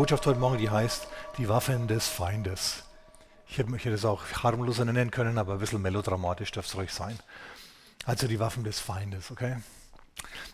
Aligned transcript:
Botschaft 0.00 0.24
heute 0.24 0.40
Morgen, 0.40 0.56
die 0.56 0.70
heißt 0.70 1.08
Die 1.36 1.50
Waffen 1.50 1.86
des 1.86 2.08
Feindes. 2.08 2.84
Ich 3.46 3.58
hätte 3.58 3.70
mich 3.70 3.82
das 3.82 4.06
auch 4.06 4.22
harmloser 4.42 4.86
nennen 4.86 5.10
können, 5.10 5.36
aber 5.36 5.52
ein 5.52 5.58
bisschen 5.58 5.82
melodramatisch 5.82 6.50
darf 6.52 6.64
es 6.64 6.74
ruhig 6.74 6.90
sein. 6.90 7.18
Also 8.06 8.26
die 8.26 8.40
Waffen 8.40 8.64
des 8.64 8.80
Feindes, 8.80 9.30
okay? 9.30 9.56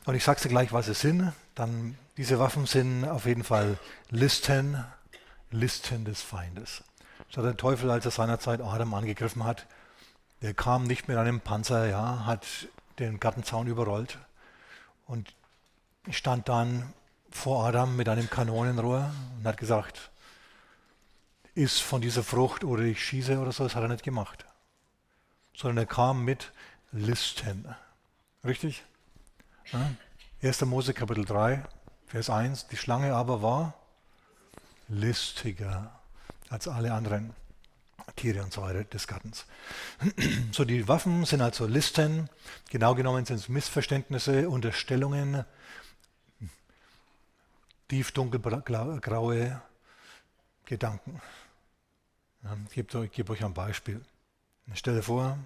Und 0.04 0.16
ich 0.16 0.24
sage 0.24 0.40
dir 0.40 0.48
gleich, 0.48 0.72
was 0.72 0.88
es 0.88 0.98
sind. 0.98 1.32
Dann, 1.54 1.96
diese 2.16 2.40
Waffen 2.40 2.66
sind 2.66 3.04
auf 3.04 3.24
jeden 3.24 3.44
Fall 3.44 3.78
Listen, 4.10 4.84
Listen 5.52 6.04
des 6.04 6.22
Feindes. 6.22 6.82
Das 7.28 7.36
hat 7.36 7.44
der 7.44 7.56
Teufel, 7.56 7.88
als 7.92 8.04
er 8.04 8.10
seinerzeit 8.10 8.60
Adam 8.60 8.94
angegriffen 8.94 9.44
hat, 9.44 9.66
der 10.42 10.54
kam 10.54 10.88
nicht 10.88 11.06
mit 11.06 11.18
einem 11.18 11.40
Panzer, 11.40 11.86
ja, 11.86 12.26
hat 12.26 12.48
den 12.98 13.20
Gartenzaun 13.20 13.68
überrollt 13.68 14.18
und 15.06 15.36
stand 16.10 16.48
dann 16.48 16.92
vor 17.36 17.66
Adam 17.66 17.94
mit 17.94 18.08
einem 18.08 18.28
Kanonenrohr 18.28 19.12
und 19.38 19.46
hat 19.46 19.58
gesagt, 19.58 20.10
iss 21.54 21.78
von 21.78 22.00
dieser 22.00 22.24
Frucht 22.24 22.64
oder 22.64 22.82
ich 22.82 23.04
schieße 23.04 23.38
oder 23.38 23.52
so, 23.52 23.64
das 23.64 23.76
hat 23.76 23.82
er 23.82 23.88
nicht 23.88 24.02
gemacht. 24.02 24.44
Sondern 25.54 25.84
er 25.84 25.86
kam 25.86 26.24
mit 26.24 26.52
Listen. 26.92 27.66
Richtig? 28.44 28.84
Ja? 29.72 29.90
1. 30.42 30.62
Mose 30.62 30.94
Kapitel 30.94 31.24
3, 31.24 31.62
Vers 32.06 32.30
1. 32.30 32.68
Die 32.68 32.76
Schlange 32.76 33.14
aber 33.14 33.42
war 33.42 33.74
listiger 34.88 35.98
als 36.48 36.68
alle 36.68 36.92
anderen 36.92 37.34
Tiere 38.14 38.42
und 38.42 38.52
so 38.52 38.62
weiter 38.62 38.84
des 38.84 39.06
Gartens. 39.06 39.46
So, 40.52 40.64
die 40.64 40.88
Waffen 40.88 41.24
sind 41.24 41.42
also 41.42 41.66
Listen, 41.66 42.30
genau 42.70 42.94
genommen 42.94 43.26
sind 43.26 43.36
es 43.36 43.48
Missverständnisse, 43.48 44.48
Unterstellungen, 44.48 45.44
tief 47.88 48.12
dunkelgraue 48.12 49.62
Gedanken. 50.64 51.20
Ich 52.68 52.74
gebe, 52.74 53.08
gebe 53.08 53.32
euch 53.32 53.44
ein 53.44 53.54
Beispiel. 53.54 54.00
Stell 54.74 54.96
dir 54.96 55.02
vor, 55.02 55.38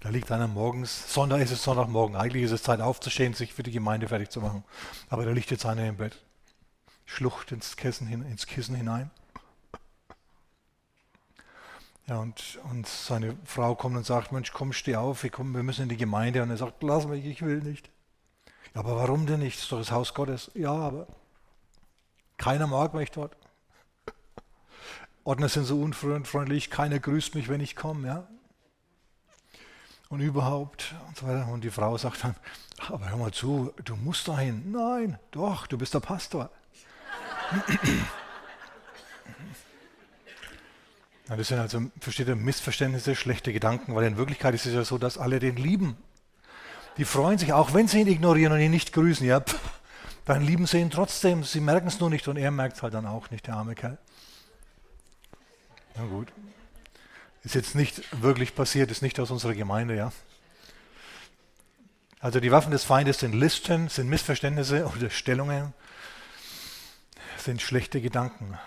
da 0.00 0.10
liegt 0.10 0.30
einer 0.30 0.48
morgens, 0.48 1.12
Sonntag 1.12 1.40
ist 1.40 1.50
es 1.50 1.62
Sonntagmorgen, 1.62 2.16
eigentlich 2.16 2.44
ist 2.44 2.52
es 2.52 2.62
Zeit 2.62 2.80
aufzustehen, 2.80 3.34
sich 3.34 3.52
für 3.52 3.62
die 3.62 3.70
Gemeinde 3.70 4.08
fertig 4.08 4.30
zu 4.30 4.40
machen. 4.40 4.64
Aber 5.08 5.24
da 5.24 5.32
liegt 5.32 5.50
jetzt 5.50 5.66
einer 5.66 5.86
im 5.86 5.96
Bett, 5.96 6.22
schlucht 7.04 7.52
ins 7.52 7.76
Kissen, 7.76 8.08
ins 8.08 8.46
Kissen 8.46 8.74
hinein. 8.74 9.10
Ja, 12.06 12.18
und, 12.18 12.58
und 12.70 12.86
seine 12.86 13.36
Frau 13.44 13.74
kommt 13.74 13.96
und 13.96 14.06
sagt, 14.06 14.32
Mensch, 14.32 14.52
komm, 14.52 14.72
steh 14.72 14.96
auf, 14.96 15.22
wir, 15.22 15.30
kommen, 15.30 15.54
wir 15.54 15.62
müssen 15.62 15.82
in 15.82 15.88
die 15.90 15.98
Gemeinde. 15.98 16.42
Und 16.42 16.50
er 16.50 16.56
sagt, 16.56 16.82
lass 16.82 17.06
mich, 17.06 17.24
ich 17.26 17.42
will 17.42 17.60
nicht. 17.60 17.90
Aber 18.74 18.96
warum 18.96 19.26
denn 19.26 19.40
nicht? 19.40 19.56
Das 19.56 19.64
ist 19.64 19.72
doch 19.72 19.78
das 19.78 19.90
Haus 19.90 20.14
Gottes. 20.14 20.50
Ja, 20.54 20.72
aber 20.72 21.06
keiner 22.36 22.66
mag 22.66 22.94
mich 22.94 23.10
dort. 23.10 23.36
Ordner 25.24 25.48
sind 25.48 25.64
so 25.64 25.80
unfreundlich, 25.80 26.70
keiner 26.70 26.98
grüßt 26.98 27.34
mich, 27.34 27.48
wenn 27.48 27.60
ich 27.60 27.76
komme. 27.76 28.08
Ja? 28.08 28.28
Und 30.08 30.20
überhaupt 30.20 30.94
und 31.06 31.16
so 31.18 31.26
weiter. 31.26 31.48
Und 31.48 31.64
die 31.64 31.70
Frau 31.70 31.98
sagt 31.98 32.24
dann, 32.24 32.34
aber 32.88 33.10
hör 33.10 33.18
mal 33.18 33.32
zu, 33.32 33.72
du 33.84 33.96
musst 33.96 34.28
dahin. 34.28 34.72
Nein, 34.72 35.18
doch, 35.32 35.66
du 35.66 35.76
bist 35.76 35.92
der 35.92 36.00
Pastor. 36.00 36.50
Das 41.26 41.48
sind 41.48 41.58
also, 41.58 41.90
versteht 42.00 42.28
ihr, 42.28 42.36
Missverständnisse, 42.36 43.14
schlechte 43.14 43.52
Gedanken, 43.52 43.94
weil 43.94 44.06
in 44.06 44.16
Wirklichkeit 44.16 44.54
ist 44.54 44.64
es 44.64 44.72
ja 44.72 44.84
so, 44.84 44.96
dass 44.96 45.18
alle 45.18 45.40
den 45.40 45.56
lieben. 45.56 45.98
Die 46.98 47.04
freuen 47.04 47.38
sich, 47.38 47.52
auch 47.52 47.74
wenn 47.74 47.88
sie 47.88 48.00
ihn 48.00 48.08
ignorieren 48.08 48.52
und 48.52 48.60
ihn 48.60 48.70
nicht 48.70 48.92
grüßen. 48.92 49.26
Ja, 49.26 49.40
pff, 49.40 49.58
dann 50.24 50.42
lieben 50.42 50.66
sie 50.66 50.78
ihn 50.78 50.90
trotzdem. 50.90 51.44
Sie 51.44 51.60
merken 51.60 51.88
es 51.88 52.00
nur 52.00 52.10
nicht 52.10 52.28
und 52.28 52.36
er 52.36 52.50
merkt 52.50 52.76
es 52.76 52.82
halt 52.82 52.94
dann 52.94 53.06
auch 53.06 53.30
nicht, 53.30 53.46
der 53.46 53.54
arme 53.54 53.74
Kerl. 53.74 53.98
Na 55.96 56.04
gut. 56.04 56.28
Ist 57.44 57.54
jetzt 57.54 57.74
nicht 57.74 58.02
wirklich 58.22 58.54
passiert, 58.54 58.90
ist 58.90 59.00
nicht 59.00 59.18
aus 59.20 59.30
unserer 59.30 59.54
Gemeinde, 59.54 59.96
ja. 59.96 60.12
Also 62.20 62.40
die 62.40 62.50
Waffen 62.50 62.72
des 62.72 62.82
Feindes 62.82 63.20
sind 63.20 63.32
Listen, 63.32 63.88
sind 63.88 64.08
Missverständnisse, 64.08 64.86
Unterstellungen, 64.86 65.72
sind 67.38 67.62
schlechte 67.62 68.00
Gedanken. 68.00 68.58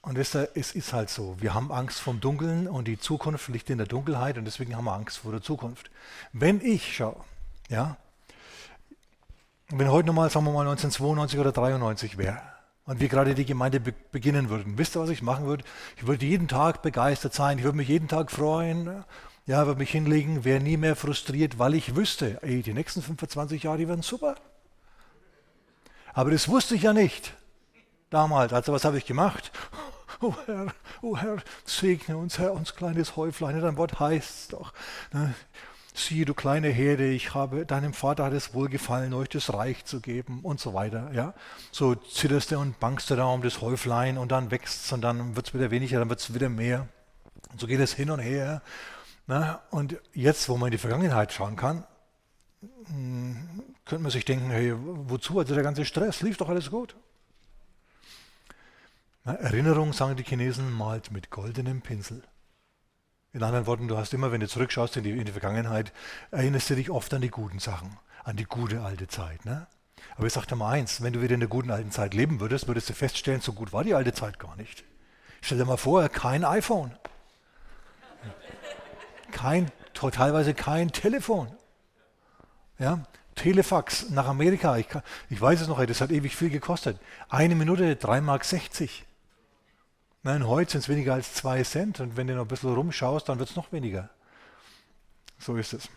Und 0.00 0.16
es 0.16 0.34
ist 0.34 0.92
halt 0.94 1.10
so. 1.10 1.36
Wir 1.38 1.52
haben 1.52 1.70
Angst 1.70 2.00
vom 2.00 2.18
Dunkeln 2.18 2.66
und 2.66 2.88
die 2.88 2.98
Zukunft 2.98 3.48
liegt 3.48 3.68
in 3.68 3.76
der 3.76 3.86
Dunkelheit 3.86 4.38
und 4.38 4.46
deswegen 4.46 4.74
haben 4.74 4.86
wir 4.86 4.94
Angst 4.94 5.18
vor 5.18 5.32
der 5.32 5.42
Zukunft. 5.42 5.90
Wenn 6.32 6.62
ich, 6.62 6.96
schau, 6.96 7.24
ja, 7.68 7.96
wenn 9.70 9.90
heute 9.90 10.06
nochmal, 10.06 10.30
sagen 10.30 10.46
wir 10.46 10.52
mal 10.52 10.60
1992 10.60 11.38
oder 11.38 11.52
93 11.52 12.16
wäre 12.16 12.40
und 12.84 13.00
wir 13.00 13.08
gerade 13.08 13.34
die 13.34 13.44
Gemeinde 13.44 13.80
be 13.80 13.92
beginnen 14.12 14.48
würden, 14.48 14.78
wisst 14.78 14.96
ihr, 14.96 15.00
was 15.00 15.10
ich 15.10 15.20
machen 15.20 15.44
würde? 15.44 15.64
Ich 15.96 16.06
würde 16.06 16.24
jeden 16.24 16.48
Tag 16.48 16.80
begeistert 16.80 17.34
sein, 17.34 17.58
ich 17.58 17.64
würde 17.64 17.76
mich 17.76 17.88
jeden 17.88 18.08
Tag 18.08 18.30
freuen, 18.30 19.04
ja, 19.44 19.66
würde 19.66 19.78
mich 19.78 19.90
hinlegen, 19.90 20.44
wäre 20.44 20.60
nie 20.60 20.76
mehr 20.76 20.96
frustriert, 20.96 21.58
weil 21.58 21.74
ich 21.74 21.96
wüsste, 21.96 22.42
ey, 22.42 22.62
die 22.62 22.72
nächsten 22.72 23.02
25 23.02 23.62
Jahre, 23.64 23.78
die 23.78 23.88
werden 23.88 24.02
super. 24.02 24.36
Aber 26.14 26.30
das 26.30 26.48
wusste 26.48 26.74
ich 26.74 26.82
ja 26.82 26.92
nicht 26.92 27.34
damals. 28.10 28.52
Also 28.52 28.72
was 28.72 28.84
habe 28.84 28.98
ich 28.98 29.06
gemacht? 29.06 29.52
Oh 30.20 30.34
Herr, 30.46 30.66
oh 31.00 31.16
Herr, 31.16 31.36
segne 31.64 32.16
uns, 32.16 32.40
Herr, 32.40 32.52
uns 32.52 32.74
kleines 32.74 33.14
Häuflein. 33.14 33.60
Dein 33.60 33.76
Wort 33.76 34.00
heißt 34.00 34.30
es 34.30 34.48
doch. 34.48 34.72
Ne? 35.98 36.04
siehe 36.04 36.24
du 36.24 36.34
kleine 36.34 36.68
Herde, 36.68 37.08
ich 37.08 37.34
habe, 37.34 37.66
deinem 37.66 37.92
Vater 37.92 38.24
hat 38.24 38.32
es 38.32 38.54
wohlgefallen, 38.54 39.12
euch 39.14 39.28
das 39.28 39.52
Reich 39.52 39.84
zu 39.84 40.00
geben 40.00 40.40
und 40.42 40.60
so 40.60 40.74
weiter. 40.74 41.10
Ja? 41.12 41.34
So 41.72 41.94
zitterst 41.94 42.50
du 42.50 42.58
und 42.58 42.78
bangst 42.80 43.10
du 43.10 43.16
da 43.16 43.26
um 43.26 43.42
das 43.42 43.60
Häuflein 43.60 44.18
und 44.18 44.32
dann 44.32 44.50
wächst 44.50 44.86
es 44.86 44.92
und 44.92 45.02
dann 45.02 45.36
wird 45.36 45.48
es 45.48 45.54
wieder 45.54 45.70
weniger, 45.70 45.98
dann 45.98 46.08
wird 46.08 46.20
es 46.20 46.32
wieder 46.34 46.48
mehr. 46.48 46.88
Und 47.50 47.60
so 47.60 47.66
geht 47.66 47.80
es 47.80 47.92
hin 47.92 48.10
und 48.10 48.20
her. 48.20 48.62
Na? 49.26 49.60
Und 49.70 49.96
jetzt, 50.14 50.48
wo 50.48 50.56
man 50.56 50.68
in 50.68 50.72
die 50.72 50.78
Vergangenheit 50.78 51.32
schauen 51.32 51.56
kann, 51.56 51.84
hm, 52.86 53.36
könnte 53.84 54.02
man 54.02 54.10
sich 54.10 54.24
denken, 54.24 54.50
hey, 54.50 54.74
wozu? 54.76 55.38
Also 55.38 55.54
der 55.54 55.62
ganze 55.62 55.84
Stress, 55.84 56.22
lief 56.22 56.36
doch 56.36 56.48
alles 56.48 56.70
gut. 56.70 56.96
Na, 59.24 59.34
Erinnerung, 59.34 59.92
sagen 59.92 60.16
die 60.16 60.24
Chinesen, 60.24 60.72
malt 60.72 61.10
mit 61.10 61.30
goldenem 61.30 61.82
Pinsel. 61.82 62.22
In 63.34 63.42
anderen 63.42 63.66
Worten, 63.66 63.88
du 63.88 63.96
hast 63.98 64.14
immer, 64.14 64.32
wenn 64.32 64.40
du 64.40 64.48
zurückschaust 64.48 64.96
in 64.96 65.04
die, 65.04 65.10
in 65.10 65.24
die 65.24 65.32
Vergangenheit, 65.32 65.92
erinnerst 66.30 66.70
du 66.70 66.74
dich 66.74 66.90
oft 66.90 67.12
an 67.12 67.20
die 67.20 67.28
guten 67.28 67.58
Sachen, 67.58 67.98
an 68.24 68.36
die 68.36 68.44
gute 68.44 68.82
alte 68.82 69.06
Zeit. 69.06 69.44
Ne? 69.44 69.66
Aber 70.16 70.26
ich 70.26 70.32
sage 70.32 70.46
dir 70.46 70.56
mal 70.56 70.70
eins, 70.70 71.02
wenn 71.02 71.12
du 71.12 71.20
wieder 71.20 71.34
in 71.34 71.40
der 71.40 71.48
guten 71.48 71.70
alten 71.70 71.90
Zeit 71.90 72.14
leben 72.14 72.40
würdest, 72.40 72.68
würdest 72.68 72.88
du 72.88 72.94
feststellen, 72.94 73.42
so 73.42 73.52
gut 73.52 73.72
war 73.72 73.84
die 73.84 73.94
alte 73.94 74.14
Zeit 74.14 74.38
gar 74.38 74.56
nicht. 74.56 74.84
Stell 75.42 75.58
dir 75.58 75.66
mal 75.66 75.76
vor, 75.76 76.08
kein 76.08 76.44
iPhone. 76.44 76.96
Kein, 79.30 79.70
teilweise 79.92 80.54
kein 80.54 80.90
Telefon. 80.90 81.54
Ja? 82.78 83.04
Telefax 83.34 84.08
nach 84.10 84.26
Amerika, 84.26 84.78
ich, 84.78 84.88
ich 85.28 85.40
weiß 85.40 85.60
es 85.60 85.68
noch, 85.68 85.84
das 85.84 86.00
hat 86.00 86.10
ewig 86.10 86.34
viel 86.34 86.50
gekostet. 86.50 86.98
Eine 87.28 87.54
Minute, 87.54 87.94
3,60 87.94 88.20
Mark. 88.22 88.42
Nein, 90.22 90.46
heute 90.46 90.72
sind 90.72 90.80
es 90.80 90.88
weniger 90.88 91.14
als 91.14 91.34
zwei 91.34 91.62
Cent 91.62 92.00
und 92.00 92.16
wenn 92.16 92.26
du 92.26 92.34
noch 92.34 92.42
ein 92.42 92.48
bisschen 92.48 92.74
rumschaust, 92.74 93.28
dann 93.28 93.38
wird 93.38 93.50
es 93.50 93.56
noch 93.56 93.72
weniger. 93.72 94.10
So 95.38 95.56
ist 95.56 95.72
es. 95.72 95.88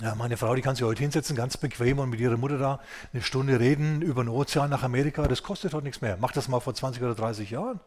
Ja, 0.00 0.14
meine 0.14 0.36
Frau, 0.36 0.54
die 0.54 0.62
kann 0.62 0.76
sich 0.76 0.84
heute 0.84 1.02
hinsetzen, 1.02 1.34
ganz 1.34 1.56
bequem 1.56 1.98
und 1.98 2.08
mit 2.08 2.20
ihrer 2.20 2.36
Mutter 2.36 2.56
da 2.56 2.80
eine 3.12 3.20
Stunde 3.20 3.58
reden 3.58 4.00
über 4.00 4.22
den 4.22 4.28
Ozean 4.28 4.70
nach 4.70 4.84
Amerika. 4.84 5.26
Das 5.26 5.42
kostet 5.42 5.74
heute 5.74 5.84
nichts 5.84 6.00
mehr. 6.00 6.16
Mach 6.20 6.30
das 6.30 6.46
mal 6.46 6.60
vor 6.60 6.72
20 6.72 7.02
oder 7.02 7.16
30 7.16 7.50
Jahren. 7.50 7.80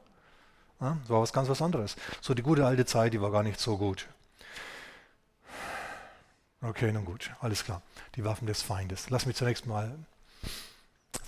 Ja, 0.81 0.97
das 0.99 1.09
war 1.09 1.21
was 1.21 1.31
ganz 1.31 1.47
was 1.47 1.61
anderes. 1.61 1.95
So 2.19 2.33
die 2.33 2.41
gute 2.41 2.65
alte 2.65 2.85
Zeit, 2.85 3.13
die 3.13 3.21
war 3.21 3.31
gar 3.31 3.43
nicht 3.43 3.59
so 3.59 3.77
gut. 3.77 4.09
Okay, 6.61 6.91
nun 6.91 7.05
gut, 7.05 7.31
alles 7.39 7.63
klar. 7.63 7.81
Die 8.15 8.25
Waffen 8.25 8.45
des 8.45 8.61
Feindes. 8.61 9.09
Lass 9.09 9.25
mich 9.25 9.37
zunächst 9.37 9.65
mal 9.65 9.97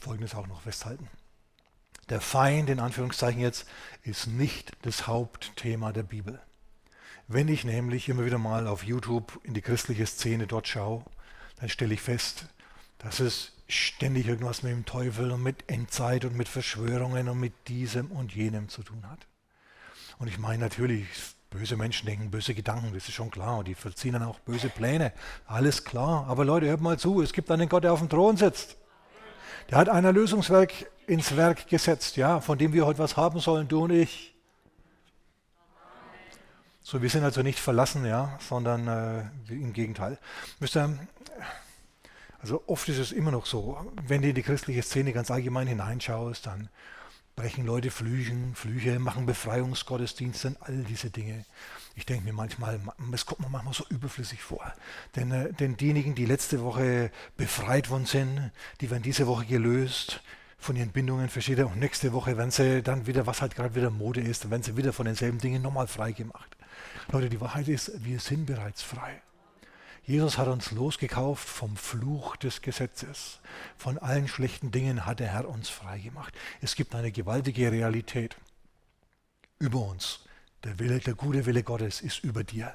Folgendes 0.01 0.35
auch 0.35 0.47
noch 0.47 0.61
festhalten. 0.61 1.07
Der 2.09 2.21
Feind, 2.21 2.69
in 2.69 2.79
Anführungszeichen 2.79 3.41
jetzt, 3.41 3.65
ist 4.03 4.27
nicht 4.27 4.71
das 4.81 5.07
Hauptthema 5.07 5.91
der 5.91 6.03
Bibel. 6.03 6.41
Wenn 7.27 7.47
ich 7.47 7.63
nämlich 7.63 8.09
immer 8.09 8.25
wieder 8.25 8.37
mal 8.37 8.67
auf 8.67 8.83
YouTube 8.83 9.39
in 9.43 9.53
die 9.53 9.61
christliche 9.61 10.05
Szene 10.05 10.45
dort 10.45 10.67
schaue, 10.67 11.03
dann 11.59 11.69
stelle 11.69 11.93
ich 11.93 12.01
fest, 12.01 12.45
dass 12.97 13.19
es 13.19 13.53
ständig 13.67 14.27
irgendwas 14.27 14.63
mit 14.63 14.73
dem 14.73 14.85
Teufel 14.85 15.31
und 15.31 15.41
mit 15.41 15.69
Endzeit 15.69 16.25
und 16.25 16.35
mit 16.35 16.49
Verschwörungen 16.49 17.29
und 17.29 17.39
mit 17.39 17.53
diesem 17.67 18.11
und 18.11 18.35
jenem 18.35 18.67
zu 18.67 18.83
tun 18.83 19.03
hat. 19.09 19.25
Und 20.19 20.27
ich 20.27 20.37
meine 20.37 20.63
natürlich, 20.63 21.07
böse 21.49 21.77
Menschen 21.77 22.05
denken 22.05 22.31
böse 22.31 22.53
Gedanken, 22.53 22.93
das 22.93 23.07
ist 23.07 23.13
schon 23.13 23.31
klar. 23.31 23.59
Und 23.59 23.67
die 23.67 23.75
verziehen 23.75 24.13
dann 24.13 24.23
auch 24.23 24.39
böse 24.39 24.69
Pläne. 24.69 25.13
Alles 25.45 25.85
klar. 25.85 26.25
Aber 26.27 26.43
Leute, 26.45 26.67
hört 26.67 26.81
mal 26.81 26.99
zu, 26.99 27.21
es 27.21 27.33
gibt 27.33 27.49
einen 27.51 27.69
Gott, 27.69 27.83
der 27.83 27.93
auf 27.93 27.99
dem 27.99 28.09
Thron 28.09 28.37
sitzt. 28.37 28.75
Der 29.69 29.77
hat 29.77 29.89
ein 29.89 30.05
Erlösungswerk 30.05 30.71
ins 31.07 31.35
Werk 31.35 31.67
gesetzt, 31.67 32.17
ja, 32.17 32.41
von 32.41 32.57
dem 32.57 32.73
wir 32.73 32.85
heute 32.85 32.99
was 32.99 33.17
haben 33.17 33.39
sollen, 33.39 33.67
du 33.67 33.83
und 33.83 33.91
ich. 33.91 34.33
So, 36.81 37.01
wir 37.01 37.09
sind 37.09 37.23
also 37.23 37.41
nicht 37.41 37.59
verlassen, 37.59 38.05
ja, 38.05 38.37
sondern 38.41 38.87
äh, 38.87 39.53
im 39.53 39.73
Gegenteil. 39.73 40.17
Müsst 40.59 40.75
ihr, 40.75 40.99
also 42.41 42.61
oft 42.67 42.89
ist 42.89 42.99
es 42.99 43.11
immer 43.13 43.31
noch 43.31 43.45
so, 43.45 43.77
wenn 44.05 44.21
du 44.21 44.29
in 44.29 44.35
die 44.35 44.43
christliche 44.43 44.83
Szene 44.83 45.13
ganz 45.13 45.31
allgemein 45.31 45.67
hineinschaust, 45.67 46.45
dann, 46.45 46.69
brechen 47.35 47.65
Leute 47.65 47.89
Flüchen, 47.89 48.53
Flüche, 48.55 48.99
machen 48.99 49.25
Befreiungsgottesdienste, 49.25 50.55
all 50.59 50.83
diese 50.83 51.09
Dinge. 51.09 51.45
Ich 51.95 52.05
denke 52.05 52.23
mir 52.23 52.33
manchmal, 52.33 52.79
es 53.11 53.25
kommt 53.25 53.41
mir 53.41 53.49
manchmal 53.49 53.73
so 53.73 53.85
überflüssig 53.89 54.41
vor. 54.41 54.73
Denn, 55.15 55.31
äh, 55.31 55.53
denn 55.53 55.77
diejenigen, 55.77 56.15
die 56.15 56.25
letzte 56.25 56.63
Woche 56.63 57.11
befreit 57.37 57.89
worden 57.89 58.05
sind, 58.05 58.51
die 58.81 58.89
werden 58.89 59.03
diese 59.03 59.27
Woche 59.27 59.45
gelöst 59.45 60.21
von 60.57 60.75
ihren 60.75 60.91
Bindungen, 60.91 61.29
versteht 61.29 61.59
ihr? 61.59 61.67
Und 61.67 61.77
nächste 61.77 62.13
Woche 62.13 62.37
werden 62.37 62.51
sie 62.51 62.81
dann 62.81 63.05
wieder, 63.05 63.27
was 63.27 63.41
halt 63.41 63.55
gerade 63.55 63.75
wieder 63.75 63.91
Mode 63.91 64.21
ist, 64.21 64.43
dann 64.43 64.51
werden 64.51 64.63
sie 64.63 64.77
wieder 64.77 64.93
von 64.93 65.05
denselben 65.05 65.37
Dingen 65.37 65.61
nochmal 65.61 65.87
frei 65.87 66.13
gemacht. 66.13 66.57
Leute, 67.11 67.29
die 67.29 67.41
Wahrheit 67.41 67.67
ist, 67.67 67.91
wir 68.03 68.19
sind 68.19 68.45
bereits 68.45 68.81
frei. 68.81 69.21
Jesus 70.05 70.37
hat 70.37 70.47
uns 70.47 70.71
losgekauft 70.71 71.47
vom 71.47 71.77
Fluch 71.77 72.35
des 72.35 72.61
Gesetzes. 72.61 73.39
Von 73.77 73.97
allen 73.97 74.27
schlechten 74.27 74.71
Dingen 74.71 75.05
hat 75.05 75.19
der 75.19 75.27
Herr 75.27 75.47
uns 75.47 75.69
frei 75.69 75.99
gemacht. 75.99 76.33
Es 76.61 76.75
gibt 76.75 76.93
eine 76.95 77.11
gewaltige 77.11 77.71
Realität 77.71 78.35
über 79.59 79.79
uns. 79.79 80.25
Der 80.63 80.79
Wille, 80.79 80.99
der 80.99 81.13
gute 81.13 81.45
Wille 81.45 81.63
Gottes 81.63 82.01
ist 82.01 82.23
über 82.23 82.43
dir. 82.43 82.73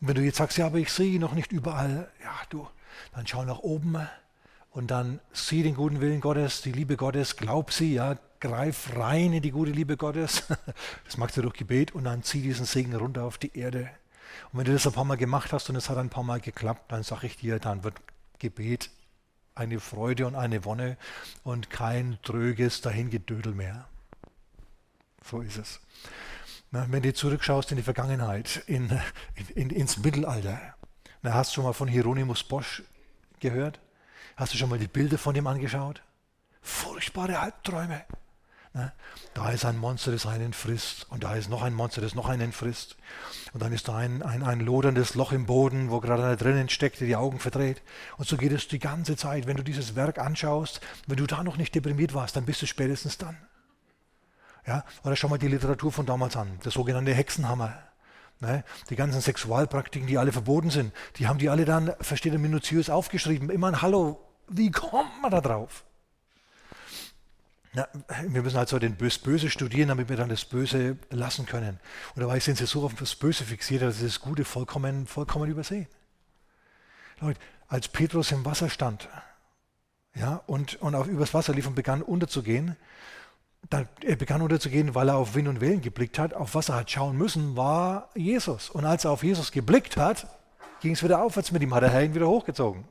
Und 0.00 0.08
wenn 0.08 0.16
du 0.16 0.22
jetzt 0.22 0.38
sagst, 0.38 0.58
ja, 0.58 0.66
aber 0.66 0.78
ich 0.78 0.92
sehe 0.92 1.12
ihn 1.12 1.20
noch 1.20 1.34
nicht 1.34 1.52
überall, 1.52 2.10
ja, 2.22 2.34
du, 2.50 2.68
dann 3.12 3.26
schau 3.26 3.44
nach 3.44 3.60
oben 3.60 3.96
und 4.70 4.90
dann 4.90 5.20
sieh 5.32 5.62
den 5.62 5.74
guten 5.74 6.00
Willen 6.00 6.20
Gottes, 6.20 6.62
die 6.62 6.72
Liebe 6.72 6.96
Gottes, 6.96 7.36
glaub 7.36 7.72
sie, 7.72 7.94
ja, 7.94 8.18
greif 8.40 8.96
rein 8.96 9.32
in 9.32 9.42
die 9.42 9.50
gute 9.50 9.70
Liebe 9.70 9.96
Gottes. 9.96 10.44
Das 11.04 11.16
machst 11.16 11.36
du 11.36 11.42
durch 11.42 11.54
Gebet 11.54 11.94
und 11.94 12.04
dann 12.04 12.22
zieh 12.22 12.42
diesen 12.42 12.66
Segen 12.66 12.94
runter 12.94 13.24
auf 13.24 13.38
die 13.38 13.56
Erde. 13.56 13.90
Und 14.52 14.58
wenn 14.58 14.64
du 14.66 14.72
das 14.72 14.86
ein 14.86 14.92
paar 14.92 15.04
Mal 15.04 15.16
gemacht 15.16 15.52
hast 15.52 15.70
und 15.70 15.76
es 15.76 15.88
hat 15.88 15.98
ein 15.98 16.10
paar 16.10 16.24
Mal 16.24 16.40
geklappt, 16.40 16.90
dann 16.92 17.02
sage 17.02 17.26
ich 17.26 17.36
dir, 17.36 17.58
dann 17.58 17.84
wird 17.84 17.94
Gebet 18.38 18.90
eine 19.54 19.80
Freude 19.80 20.26
und 20.26 20.34
eine 20.34 20.64
Wonne 20.64 20.98
und 21.42 21.70
kein 21.70 22.18
tröges 22.22 22.82
Dahingedödel 22.82 23.54
mehr. 23.54 23.88
So 25.24 25.40
ist 25.40 25.56
es. 25.56 25.80
Na, 26.76 26.86
wenn 26.90 27.00
du 27.00 27.14
zurückschaust 27.14 27.70
in 27.70 27.78
die 27.78 27.82
Vergangenheit, 27.82 28.62
in, 28.66 28.90
in, 29.54 29.70
ins 29.70 29.96
Mittelalter, 29.96 30.60
na, 31.22 31.32
hast 31.32 31.50
du 31.50 31.54
schon 31.54 31.64
mal 31.64 31.72
von 31.72 31.88
Hieronymus 31.88 32.44
Bosch 32.44 32.82
gehört? 33.40 33.80
Hast 34.36 34.52
du 34.52 34.58
schon 34.58 34.68
mal 34.68 34.78
die 34.78 34.86
Bilder 34.86 35.16
von 35.16 35.34
ihm 35.34 35.46
angeschaut? 35.46 36.02
Furchtbare 36.60 37.38
Albträume. 37.38 38.04
Ne? 38.74 38.92
Da 39.32 39.52
ist 39.52 39.64
ein 39.64 39.78
Monster, 39.78 40.12
das 40.12 40.26
einen 40.26 40.52
frisst. 40.52 41.06
Und 41.08 41.24
da 41.24 41.34
ist 41.34 41.48
noch 41.48 41.62
ein 41.62 41.72
Monster, 41.72 42.02
das 42.02 42.14
noch 42.14 42.28
einen 42.28 42.52
frisst. 42.52 42.98
Und 43.54 43.62
dann 43.62 43.72
ist 43.72 43.88
da 43.88 43.96
ein, 43.96 44.22
ein, 44.22 44.42
ein 44.42 44.60
loderndes 44.60 45.14
Loch 45.14 45.32
im 45.32 45.46
Boden, 45.46 45.90
wo 45.90 46.00
gerade 46.00 46.24
einer 46.24 46.36
drinnen 46.36 46.68
steckt, 46.68 47.00
der 47.00 47.06
die 47.06 47.16
Augen 47.16 47.38
verdreht. 47.38 47.80
Und 48.18 48.28
so 48.28 48.36
geht 48.36 48.52
es 48.52 48.68
die 48.68 48.80
ganze 48.80 49.16
Zeit. 49.16 49.46
Wenn 49.46 49.56
du 49.56 49.64
dieses 49.64 49.96
Werk 49.96 50.18
anschaust, 50.18 50.82
wenn 51.06 51.16
du 51.16 51.26
da 51.26 51.42
noch 51.42 51.56
nicht 51.56 51.74
deprimiert 51.74 52.12
warst, 52.12 52.36
dann 52.36 52.44
bist 52.44 52.60
du 52.60 52.66
spätestens 52.66 53.16
dann. 53.16 53.38
Ja? 54.66 54.84
Oder 55.04 55.16
schau 55.16 55.28
mal 55.28 55.38
die 55.38 55.48
Literatur 55.48 55.92
von 55.92 56.06
damals 56.06 56.36
an, 56.36 56.58
der 56.64 56.72
sogenannte 56.72 57.14
Hexenhammer. 57.14 57.78
Ne? 58.40 58.64
Die 58.90 58.96
ganzen 58.96 59.20
Sexualpraktiken, 59.20 60.06
die 60.06 60.18
alle 60.18 60.32
verboten 60.32 60.70
sind, 60.70 60.92
die 61.16 61.26
haben 61.26 61.38
die 61.38 61.48
alle 61.48 61.64
dann, 61.64 61.94
versteht 62.00 62.32
ihr, 62.32 62.38
minutiös 62.38 62.90
aufgeschrieben. 62.90 63.50
Immer 63.50 63.68
ein 63.68 63.82
Hallo, 63.82 64.20
wie 64.48 64.70
kommt 64.70 65.22
man 65.22 65.30
da 65.30 65.40
drauf? 65.40 65.84
Na, 67.72 67.86
wir 68.28 68.42
müssen 68.42 68.56
also 68.56 68.78
den 68.78 68.96
Bös 68.96 69.18
Böse 69.18 69.50
studieren, 69.50 69.88
damit 69.88 70.08
wir 70.08 70.16
dann 70.16 70.30
das 70.30 70.46
Böse 70.46 70.96
lassen 71.10 71.44
können. 71.46 71.78
Und 72.14 72.22
dabei 72.22 72.40
sind 72.40 72.56
sie 72.56 72.66
so 72.66 72.84
auf 72.84 72.94
das 72.94 73.14
Böse 73.14 73.44
fixiert, 73.44 73.82
dass 73.82 73.98
sie 73.98 74.06
das 74.06 74.20
Gute 74.20 74.44
vollkommen, 74.44 75.06
vollkommen 75.06 75.50
übersehen. 75.50 75.86
Leute, 77.20 77.38
als 77.68 77.88
Petrus 77.88 78.32
im 78.32 78.44
Wasser 78.44 78.70
stand 78.70 79.08
ja, 80.16 80.42
und, 80.46 80.80
und 80.80 80.94
auf 80.94 81.08
übers 81.08 81.34
Wasser 81.34 81.52
lief 81.52 81.66
und 81.66 81.74
begann 81.74 82.00
unterzugehen, 82.00 82.76
dann, 83.68 83.88
er 84.02 84.16
begann 84.16 84.42
unterzugehen, 84.42 84.94
weil 84.94 85.08
er 85.08 85.16
auf 85.16 85.34
Wind 85.34 85.48
und 85.48 85.60
Wellen 85.60 85.80
geblickt 85.80 86.18
hat, 86.18 86.34
auf 86.34 86.54
was 86.54 86.68
er 86.68 86.76
hat 86.76 86.90
schauen 86.90 87.16
müssen, 87.16 87.56
war 87.56 88.10
Jesus. 88.14 88.70
Und 88.70 88.84
als 88.84 89.04
er 89.04 89.10
auf 89.10 89.24
Jesus 89.24 89.50
geblickt 89.50 89.96
hat, 89.96 90.26
ging 90.80 90.92
es 90.92 91.02
wieder 91.02 91.22
aufwärts 91.22 91.52
mit 91.52 91.62
ihm, 91.62 91.74
hat 91.74 91.82
der 91.82 91.90
Herr 91.90 92.04
ihn 92.04 92.14
wieder 92.14 92.28
hochgezogen. 92.28 92.84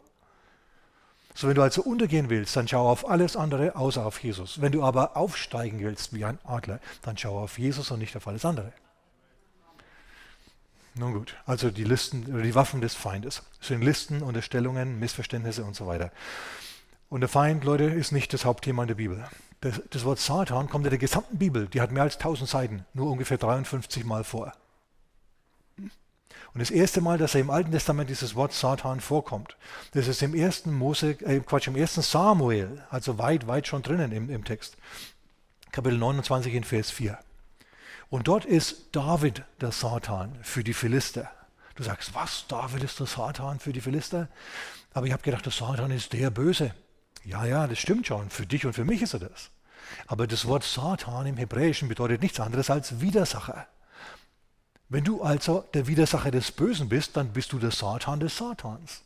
So, 1.33 1.50
wenn 1.50 1.56
du 1.56 1.62
also 1.62 1.81
untergehen 1.81 2.29
willst, 2.29 2.56
dann 2.56 2.67
schau 2.67 2.89
auf 2.89 3.09
alles 3.09 3.35
andere 3.35 3.75
außer 3.75 4.06
auf 4.06 4.23
Jesus. 4.23 4.62
Wenn 4.62 4.71
du 4.71 4.83
aber 4.83 5.17
aufsteigen 5.17 5.79
willst 5.79 6.13
wie 6.13 6.23
ein 6.23 6.39
Adler, 6.45 6.79
dann 7.01 7.17
schau 7.17 7.38
auf 7.39 7.59
Jesus 7.59 7.91
und 7.91 8.00
nicht 8.00 8.15
auf 8.15 8.27
alles 8.27 8.45
andere. 8.45 8.71
Nun 10.97 11.13
gut, 11.13 11.35
also 11.45 11.71
die 11.71 11.83
Listen 11.83 12.41
die 12.41 12.56
Waffen 12.56 12.79
des 12.79 12.95
Feindes 12.95 13.44
sind 13.59 13.81
Listen, 13.81 14.21
Unterstellungen, 14.21 14.97
Missverständnisse 14.97 15.65
und 15.65 15.75
so 15.75 15.88
weiter. 15.88 16.09
Und 17.09 17.19
der 17.19 17.27
Feind, 17.27 17.65
Leute, 17.65 17.83
ist 17.83 18.13
nicht 18.13 18.33
das 18.33 18.45
Hauptthema 18.45 18.83
in 18.83 18.88
der 18.88 18.95
Bibel. 18.95 19.27
Das, 19.62 19.81
das 19.90 20.06
Wort 20.06 20.19
Satan 20.19 20.69
kommt 20.69 20.86
in 20.86 20.92
der 20.92 21.00
gesamten 21.00 21.38
Bibel, 21.38 21.68
die 21.68 21.81
hat 21.81 21.92
mehr 21.92 22.04
als 22.04 22.18
1000 22.18 22.50
Seiten, 22.50 22.86
nur 22.94 23.12
ungefähr 23.12 23.38
53 23.38 24.04
Mal 24.04 24.24
vor. 24.24 24.54
Und 26.56 26.60
das 26.60 26.72
erste 26.72 27.02
Mal, 27.02 27.18
dass 27.18 27.36
er 27.36 27.42
im 27.42 27.50
Alten 27.50 27.72
Testament 27.72 28.10
dieses 28.10 28.34
Wort 28.36 28.54
Satan 28.54 29.02
vorkommt, 29.02 29.57
das 29.92 30.07
ist 30.07 30.22
im 30.22 30.34
ersten 30.34 30.74
Mose, 30.74 31.12
äh, 31.22 31.42
Quatsch, 31.42 31.68
im 31.68 31.75
ersten 31.75 32.02
Samuel, 32.02 32.81
also 32.90 33.18
weit, 33.18 33.48
weit 33.48 33.68
schon 33.68 33.81
drinnen 33.81 34.13
im, 34.13 34.30
im 34.30 34.46
Text. 34.46 34.78
Kapitel 35.74 35.98
29 35.98 36.54
in 36.54 36.63
Vers 36.63 36.92
4. 36.92 37.19
Und 38.10 38.30
dort 38.30 38.46
ist 38.46 38.96
David 38.96 39.44
der 39.60 39.74
Satan 39.74 40.38
für 40.44 40.63
die 40.63 40.74
Philister. 40.74 41.30
Du 41.75 41.84
sagst, 41.84 42.16
was? 42.16 42.46
David 42.48 42.84
ist 42.84 43.01
der 43.01 43.08
Satan 43.08 43.60
für 43.60 43.74
die 43.74 43.81
Philister? 43.81 44.30
Aber 44.94 45.08
ich 45.08 45.12
habe 45.12 45.24
gedacht, 45.24 45.44
der 45.46 45.51
Satan 45.51 45.92
ist 45.92 46.13
der 46.13 46.30
Böse. 46.30 46.74
Ja, 47.25 47.44
ja, 47.45 47.68
das 47.68 47.80
stimmt 47.80 48.07
schon. 48.07 48.30
Für 48.30 48.45
dich 48.45 48.66
und 48.66 48.74
für 48.74 48.86
mich 48.86 49.01
ist 49.01 49.13
er 49.13 49.19
das. 49.19 49.50
Aber 50.07 50.27
das 50.27 50.45
Wort 50.45 50.63
Satan 50.63 51.25
im 51.25 51.38
Hebräischen 51.38 51.89
bedeutet 51.89 52.22
nichts 52.22 52.39
anderes 52.39 52.69
als 52.69 53.01
Widersacher. 53.01 53.68
Wenn 54.89 55.04
du 55.04 55.24
also 55.24 55.66
der 55.74 55.88
Widersacher 55.88 56.30
des 56.30 56.51
Bösen 56.51 56.88
bist, 56.88 57.18
dann 57.18 57.33
bist 57.33 57.51
du 57.51 57.60
der 57.60 57.72
Satan 57.72 58.19
des 58.19 58.38
Satans. 58.38 59.01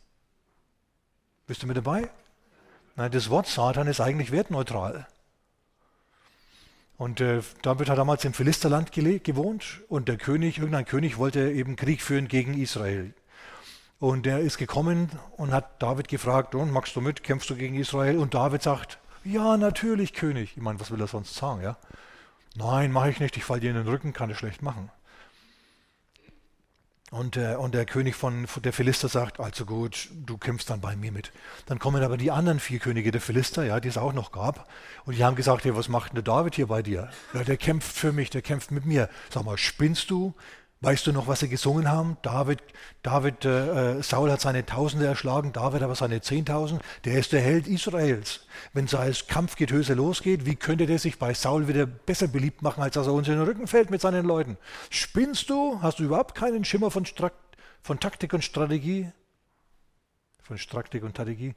Bist 1.47 1.63
du 1.63 1.67
mit 1.67 1.77
dabei? 1.77 2.09
Nein, 2.97 3.11
das 3.11 3.29
Wort 3.29 3.47
Satan 3.47 3.87
ist 3.87 4.01
eigentlich 4.01 4.31
wertneutral. 4.31 5.07
Und 6.97 7.21
äh, 7.21 7.41
David 7.61 7.87
hat 7.87 7.97
damals 7.97 8.25
im 8.25 8.33
Philisterland 8.33 8.91
gewohnt 8.91 9.79
und 9.87 10.09
der 10.09 10.17
König, 10.17 10.57
irgendein 10.57 10.83
König 10.83 11.17
wollte 11.17 11.49
eben 11.49 11.77
Krieg 11.77 12.01
führen 12.01 12.27
gegen 12.27 12.59
Israel. 12.59 13.13
Und 13.99 14.25
der 14.25 14.39
ist 14.39 14.57
gekommen 14.57 15.09
und 15.35 15.51
hat 15.51 15.81
David 15.81 16.07
gefragt, 16.07 16.55
und 16.55 16.71
magst 16.71 16.95
du 16.95 17.01
mit, 17.01 17.23
kämpfst 17.23 17.49
du 17.49 17.55
gegen 17.55 17.75
Israel? 17.75 18.17
Und 18.17 18.33
David 18.33 18.63
sagt, 18.63 18.97
ja, 19.25 19.57
natürlich, 19.57 20.13
König. 20.13 20.53
Ich 20.55 20.63
meine, 20.63 20.79
was 20.79 20.91
will 20.91 21.01
er 21.01 21.07
sonst 21.07 21.35
sagen, 21.35 21.61
ja? 21.61 21.77
Nein, 22.55 22.91
mache 22.91 23.09
ich 23.09 23.19
nicht, 23.19 23.35
ich 23.35 23.43
falle 23.43 23.59
dir 23.59 23.71
in 23.71 23.75
den 23.75 23.87
Rücken, 23.87 24.13
kann 24.13 24.29
ich 24.29 24.37
schlecht 24.37 24.61
machen. 24.61 24.89
Und, 27.11 27.37
äh, 27.37 27.55
und 27.55 27.73
der 27.73 27.85
König 27.85 28.15
von, 28.15 28.45
von 28.45 28.61
der 28.61 28.71
Philister 28.71 29.09
sagt, 29.09 29.39
also 29.39 29.65
gut, 29.65 30.09
du 30.13 30.37
kämpfst 30.37 30.69
dann 30.69 30.79
bei 30.79 30.95
mir 30.95 31.11
mit. 31.11 31.31
Dann 31.65 31.79
kommen 31.79 32.03
aber 32.03 32.17
die 32.17 32.29
anderen 32.29 32.59
vier 32.59 32.79
Könige 32.79 33.11
der 33.11 33.21
Philister, 33.21 33.65
ja, 33.65 33.79
die 33.79 33.87
es 33.87 33.97
auch 33.97 34.13
noch 34.13 34.31
gab. 34.31 34.69
Und 35.05 35.17
die 35.17 35.23
haben 35.23 35.35
gesagt, 35.35 35.65
ja, 35.65 35.75
was 35.75 35.89
macht 35.89 36.11
denn 36.11 36.15
der 36.15 36.23
David 36.23 36.55
hier 36.55 36.67
bei 36.67 36.83
dir? 36.83 37.09
Ja, 37.33 37.43
der 37.43 37.57
kämpft 37.57 37.97
für 37.97 38.11
mich, 38.11 38.29
der 38.29 38.43
kämpft 38.43 38.69
mit 38.69 38.85
mir. 38.85 39.09
Sag 39.31 39.43
mal, 39.43 39.57
spinnst 39.57 40.11
du? 40.11 40.35
Weißt 40.81 41.05
du 41.05 41.11
noch, 41.11 41.27
was 41.27 41.41
sie 41.41 41.49
gesungen 41.49 41.89
haben? 41.89 42.15
David, 42.21 42.59
David, 43.03 43.43
äh, 43.43 43.97
äh, 43.97 44.01
Saul 44.01 44.31
hat 44.31 44.39
seine 44.39 44.65
Tausende 44.65 45.05
erschlagen, 45.07 45.51
David 45.51 45.81
aber 45.81 45.93
seine 45.93 46.21
Zehntausend. 46.21 46.81
Der 47.03 47.19
ist 47.19 47.33
der 47.33 47.41
Held 47.41 47.67
Israels. 47.67 48.45
Wenn 48.71 48.87
sein 48.87 49.13
Kampfgetöse 49.27 49.93
losgeht, 49.93 50.45
wie 50.45 50.55
könnte 50.55 50.85
der 50.85 50.97
sich 50.97 51.19
bei 51.19 51.33
Saul 51.33 51.67
wieder 51.67 51.85
besser 51.85 52.29
beliebt 52.29 52.61
machen, 52.61 52.81
als 52.81 52.93
dass 52.93 53.07
er 53.07 53.13
uns 53.13 53.27
in 53.27 53.33
den 53.33 53.43
Rücken 53.43 53.67
fällt 53.67 53.89
mit 53.89 53.99
seinen 53.99 54.25
Leuten? 54.25 54.57
Spinnst 54.89 55.49
du? 55.49 55.81
Hast 55.81 55.99
du 55.99 56.03
überhaupt 56.05 56.33
keinen 56.33 56.63
Schimmer 56.63 56.91
von, 56.91 57.05
Strak 57.05 57.33
von 57.83 57.99
Taktik 57.99 58.31
und 58.31 58.45
Strategie? 58.45 59.11
Von 60.43 60.57
Straktik 60.57 61.03
und 61.03 61.11
Strategie? 61.11 61.55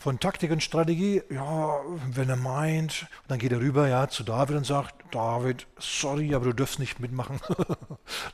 Von 0.00 0.18
Taktik 0.18 0.50
und 0.50 0.62
Strategie, 0.62 1.22
ja, 1.28 1.78
wenn 2.08 2.30
er 2.30 2.36
meint, 2.36 3.06
dann 3.28 3.38
geht 3.38 3.52
er 3.52 3.60
rüber 3.60 3.86
ja, 3.86 4.08
zu 4.08 4.24
David 4.24 4.56
und 4.56 4.64
sagt, 4.64 4.94
David, 5.10 5.66
sorry, 5.78 6.34
aber 6.34 6.46
du 6.46 6.54
darfst 6.54 6.78
nicht 6.78 6.98
mitmachen. 7.00 7.38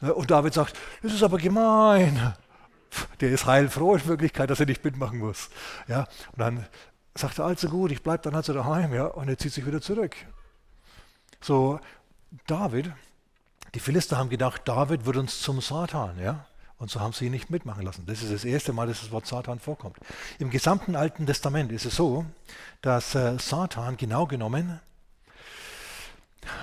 Ne, 0.01 0.15
und 0.15 0.31
David 0.31 0.55
sagt, 0.55 0.79
das 1.03 1.13
ist 1.13 1.23
aber 1.23 1.39
gemein. 1.39 2.35
Der 3.21 3.31
ist 3.31 3.47
heilfroh 3.47 3.97
in 3.97 4.07
Wirklichkeit, 4.07 4.49
dass 4.49 4.61
er 4.61 4.67
nicht 4.67 4.85
mitmachen 4.85 5.19
muss. 5.19 5.51
Ja, 5.89 6.07
und 6.33 6.39
dann 6.39 6.67
sagt 7.15 7.41
er, 7.41 7.47
also 7.47 7.69
gut, 7.69 7.91
ich 7.91 8.03
bleibe 8.03 8.23
dann 8.23 8.35
also 8.37 8.53
daheim, 8.53 8.95
ja, 8.95 9.07
und 9.07 9.29
er 9.29 9.37
zieht 9.37 9.53
sich 9.53 9.67
wieder 9.67 9.81
zurück. 9.81 10.15
So, 11.41 11.81
David, 12.47 12.93
die 13.75 13.81
Philister 13.81 14.19
haben 14.19 14.31
gedacht, 14.31 14.63
David 14.67 15.05
wird 15.05 15.17
uns 15.17 15.41
zum 15.41 15.61
Satan, 15.61 16.19
ja. 16.21 16.47
Und 16.79 16.91
so 16.91 17.01
haben 17.01 17.13
sie 17.13 17.27
ihn 17.27 17.33
nicht 17.33 17.49
mitmachen 17.49 17.85
lassen. 17.85 18.05
Das 18.07 18.23
ist 18.23 18.33
das 18.33 18.45
erste 18.45 18.73
Mal, 18.73 18.87
dass 18.87 19.01
das 19.01 19.11
Wort 19.11 19.27
Satan 19.27 19.59
vorkommt. 19.59 19.97
Im 20.39 20.51
gesamten 20.51 20.95
Alten 20.95 21.27
Testament 21.27 21.73
ist 21.73 21.87
es 21.87 21.97
so, 21.97 22.27
dass 22.83 23.15
äh, 23.15 23.39
Satan 23.39 23.97
genau 23.97 24.27
genommen 24.27 24.81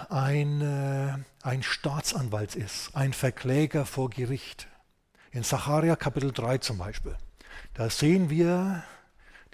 ein, 0.09 0.61
äh, 0.61 1.17
ein 1.41 1.63
Staatsanwalt 1.63 2.55
ist, 2.55 2.95
ein 2.95 3.13
Verkläger 3.13 3.85
vor 3.85 4.09
Gericht. 4.09 4.67
In 5.31 5.43
Sacharja 5.43 5.95
Kapitel 5.95 6.31
3 6.31 6.59
zum 6.59 6.77
Beispiel. 6.77 7.17
Da 7.73 7.89
sehen 7.89 8.29
wir 8.29 8.83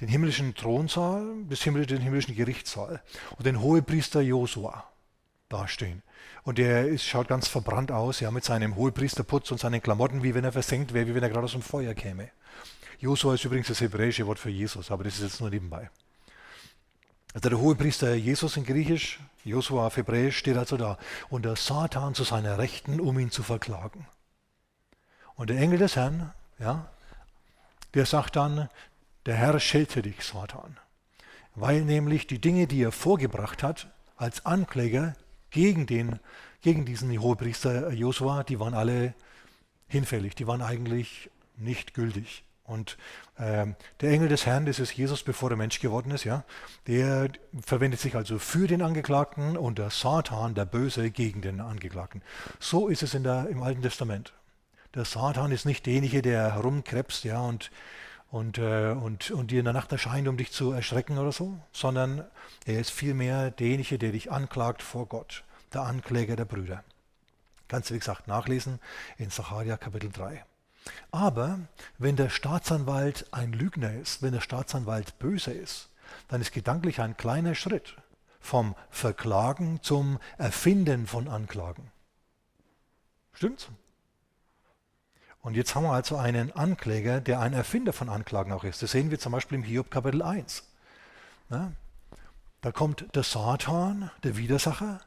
den 0.01 0.09
himmlischen 0.09 0.55
Thronsaal, 0.55 1.25
den 1.45 2.01
himmlischen 2.01 2.35
Gerichtssaal 2.35 3.01
und 3.37 3.45
den 3.45 3.61
Hohepriester 3.61 4.21
Josua 4.21 4.83
dastehen. 5.47 6.03
Und 6.43 6.57
der 6.57 6.88
ist, 6.88 7.03
schaut 7.03 7.27
ganz 7.27 7.47
verbrannt 7.47 7.91
aus, 7.91 8.19
ja, 8.19 8.31
mit 8.31 8.43
seinem 8.43 8.75
Hohepriesterputz 8.75 9.51
und 9.51 9.59
seinen 9.59 9.81
Klamotten, 9.81 10.23
wie 10.23 10.33
wenn 10.33 10.43
er 10.43 10.51
versenkt 10.51 10.93
wäre, 10.93 11.07
wie 11.07 11.15
wenn 11.15 11.23
er 11.23 11.29
gerade 11.29 11.45
aus 11.45 11.51
dem 11.51 11.61
Feuer 11.61 11.93
käme. 11.93 12.29
Josua 12.99 13.35
ist 13.35 13.45
übrigens 13.45 13.67
das 13.67 13.81
hebräische 13.81 14.25
Wort 14.27 14.39
für 14.39 14.49
Jesus, 14.49 14.91
aber 14.91 15.03
das 15.03 15.15
ist 15.15 15.23
jetzt 15.23 15.41
nur 15.41 15.49
nebenbei. 15.49 15.89
Also 17.33 17.49
der 17.49 17.59
Hohepriester 17.59 18.15
Jesus 18.15 18.57
in 18.57 18.65
Griechisch, 18.65 19.19
Josua 19.43 19.88
auf 19.88 19.97
Hebräisch, 19.97 20.38
steht 20.38 20.57
also 20.57 20.77
da. 20.77 20.97
Und 21.29 21.45
der 21.45 21.55
Satan 21.55 22.15
zu 22.15 22.23
seiner 22.23 22.57
Rechten, 22.57 22.99
um 22.99 23.19
ihn 23.19 23.31
zu 23.31 23.43
verklagen. 23.43 24.07
Und 25.35 25.49
der 25.49 25.59
Engel 25.59 25.77
des 25.77 25.95
Herrn, 25.95 26.33
ja, 26.57 26.89
der 27.93 28.05
sagt 28.05 28.35
dann, 28.35 28.69
der 29.25 29.35
Herr 29.35 29.59
schelte 29.59 30.01
dich, 30.01 30.23
Satan. 30.23 30.77
Weil 31.55 31.81
nämlich 31.81 32.27
die 32.27 32.39
Dinge, 32.39 32.67
die 32.67 32.81
er 32.81 32.91
vorgebracht 32.91 33.63
hat, 33.63 33.88
als 34.17 34.45
Ankläger 34.45 35.15
gegen, 35.51 35.85
den, 35.85 36.19
gegen 36.61 36.85
diesen 36.85 37.17
Hohepriester 37.19 37.91
Josua, 37.91 38.43
die 38.43 38.59
waren 38.59 38.73
alle 38.73 39.13
hinfällig, 39.87 40.35
die 40.35 40.47
waren 40.47 40.61
eigentlich 40.61 41.29
nicht 41.57 41.93
gültig. 41.93 42.43
Und 42.63 42.97
äh, 43.37 43.65
der 43.99 44.11
Engel 44.11 44.29
des 44.29 44.45
Herrn, 44.45 44.67
das 44.67 44.77
ist 44.77 44.93
Jesus, 44.93 45.23
bevor 45.23 45.49
er 45.49 45.57
Mensch 45.57 45.79
geworden 45.79 46.11
ist, 46.11 46.23
ja, 46.23 46.43
der 46.85 47.29
verwendet 47.65 47.99
sich 47.99 48.15
also 48.15 48.37
für 48.37 48.67
den 48.67 48.83
Angeklagten 48.83 49.57
und 49.57 49.79
der 49.79 49.89
Satan, 49.89 50.53
der 50.53 50.65
Böse, 50.65 51.09
gegen 51.09 51.41
den 51.41 51.61
Angeklagten. 51.61 52.21
So 52.59 52.87
ist 52.87 53.01
es 53.01 53.15
in 53.15 53.23
der, 53.23 53.47
im 53.49 53.63
Alten 53.63 53.81
Testament. 53.81 54.33
Der 54.93 55.05
Satan 55.05 55.51
ist 55.51 55.65
nicht 55.65 55.87
derjenige, 55.87 56.21
der 56.21 56.53
herumkrebst 56.53 57.23
ja, 57.23 57.41
und, 57.41 57.71
und, 58.31 58.57
äh, 58.57 58.91
und, 58.91 59.31
und 59.31 59.51
dir 59.51 59.59
in 59.59 59.65
der 59.65 59.74
Nacht 59.74 59.91
erscheint, 59.91 60.27
um 60.27 60.38
dich 60.38 60.51
zu 60.51 60.71
erschrecken 60.71 61.17
oder 61.17 61.31
so, 61.31 61.59
sondern 61.71 62.25
er 62.65 62.79
ist 62.79 62.91
vielmehr 62.91 63.51
derjenige, 63.51 63.98
der 63.98 64.12
dich 64.12 64.31
anklagt 64.31 64.83
vor 64.83 65.07
Gott, 65.07 65.43
der 65.74 65.81
Ankläger 65.81 66.36
der 66.36 66.45
Brüder. 66.45 66.83
Kannst 67.67 67.89
du, 67.89 67.93
wie 67.93 68.00
gesagt, 68.00 68.27
nachlesen 68.27 68.79
in 69.17 69.29
Sacharja 69.29 69.77
Kapitel 69.77 70.12
3. 70.12 70.43
Aber 71.12 71.59
wenn 71.98 72.15
der 72.15 72.29
Staatsanwalt 72.29 73.27
ein 73.31 73.53
Lügner 73.53 73.93
ist, 73.93 74.21
wenn 74.21 74.33
der 74.33 74.41
Staatsanwalt 74.41 75.19
böse 75.19 75.51
ist, 75.51 75.89
dann 76.27 76.41
ist 76.41 76.51
gedanklich 76.51 77.01
ein 77.01 77.17
kleiner 77.17 77.55
Schritt 77.55 77.95
vom 78.39 78.75
Verklagen 78.89 79.81
zum 79.81 80.19
Erfinden 80.38 81.05
von 81.05 81.27
Anklagen. 81.27 81.91
Stimmt's? 83.33 83.69
Und 85.41 85.55
jetzt 85.55 85.74
haben 85.75 85.84
wir 85.84 85.93
also 85.93 86.17
einen 86.17 86.51
Ankläger, 86.51 87.22
der 87.22 87.39
ein 87.39 87.53
Erfinder 87.53 87.93
von 87.93 88.10
Anklagen 88.10 88.51
auch 88.51 88.63
ist. 88.63 88.84
Das 88.84 88.91
sehen 88.91 89.10
wir 89.10 89.19
zum 89.19 89.31
Beispiel 89.31 89.58
im 89.58 89.63
Hiob 89.63 89.89
Kapitel 89.89 90.22
1. 90.22 90.63
Na? 91.50 91.72
Da 92.62 92.72
kommt 92.72 93.05
der 93.15 93.24
Satan, 93.24 94.12
der 94.24 94.36
Widersacher, 94.36 95.00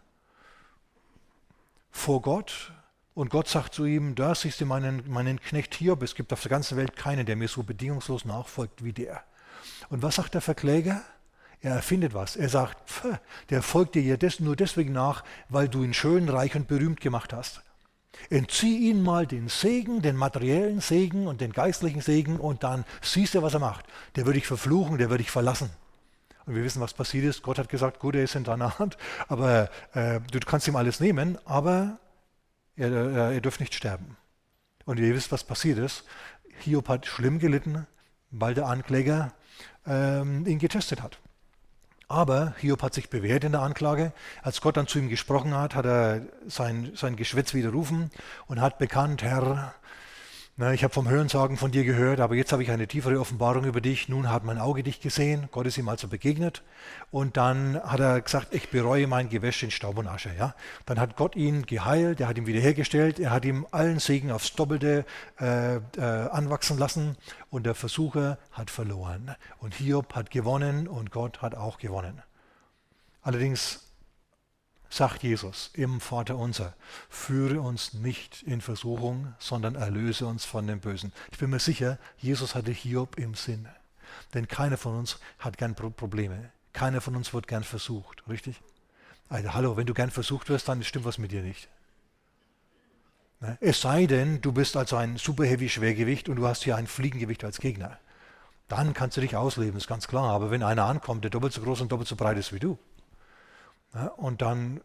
vor 1.91 2.23
Gott 2.23 2.73
und 3.15 3.29
Gott 3.29 3.47
sagt 3.47 3.75
zu 3.75 3.85
ihm, 3.85 4.15
da 4.15 4.35
siehst 4.35 4.61
du 4.63 4.67
meinen, 4.67 5.09
meinen 5.11 5.39
Knecht 5.39 5.75
Hiob, 5.75 6.03
es 6.03 6.15
gibt 6.15 6.33
auf 6.33 6.41
der 6.41 6.51
ganzen 6.51 6.79
Welt 6.79 6.97
keinen, 6.97 7.27
der 7.27 7.37
mir 7.37 7.49
so 7.49 7.63
bedingungslos 7.63 8.25
nachfolgt 8.25 8.83
wie 8.83 8.95
der. 8.95 9.23
Und 9.91 10.03
was 10.03 10.17
sagt 10.17 10.33
der 10.33 10.41
Verkläger? 10.41 11.03
Er 11.61 11.75
erfindet 11.75 12.15
was. 12.15 12.37
Er 12.37 12.49
sagt, 12.49 12.89
pf, 12.89 13.19
der 13.51 13.63
folgt 13.63 13.95
dir 13.95 14.03
ja 14.03 14.17
des, 14.17 14.41
nur 14.41 14.57
deswegen 14.57 14.93
nach, 14.93 15.23
weil 15.51 15.69
du 15.69 15.85
ihn 15.85 15.95
schön, 15.95 16.29
reich 16.29 16.57
und 16.57 16.67
berühmt 16.67 17.01
gemacht 17.01 17.35
hast. 17.35 17.63
Entzieh 18.31 18.91
ihn 18.91 19.03
mal 19.03 19.27
den 19.27 19.49
Segen, 19.49 20.03
den 20.03 20.17
materiellen 20.17 20.81
Segen 20.81 21.27
und 21.27 21.41
den 21.41 21.53
geistlichen 21.53 22.01
Segen 22.01 22.39
und 22.39 22.63
dann 22.63 22.85
siehst 23.01 23.35
du, 23.35 23.43
was 23.43 23.55
er 23.55 23.61
macht. 23.61 23.87
Der 24.17 24.27
würde 24.27 24.39
dich 24.39 24.47
verfluchen, 24.47 24.99
der 24.99 25.11
würde 25.11 25.23
dich 25.23 25.31
verlassen. 25.31 25.71
Und 26.47 26.55
wir 26.55 26.65
wissen, 26.65 26.81
was 26.81 26.95
passiert 26.95 27.25
ist. 27.25 27.43
Gott 27.43 27.59
hat 27.59 27.69
gesagt, 27.69 28.01
gut, 28.01 28.15
er 28.15 28.25
ist 28.25 28.35
in 28.35 28.45
deiner 28.45 28.79
Hand, 28.79 28.97
aber 29.29 29.71
äh, 29.95 30.21
du 30.31 30.41
kannst 30.41 30.67
ihm 30.69 30.77
alles 30.77 31.01
nehmen, 31.01 31.39
aber 31.45 31.99
er, 32.77 32.91
er, 32.91 33.33
er 33.33 33.41
dürfte 33.41 33.63
nicht 33.63 33.75
sterben. 33.75 34.17
Und 34.85 34.99
ihr 34.99 35.15
wisst, 35.15 35.31
was 35.31 35.45
passiert 35.45 35.79
ist. 35.79 36.05
Hiob 36.59 36.89
hat 36.89 37.07
schlimm 37.07 37.39
gelitten, 37.39 37.87
weil 38.31 38.55
der 38.55 38.67
Ankläger 38.67 39.33
ähm, 39.87 40.47
ihn 40.47 40.59
getestet 40.59 41.03
hat. 41.03 41.19
Aber 42.13 42.53
Hiob 42.59 42.83
hat 42.83 42.93
sich 42.93 43.09
bewährt 43.09 43.43
in 43.43 43.53
der 43.53 43.63
Anklage. 43.63 44.13
Als 44.43 44.61
Gott 44.61 44.77
dann 44.77 44.87
zu 44.87 44.99
ihm 44.99 45.09
gesprochen 45.09 45.55
hat, 45.55 45.75
hat 45.75 45.87
er 45.87 46.21
sein, 46.47 46.93
sein 46.95 47.17
Geschwätz 47.17 47.55
widerrufen 47.55 48.11
und 48.47 48.61
hat 48.61 48.77
bekannt, 48.79 49.23
Herr, 49.23 49.73
na, 50.59 50.75
ich 50.75 50.85
habe 50.85 50.93
vom 50.93 51.09
Hörensagen 51.09 51.57
von 51.57 51.71
dir 51.71 51.83
gehört, 51.83 52.21
aber 52.21 52.35
jetzt 52.35 52.53
habe 52.53 52.63
ich 52.63 52.71
eine 52.71 52.87
tiefere 52.87 53.19
Offenbarung 53.19 53.65
über 53.65 53.81
dich. 53.81 54.11
Nun 54.11 54.29
hat 54.29 54.45
mein 54.45 54.59
Auge 54.59 54.83
dich 54.83 55.01
gesehen. 55.01 55.49
Gott 55.51 55.67
ist 55.67 55.79
ihm 55.79 55.89
also 55.89 56.09
begegnet. 56.09 56.63
Und 57.11 57.39
dann 57.39 57.83
hat 57.83 58.01
er 58.01 58.21
gesagt, 58.21 58.49
ich 58.51 58.69
bereue 58.69 59.07
mein 59.07 59.31
Gewäsch 59.31 59.63
in 59.63 59.71
Staub 59.71 59.97
und 59.97 60.07
Asche. 60.07 60.31
Ja? 60.37 60.55
Dann 60.85 61.01
hat 61.01 61.17
Gott 61.17 61.37
ihn 61.37 61.65
geheilt, 61.65 62.21
er 62.21 62.29
hat 62.29 62.37
ihn 62.37 62.47
wiederhergestellt, 62.47 63.19
er 63.19 63.31
hat 63.31 63.47
ihm 63.47 63.67
allen 63.71 63.99
Segen 63.99 64.31
aufs 64.31 64.53
Doppelte 64.53 65.07
äh, 65.41 65.77
äh, 65.77 65.81
anwachsen 65.99 66.79
lassen. 66.79 67.17
Und 67.49 67.65
der 67.65 67.75
Versucher 67.75 68.37
hat 68.51 68.71
verloren. 68.71 69.35
Und 69.59 69.75
Hiob 69.75 70.15
hat 70.15 70.31
gewonnen 70.31 70.87
und 70.87 71.11
Gott 71.11 71.41
hat 71.41 71.55
auch 71.55 71.79
gewonnen. 71.79 72.23
Allerdings 73.23 73.92
sagt 74.93 75.23
Jesus 75.23 75.71
im 75.73 76.03
Vater 76.03 76.37
unser, 76.37 76.75
führe 77.09 77.63
uns 77.63 77.95
nicht 77.95 78.43
in 78.43 78.61
Versuchung, 78.61 79.33
sondern 79.39 79.75
erlöse 79.75 80.27
uns 80.27 80.45
von 80.45 80.67
dem 80.67 80.81
Bösen. 80.81 81.15
Ich 81.31 81.39
bin 81.39 81.49
mir 81.49 81.61
sicher, 81.61 81.99
Jesus 82.19 82.55
hatte 82.55 82.73
Hiob 82.73 83.19
im 83.19 83.35
Sinn. 83.35 83.67
Denn 84.35 84.49
keiner 84.49 84.77
von 84.77 84.99
uns 84.99 85.19
hat 85.39 85.57
gern 85.57 85.75
Probleme. 85.75 86.51
Keiner 86.75 87.01
von 87.01 87.17
uns 87.17 87.33
wird 87.33 87.49
gern 87.49 87.65
versucht, 87.65 88.23
richtig? 88.29 88.61
Also, 89.31 89.55
hallo, 89.55 89.79
wenn 89.79 89.87
du 89.87 89.95
gern 89.95 90.11
versucht 90.11 90.51
wirst, 90.51 90.69
dann 90.69 90.85
stimmt 90.85 91.07
was 91.07 91.17
mit 91.17 91.33
dir 91.33 91.43
nicht. 91.43 91.71
Ne? 93.41 93.57
Es 93.63 93.81
sei 93.81 94.05
denn, 94.05 94.43
du 94.43 94.53
bist 94.53 94.77
also 94.77 94.97
ein 94.97 95.17
super 95.17 95.47
heavy 95.47 95.71
Schwergewicht 95.71 96.29
und 96.29 96.37
du 96.37 96.47
hast 96.47 96.65
hier 96.65 96.77
ein 96.77 96.87
Fliegengewicht 96.87 97.45
als 97.45 97.61
Gegner. 97.61 97.99
Dann 98.69 98.93
kannst 98.93 99.17
du 99.17 99.23
dich 99.23 99.37
ausleben, 99.37 99.79
ist 99.79 99.89
ganz 99.89 100.07
klar. 100.07 100.31
Aber 100.31 100.51
wenn 100.51 100.63
einer 100.63 100.85
ankommt, 100.85 101.25
der 101.25 101.31
doppelt 101.31 101.55
so 101.55 101.63
groß 101.63 101.81
und 101.81 101.91
doppelt 101.91 102.09
so 102.09 102.17
breit 102.17 102.37
ist 102.37 102.53
wie 102.53 102.61
du, 102.61 102.79
und 104.17 104.43
dann 104.43 104.81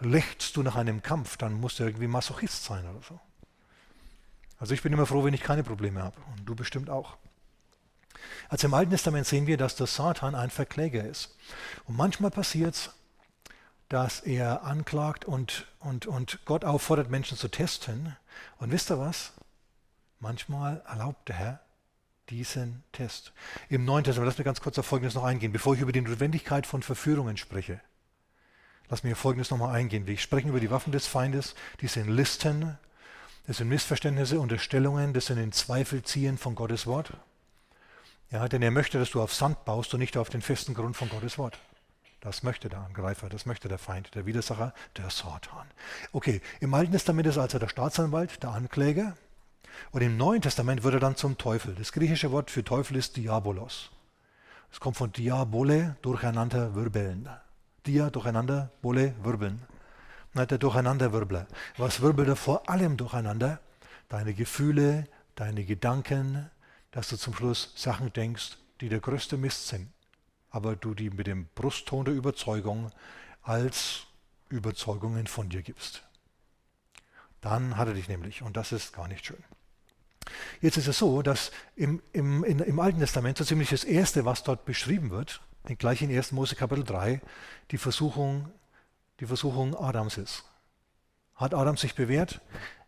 lechzt 0.00 0.56
du 0.56 0.62
nach 0.62 0.76
einem 0.76 1.02
Kampf, 1.02 1.36
dann 1.36 1.54
musst 1.54 1.78
du 1.78 1.84
irgendwie 1.84 2.08
Masochist 2.08 2.64
sein 2.64 2.88
oder 2.88 3.02
so. 3.02 3.20
Also 4.58 4.74
ich 4.74 4.82
bin 4.82 4.92
immer 4.92 5.06
froh, 5.06 5.24
wenn 5.24 5.34
ich 5.34 5.42
keine 5.42 5.62
Probleme 5.62 6.02
habe. 6.02 6.16
Und 6.32 6.44
du 6.46 6.54
bestimmt 6.54 6.90
auch. 6.90 7.16
Also 8.48 8.66
im 8.66 8.74
Alten 8.74 8.90
Testament 8.90 9.26
sehen 9.26 9.46
wir, 9.46 9.56
dass 9.56 9.76
der 9.76 9.86
Satan 9.86 10.34
ein 10.34 10.50
Verkläger 10.50 11.04
ist. 11.04 11.36
Und 11.84 11.96
manchmal 11.96 12.30
passiert 12.30 12.74
es, 12.74 12.90
dass 13.88 14.20
er 14.20 14.64
anklagt 14.64 15.24
und, 15.24 15.66
und, 15.78 16.06
und 16.06 16.40
Gott 16.44 16.64
auffordert, 16.64 17.10
Menschen 17.10 17.36
zu 17.36 17.48
testen. 17.48 18.16
Und 18.58 18.72
wisst 18.72 18.90
ihr 18.90 18.98
was? 18.98 19.32
Manchmal 20.18 20.82
erlaubt 20.88 21.28
der 21.28 21.36
Herr 21.36 21.60
diesen 22.30 22.82
Test. 22.92 23.32
Im 23.68 23.84
Neuen 23.84 24.02
Testament, 24.02 24.30
lass 24.30 24.38
mir 24.38 24.44
ganz 24.44 24.60
kurz 24.60 24.78
auf 24.78 24.86
Folgendes 24.86 25.14
noch 25.14 25.22
eingehen, 25.22 25.52
bevor 25.52 25.74
ich 25.74 25.80
über 25.80 25.92
die 25.92 26.00
Notwendigkeit 26.00 26.66
von 26.66 26.82
Verführungen 26.82 27.36
spreche. 27.36 27.80
Lass 28.88 29.04
auf 29.04 29.18
Folgendes 29.18 29.50
nochmal 29.50 29.74
eingehen. 29.74 30.06
Wir 30.06 30.16
sprechen 30.16 30.48
über 30.48 30.60
die 30.60 30.70
Waffen 30.70 30.92
des 30.92 31.06
Feindes, 31.06 31.54
die 31.80 31.88
sind 31.88 32.08
Listen, 32.08 32.78
das 33.46 33.58
sind 33.58 33.68
Missverständnisse, 33.68 34.40
Unterstellungen, 34.40 35.12
das 35.12 35.26
sind 35.26 35.38
in 35.38 35.52
Zweifel 35.52 36.02
ziehen 36.02 36.38
von 36.38 36.54
Gottes 36.54 36.86
Wort. 36.86 37.12
Ja, 38.30 38.48
denn 38.48 38.62
er 38.62 38.72
möchte, 38.72 38.98
dass 38.98 39.10
du 39.10 39.22
auf 39.22 39.32
Sand 39.32 39.64
baust 39.64 39.94
und 39.94 40.00
nicht 40.00 40.16
auf 40.16 40.28
den 40.28 40.42
festen 40.42 40.74
Grund 40.74 40.96
von 40.96 41.08
Gottes 41.08 41.38
Wort. 41.38 41.58
Das 42.20 42.42
möchte 42.42 42.68
der 42.68 42.80
Angreifer, 42.80 43.28
das 43.28 43.46
möchte 43.46 43.68
der 43.68 43.78
Feind, 43.78 44.14
der 44.16 44.26
Widersacher, 44.26 44.74
der 44.96 45.10
Satan. 45.10 45.68
Okay, 46.12 46.40
im 46.60 46.74
Alten 46.74 46.92
Testament 46.92 47.28
ist 47.28 47.38
also 47.38 47.60
der 47.60 47.68
Staatsanwalt, 47.68 48.42
der 48.42 48.50
Ankläger. 48.50 49.16
Und 49.92 50.02
im 50.02 50.16
Neuen 50.16 50.42
Testament 50.42 50.82
wird 50.82 50.94
er 50.94 51.00
dann 51.00 51.16
zum 51.16 51.38
Teufel. 51.38 51.74
Das 51.74 51.92
griechische 51.92 52.32
Wort 52.32 52.50
für 52.50 52.64
Teufel 52.64 52.96
ist 52.96 53.16
Diabolos. 53.16 53.90
Es 54.72 54.80
kommt 54.80 54.96
von 54.96 55.12
Diabole, 55.12 55.96
durcheinander 56.02 56.74
wirbeln. 56.74 57.28
Dia 57.86 58.10
durcheinander, 58.10 58.70
Bole 58.82 59.14
wirbeln. 59.22 59.62
Der 60.34 60.58
Durcheinanderwirbler. 60.58 61.46
Was 61.78 62.02
wirbelt 62.02 62.28
er 62.28 62.36
vor 62.36 62.68
allem 62.68 62.98
durcheinander? 62.98 63.58
Deine 64.10 64.34
Gefühle, 64.34 65.08
deine 65.34 65.64
Gedanken, 65.64 66.50
dass 66.90 67.08
du 67.08 67.16
zum 67.16 67.34
Schluss 67.34 67.72
Sachen 67.74 68.12
denkst, 68.12 68.58
die 68.82 68.90
der 68.90 69.00
größte 69.00 69.38
Mist 69.38 69.68
sind, 69.68 69.88
aber 70.50 70.76
du 70.76 70.94
die 70.94 71.08
mit 71.08 71.26
dem 71.26 71.46
Brustton 71.54 72.04
der 72.04 72.14
Überzeugung 72.14 72.90
als 73.42 74.06
Überzeugungen 74.50 75.26
von 75.26 75.48
dir 75.48 75.62
gibst. 75.62 76.02
Dann 77.40 77.78
hat 77.78 77.88
er 77.88 77.94
dich 77.94 78.08
nämlich 78.08 78.42
und 78.42 78.58
das 78.58 78.72
ist 78.72 78.92
gar 78.92 79.08
nicht 79.08 79.24
schön. 79.24 79.42
Jetzt 80.60 80.76
ist 80.76 80.88
es 80.88 80.98
so, 80.98 81.22
dass 81.22 81.50
im, 81.76 82.02
im, 82.12 82.44
in, 82.44 82.58
im 82.58 82.80
Alten 82.80 82.98
Testament 82.98 83.38
so 83.38 83.44
ziemlich 83.44 83.70
das 83.70 83.84
Erste, 83.84 84.24
was 84.24 84.42
dort 84.42 84.64
beschrieben 84.64 85.10
wird, 85.10 85.40
gleich 85.74 86.02
in 86.02 86.16
1. 86.16 86.32
Mose 86.32 86.54
Kapitel 86.54 86.84
3, 86.84 87.20
die 87.72 87.78
Versuchung, 87.78 88.48
die 89.20 89.26
Versuchung 89.26 89.74
Adams 89.74 90.16
ist. 90.16 90.44
Hat 91.34 91.52
Adam 91.52 91.76
sich 91.76 91.94
bewährt? 91.94 92.40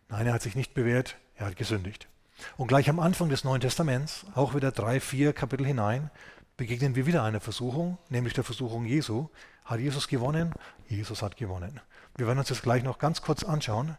Nein, 0.08 0.26
er 0.26 0.34
hat 0.34 0.42
sich 0.42 0.54
nicht 0.54 0.72
bewährt, 0.72 1.16
er 1.34 1.46
hat 1.46 1.56
gesündigt. 1.56 2.08
Und 2.56 2.68
gleich 2.68 2.88
am 2.88 3.00
Anfang 3.00 3.28
des 3.28 3.44
Neuen 3.44 3.60
Testaments, 3.60 4.24
auch 4.34 4.54
wieder 4.54 4.70
drei, 4.70 5.00
vier 5.00 5.32
Kapitel 5.32 5.66
hinein, 5.66 6.10
begegnen 6.56 6.94
wir 6.94 7.06
wieder 7.06 7.24
einer 7.24 7.40
Versuchung, 7.40 7.98
nämlich 8.08 8.34
der 8.34 8.44
Versuchung 8.44 8.86
Jesu. 8.86 9.28
Hat 9.64 9.80
Jesus 9.80 10.08
gewonnen? 10.08 10.54
Jesus 10.88 11.22
hat 11.22 11.36
gewonnen. 11.36 11.80
Wir 12.16 12.26
werden 12.26 12.38
uns 12.38 12.48
das 12.48 12.62
gleich 12.62 12.82
noch 12.82 12.98
ganz 12.98 13.22
kurz 13.22 13.42
anschauen. 13.42 13.98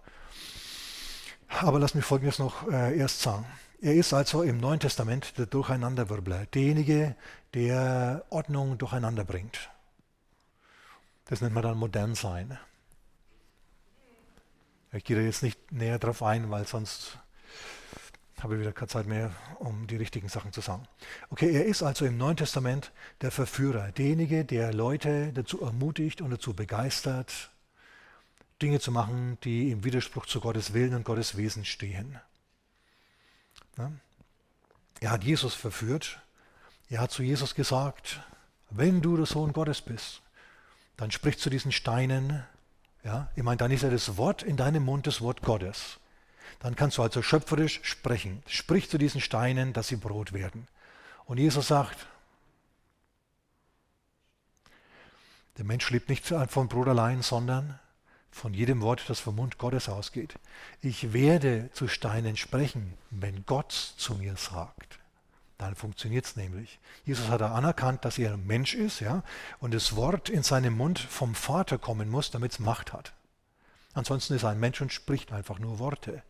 Aber 1.61 1.79
lass 1.79 1.93
mich 1.93 2.05
Folgendes 2.05 2.39
noch 2.39 2.69
äh, 2.69 2.97
erst 2.97 3.21
sagen. 3.21 3.45
Er 3.81 3.93
ist 3.93 4.13
also 4.13 4.43
im 4.43 4.57
Neuen 4.57 4.79
Testament 4.79 5.37
der 5.37 5.45
Durcheinanderwirbler, 5.45 6.45
derjenige, 6.47 7.15
der 7.53 8.25
Ordnung 8.29 8.77
durcheinander 8.77 9.25
bringt. 9.25 9.69
Das 11.25 11.41
nennt 11.41 11.53
man 11.53 11.63
dann 11.63 11.77
modern 11.77 12.15
sein. 12.15 12.57
Ich 14.93 15.03
gehe 15.03 15.17
da 15.17 15.21
jetzt 15.21 15.43
nicht 15.43 15.71
näher 15.71 15.99
drauf 15.99 16.23
ein, 16.23 16.49
weil 16.49 16.65
sonst 16.65 17.17
habe 18.41 18.55
ich 18.55 18.61
wieder 18.61 18.71
keine 18.71 18.87
Zeit 18.87 19.05
mehr, 19.05 19.31
um 19.59 19.85
die 19.85 19.97
richtigen 19.97 20.29
Sachen 20.29 20.53
zu 20.53 20.61
sagen. 20.61 20.83
Okay, 21.29 21.51
er 21.51 21.65
ist 21.65 21.83
also 21.83 22.05
im 22.05 22.17
Neuen 22.17 22.37
Testament 22.37 22.91
der 23.21 23.31
Verführer, 23.31 23.91
derjenige, 23.91 24.45
der 24.45 24.73
Leute 24.73 25.33
dazu 25.33 25.61
ermutigt 25.61 26.21
und 26.21 26.31
dazu 26.31 26.53
begeistert, 26.53 27.51
Dinge 28.61 28.79
zu 28.79 28.91
machen, 28.91 29.37
die 29.43 29.71
im 29.71 29.83
Widerspruch 29.83 30.25
zu 30.25 30.39
Gottes 30.39 30.73
Willen 30.73 30.93
und 30.93 31.05
Gottes 31.05 31.37
Wesen 31.37 31.65
stehen. 31.65 32.19
Er 34.99 35.11
hat 35.11 35.23
Jesus 35.23 35.53
verführt. 35.53 36.19
Er 36.89 37.01
hat 37.01 37.11
zu 37.11 37.23
Jesus 37.23 37.55
gesagt, 37.55 38.19
wenn 38.69 39.01
du 39.01 39.15
der 39.15 39.25
Sohn 39.25 39.53
Gottes 39.53 39.81
bist, 39.81 40.21
dann 40.97 41.11
sprich 41.11 41.37
zu 41.37 41.49
diesen 41.49 41.71
Steinen. 41.71 42.43
Ja? 43.03 43.29
Ich 43.35 43.43
meine, 43.43 43.57
dann 43.57 43.71
ist 43.71 43.83
ja 43.83 43.89
das 43.89 44.17
Wort 44.17 44.43
in 44.43 44.57
deinem 44.57 44.83
Mund 44.83 45.07
das 45.07 45.21
Wort 45.21 45.41
Gottes. 45.41 45.99
Dann 46.59 46.75
kannst 46.75 46.97
du 46.97 47.03
also 47.03 47.21
schöpferisch 47.21 47.79
sprechen. 47.83 48.43
Sprich 48.47 48.89
zu 48.89 48.97
diesen 48.97 49.21
Steinen, 49.21 49.71
dass 49.71 49.87
sie 49.87 49.95
Brot 49.95 50.33
werden. 50.33 50.67
Und 51.25 51.37
Jesus 51.37 51.67
sagt, 51.67 52.07
der 55.57 55.65
Mensch 55.65 55.89
lebt 55.89 56.09
nicht 56.09 56.25
von 56.25 56.67
Brot 56.67 56.87
allein, 56.87 57.21
sondern 57.21 57.79
von 58.31 58.53
jedem 58.53 58.81
Wort, 58.81 59.03
das 59.07 59.19
vom 59.19 59.35
Mund 59.35 59.57
Gottes 59.57 59.89
ausgeht. 59.89 60.35
Ich 60.81 61.13
werde 61.13 61.69
zu 61.73 61.87
Steinen 61.87 62.37
sprechen, 62.37 62.93
wenn 63.09 63.45
Gott 63.45 63.71
zu 63.71 64.15
mir 64.15 64.35
sagt. 64.35 64.99
Dann 65.57 65.75
funktioniert 65.75 66.25
es 66.25 66.35
nämlich. 66.37 66.79
Jesus 67.03 67.27
hat 67.27 67.41
anerkannt, 67.41 68.05
dass 68.05 68.17
er 68.17 68.33
ein 68.33 68.47
Mensch 68.47 68.75
ist, 68.75 69.01
ja, 69.01 69.23
und 69.59 69.73
das 69.73 69.95
Wort 69.95 70.29
in 70.29 70.43
seinem 70.43 70.77
Mund 70.77 70.99
vom 70.99 71.35
Vater 71.35 71.77
kommen 71.77 72.09
muss, 72.09 72.31
damit 72.31 72.53
es 72.53 72.59
Macht 72.59 72.93
hat. 72.93 73.13
Ansonsten 73.93 74.35
ist 74.35 74.43
er 74.43 74.49
ein 74.49 74.59
Mensch 74.59 74.79
und 74.79 74.93
spricht 74.93 75.33
einfach 75.33 75.59
nur 75.59 75.79
Worte. 75.79 76.23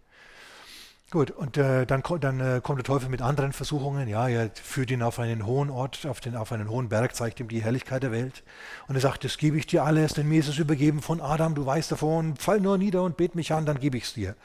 Gut, 1.11 1.31
und 1.31 1.57
äh, 1.57 1.87
dann, 1.87 2.03
dann 2.19 2.39
äh, 2.39 2.61
kommt 2.61 2.77
der 2.77 2.83
Teufel 2.83 3.09
mit 3.09 3.23
anderen 3.23 3.51
Versuchungen. 3.51 4.07
Ja, 4.07 4.27
er 4.27 4.51
führt 4.53 4.91
ihn 4.91 5.01
auf 5.01 5.17
einen 5.17 5.43
hohen 5.43 5.71
Ort, 5.71 6.05
auf, 6.05 6.19
den, 6.19 6.35
auf 6.35 6.51
einen 6.51 6.69
hohen 6.69 6.87
Berg, 6.87 7.15
zeigt 7.15 7.39
ihm 7.39 7.47
die 7.47 7.63
Herrlichkeit 7.63 8.03
der 8.03 8.11
Welt. 8.11 8.43
Und 8.87 8.93
er 8.93 9.01
sagt, 9.01 9.23
das 9.23 9.39
gebe 9.39 9.57
ich 9.57 9.65
dir 9.65 9.83
alles, 9.83 10.13
denn 10.13 10.27
mir 10.27 10.39
ist 10.39 10.49
es 10.49 10.59
übergeben 10.59 11.01
von 11.01 11.19
Adam, 11.19 11.55
du 11.55 11.65
weißt 11.65 11.91
davon, 11.91 12.35
fall 12.35 12.59
nur 12.59 12.77
nieder 12.77 13.01
und 13.01 13.17
bet 13.17 13.33
mich 13.33 13.51
an, 13.53 13.65
dann 13.65 13.79
gebe 13.79 13.97
ich 13.97 14.03
es 14.03 14.13
dir. 14.13 14.35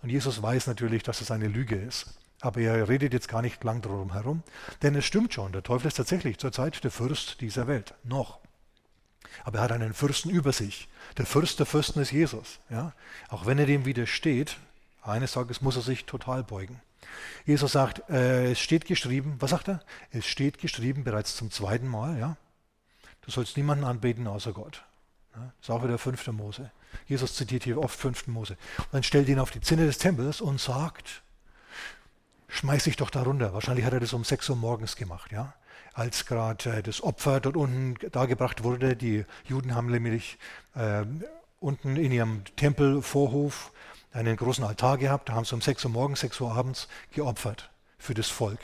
Und 0.00 0.10
Jesus 0.10 0.40
weiß 0.40 0.68
natürlich, 0.68 1.02
dass 1.02 1.20
es 1.20 1.32
eine 1.32 1.48
Lüge 1.48 1.74
ist. 1.74 2.06
Aber 2.40 2.60
er 2.60 2.88
redet 2.88 3.12
jetzt 3.12 3.28
gar 3.28 3.42
nicht 3.42 3.64
lang 3.64 3.82
drum 3.82 4.12
herum, 4.12 4.44
denn 4.82 4.94
es 4.94 5.04
stimmt 5.04 5.34
schon, 5.34 5.50
der 5.50 5.64
Teufel 5.64 5.88
ist 5.88 5.96
tatsächlich 5.96 6.38
zurzeit 6.38 6.84
der 6.84 6.92
Fürst 6.92 7.40
dieser 7.40 7.66
Welt. 7.66 7.94
Noch. 8.04 8.38
Aber 9.42 9.58
er 9.58 9.64
hat 9.64 9.72
einen 9.72 9.92
Fürsten 9.92 10.30
über 10.30 10.52
sich. 10.52 10.88
Der 11.18 11.26
Fürst 11.26 11.58
der 11.58 11.66
Fürsten 11.66 12.00
ist 12.00 12.12
Jesus. 12.12 12.60
Ja? 12.70 12.92
Auch 13.28 13.46
wenn 13.46 13.58
er 13.58 13.66
dem 13.66 13.84
widersteht, 13.84 14.56
eines 15.02 15.32
Tages 15.32 15.60
muss 15.60 15.76
er 15.76 15.82
sich 15.82 16.04
total 16.04 16.44
beugen. 16.44 16.80
Jesus 17.44 17.72
sagt, 17.72 18.08
äh, 18.08 18.52
es 18.52 18.60
steht 18.60 18.86
geschrieben, 18.86 19.36
was 19.40 19.50
sagt 19.50 19.68
er? 19.68 19.80
Es 20.10 20.26
steht 20.26 20.58
geschrieben 20.58 21.04
bereits 21.04 21.36
zum 21.36 21.50
zweiten 21.50 21.88
Mal, 21.88 22.18
ja. 22.18 22.36
Du 23.22 23.30
sollst 23.30 23.56
niemanden 23.56 23.84
anbeten 23.84 24.26
außer 24.26 24.52
Gott. 24.52 24.84
Ja, 25.34 25.52
das 25.58 25.68
ist 25.68 25.70
auch 25.70 25.84
wieder 25.84 25.98
5. 25.98 26.28
Mose. 26.28 26.70
Jesus 27.06 27.34
zitiert 27.34 27.64
hier 27.64 27.78
oft 27.78 27.98
5. 27.98 28.26
Mose. 28.28 28.56
Und 28.78 28.92
dann 28.92 29.02
stellt 29.02 29.28
ihn 29.28 29.38
auf 29.38 29.50
die 29.50 29.60
Zinne 29.60 29.86
des 29.86 29.98
Tempels 29.98 30.40
und 30.40 30.60
sagt, 30.60 31.22
schmeiß 32.48 32.84
dich 32.84 32.96
doch 32.96 33.10
da 33.10 33.22
runter. 33.22 33.54
Wahrscheinlich 33.54 33.84
hat 33.84 33.92
er 33.92 34.00
das 34.00 34.12
um 34.12 34.24
6 34.24 34.50
Uhr 34.50 34.56
morgens 34.56 34.96
gemacht, 34.96 35.32
ja. 35.32 35.54
Als 35.94 36.26
gerade 36.26 36.78
äh, 36.78 36.82
das 36.82 37.02
Opfer 37.02 37.40
dort 37.40 37.56
unten 37.56 37.96
dargebracht 38.10 38.62
wurde. 38.62 38.96
Die 38.96 39.24
Juden 39.44 39.74
haben 39.74 39.90
nämlich 39.90 40.38
äh, 40.74 41.04
unten 41.60 41.96
in 41.96 42.12
ihrem 42.12 42.44
Tempelvorhof 42.56 43.72
einen 44.12 44.36
großen 44.36 44.64
Altar 44.64 44.98
gehabt, 44.98 45.28
da 45.28 45.34
haben 45.34 45.44
sie 45.44 45.54
um 45.54 45.60
6 45.60 45.84
Uhr 45.84 45.90
morgens, 45.90 46.20
6 46.20 46.40
Uhr 46.40 46.52
abends 46.52 46.88
geopfert 47.12 47.70
für 47.98 48.14
das 48.14 48.28
Volk. 48.28 48.60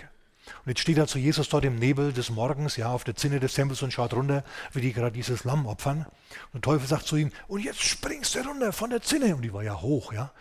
Und 0.64 0.70
jetzt 0.70 0.80
steht 0.80 0.98
also 0.98 1.18
Jesus 1.18 1.48
dort 1.48 1.64
im 1.64 1.76
Nebel 1.76 2.12
des 2.12 2.30
Morgens, 2.30 2.76
ja, 2.76 2.90
auf 2.90 3.04
der 3.04 3.16
Zinne 3.16 3.40
des 3.40 3.54
Tempels 3.54 3.82
und 3.82 3.92
schaut 3.92 4.14
runter, 4.14 4.44
wie 4.72 4.80
die 4.80 4.92
gerade 4.92 5.12
dieses 5.12 5.44
Lamm 5.44 5.66
opfern. 5.66 6.06
Und 6.52 6.64
der 6.64 6.72
Teufel 6.72 6.88
sagt 6.88 7.06
zu 7.06 7.16
ihm, 7.16 7.30
und 7.48 7.62
jetzt 7.62 7.82
springst 7.82 8.34
du 8.34 8.40
runter 8.40 8.72
von 8.72 8.90
der 8.90 9.02
Zinne. 9.02 9.34
Und 9.36 9.42
die 9.42 9.52
war 9.52 9.62
ja 9.62 9.80
hoch, 9.80 10.12
ja. 10.12 10.32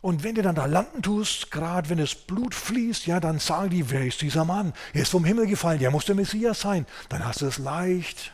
Und 0.00 0.22
wenn 0.22 0.34
du 0.34 0.42
dann 0.42 0.54
da 0.54 0.66
landen 0.66 1.02
tust, 1.02 1.50
gerade 1.50 1.88
wenn 1.88 1.98
das 1.98 2.14
Blut 2.14 2.54
fließt, 2.54 3.06
ja, 3.06 3.20
dann 3.20 3.38
sagen 3.38 3.70
die, 3.70 3.90
wer 3.90 4.04
ist 4.04 4.20
dieser 4.20 4.44
Mann? 4.44 4.72
Er 4.92 5.02
ist 5.02 5.10
vom 5.10 5.24
Himmel 5.24 5.46
gefallen, 5.46 5.78
der 5.78 5.90
muss 5.90 6.04
der 6.04 6.14
Messias 6.14 6.60
sein. 6.60 6.86
Dann 7.08 7.24
hast 7.24 7.40
du 7.40 7.46
es 7.46 7.58
leicht. 7.58 8.32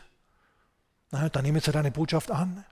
Na, 1.10 1.28
dann 1.28 1.44
nehmen 1.44 1.60
sie 1.60 1.72
deine 1.72 1.90
Botschaft 1.90 2.30
an. 2.30 2.64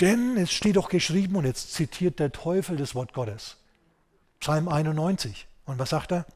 Denn 0.00 0.36
es 0.36 0.52
steht 0.52 0.76
doch 0.76 0.88
geschrieben, 0.88 1.36
und 1.36 1.44
jetzt 1.44 1.72
zitiert 1.72 2.18
der 2.18 2.32
Teufel 2.32 2.76
das 2.76 2.94
Wort 2.94 3.12
Gottes. 3.12 3.56
Psalm 4.40 4.68
91. 4.68 5.46
Und 5.64 5.78
was 5.78 5.90
sagt 5.90 6.12
er? 6.12 6.26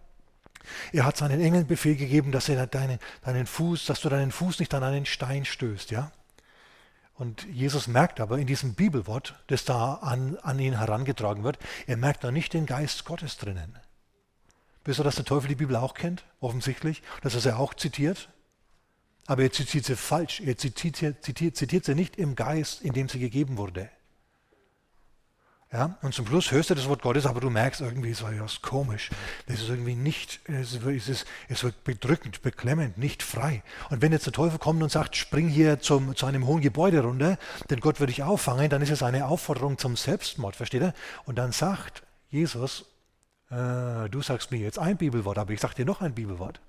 Er 0.92 1.04
hat 1.04 1.16
seinen 1.16 1.40
Engeln 1.40 1.66
Befehl 1.66 1.96
gegeben, 1.96 2.32
dass 2.32 2.48
er 2.48 2.66
deinen, 2.66 2.98
deinen 3.22 3.46
Fuß, 3.46 3.86
dass 3.86 4.00
du 4.00 4.08
deinen 4.08 4.32
Fuß 4.32 4.58
nicht 4.58 4.72
an 4.74 4.82
einen 4.82 5.06
Stein 5.06 5.44
stößt, 5.44 5.90
ja? 5.90 6.12
Und 7.14 7.46
Jesus 7.52 7.86
merkt 7.86 8.18
aber 8.18 8.38
in 8.38 8.46
diesem 8.46 8.74
Bibelwort, 8.74 9.34
das 9.48 9.66
da 9.66 9.94
an, 9.94 10.38
an 10.38 10.58
ihn 10.58 10.78
herangetragen 10.78 11.44
wird, 11.44 11.58
er 11.86 11.98
merkt 11.98 12.24
da 12.24 12.30
nicht 12.30 12.54
den 12.54 12.64
Geist 12.64 13.04
Gottes 13.04 13.36
drinnen. 13.36 13.78
Wisst 14.84 15.00
ihr, 15.00 15.04
dass 15.04 15.16
der 15.16 15.26
Teufel 15.26 15.48
die 15.48 15.54
Bibel 15.54 15.76
auch 15.76 15.92
kennt? 15.92 16.24
Offensichtlich. 16.40 17.02
Dass 17.20 17.34
er 17.34 17.40
sie 17.40 17.54
auch 17.54 17.74
zitiert? 17.74 18.30
Aber 19.30 19.44
er 19.44 19.52
zitiert 19.52 19.84
sie 19.84 19.94
falsch. 19.94 20.40
Er 20.40 20.58
zitiert, 20.58 21.22
zitiert, 21.22 21.56
zitiert 21.56 21.84
sie 21.84 21.94
nicht 21.94 22.16
im 22.16 22.34
Geist, 22.34 22.82
in 22.82 22.94
dem 22.94 23.08
sie 23.08 23.20
gegeben 23.20 23.58
wurde. 23.58 23.88
Ja, 25.72 25.98
und 26.02 26.12
zum 26.14 26.26
Schluss 26.26 26.50
hörst 26.50 26.70
du 26.70 26.74
das 26.74 26.88
Wort 26.88 27.00
Gottes, 27.00 27.26
aber 27.26 27.40
du 27.40 27.48
merkst 27.48 27.80
irgendwie, 27.80 28.10
es 28.10 28.24
war 28.24 28.32
ja 28.32 28.44
komisch. 28.60 29.10
Das 29.46 29.60
ist 29.60 29.68
irgendwie 29.68 29.94
nicht, 29.94 30.40
es 30.48 30.74
ist, 30.74 31.26
es 31.48 31.62
wird 31.62 31.84
bedrückend, 31.84 32.42
beklemmend, 32.42 32.98
nicht 32.98 33.22
frei. 33.22 33.62
Und 33.88 34.02
wenn 34.02 34.10
jetzt 34.10 34.26
der 34.26 34.32
Teufel 34.32 34.58
kommt 34.58 34.82
und 34.82 34.90
sagt, 34.90 35.14
spring 35.14 35.46
hier 35.46 35.78
zum, 35.78 36.16
zu 36.16 36.26
einem 36.26 36.44
hohen 36.48 36.60
Gebäude 36.60 37.00
runter, 37.00 37.38
denn 37.70 37.78
Gott 37.78 38.00
wird 38.00 38.10
dich 38.10 38.24
auffangen, 38.24 38.68
dann 38.68 38.82
ist 38.82 38.90
es 38.90 39.04
eine 39.04 39.26
Aufforderung 39.26 39.78
zum 39.78 39.94
Selbstmord, 39.94 40.56
versteht 40.56 40.82
ihr? 40.82 40.94
Und 41.24 41.38
dann 41.38 41.52
sagt 41.52 42.02
Jesus, 42.30 42.84
äh, 43.48 44.08
du 44.08 44.22
sagst 44.22 44.50
mir 44.50 44.58
jetzt 44.58 44.80
ein 44.80 44.96
Bibelwort, 44.96 45.38
aber 45.38 45.52
ich 45.52 45.60
sag 45.60 45.74
dir 45.74 45.84
noch 45.84 46.00
ein 46.00 46.14
Bibelwort. 46.16 46.60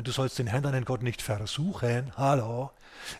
Du 0.00 0.10
sollst 0.10 0.38
den 0.38 0.46
Herrn, 0.46 0.62
deinen 0.62 0.84
Gott 0.86 1.02
nicht 1.02 1.20
versuchen. 1.20 2.12
Hallo. 2.16 2.70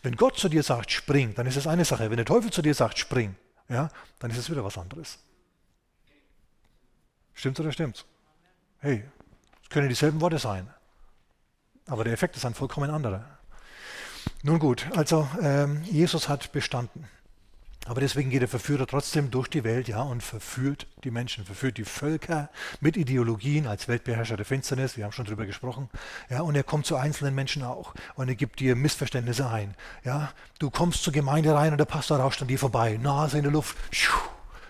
Wenn 0.02 0.16
Gott 0.16 0.38
zu 0.38 0.48
dir 0.48 0.62
sagt, 0.62 0.90
spring, 0.90 1.34
dann 1.34 1.46
ist 1.46 1.56
es 1.56 1.66
eine 1.66 1.84
Sache. 1.84 2.08
Wenn 2.08 2.16
der 2.16 2.24
Teufel 2.24 2.50
zu 2.50 2.62
dir 2.62 2.74
sagt, 2.74 2.98
spring, 2.98 3.36
ja, 3.68 3.90
dann 4.20 4.30
ist 4.30 4.38
es 4.38 4.50
wieder 4.50 4.64
was 4.64 4.78
anderes. 4.78 5.18
Stimmt's 7.34 7.60
oder 7.60 7.72
stimmt's? 7.72 8.06
Hey, 8.78 9.04
es 9.62 9.68
können 9.68 9.88
dieselben 9.88 10.20
Worte 10.20 10.38
sein. 10.38 10.68
Aber 11.86 12.04
der 12.04 12.12
Effekt 12.12 12.36
ist 12.36 12.44
ein 12.44 12.54
vollkommen 12.54 12.90
anderer. 12.90 13.24
Nun 14.42 14.58
gut, 14.58 14.86
also 14.96 15.28
ähm, 15.40 15.82
Jesus 15.84 16.28
hat 16.28 16.52
bestanden. 16.52 17.08
Aber 17.86 18.00
deswegen 18.00 18.30
geht 18.30 18.42
der 18.42 18.48
Verführer 18.48 18.86
trotzdem 18.86 19.32
durch 19.32 19.48
die 19.48 19.64
Welt 19.64 19.88
ja, 19.88 20.02
und 20.02 20.22
verführt 20.22 20.86
die 21.02 21.10
Menschen, 21.10 21.44
verführt 21.44 21.78
die 21.78 21.84
Völker 21.84 22.48
mit 22.80 22.96
Ideologien 22.96 23.66
als 23.66 23.88
Weltbeherrscher 23.88 24.36
der 24.36 24.46
Finsternis. 24.46 24.96
Wir 24.96 25.04
haben 25.04 25.12
schon 25.12 25.24
darüber 25.24 25.46
gesprochen. 25.46 25.90
Ja, 26.30 26.42
und 26.42 26.54
er 26.54 26.62
kommt 26.62 26.86
zu 26.86 26.94
einzelnen 26.94 27.34
Menschen 27.34 27.64
auch 27.64 27.94
und 28.14 28.28
er 28.28 28.36
gibt 28.36 28.60
dir 28.60 28.76
Missverständnisse 28.76 29.48
ein. 29.48 29.74
Ja, 30.04 30.32
du 30.60 30.70
kommst 30.70 31.02
zur 31.02 31.12
Gemeinde 31.12 31.54
rein 31.54 31.72
und 31.72 31.78
der 31.78 31.84
Pastor 31.86 32.18
rauscht 32.18 32.40
an 32.40 32.48
dir 32.48 32.58
vorbei, 32.58 32.98
Nase 33.02 33.38
in 33.38 33.42
der 33.42 33.52
Luft, 33.52 33.76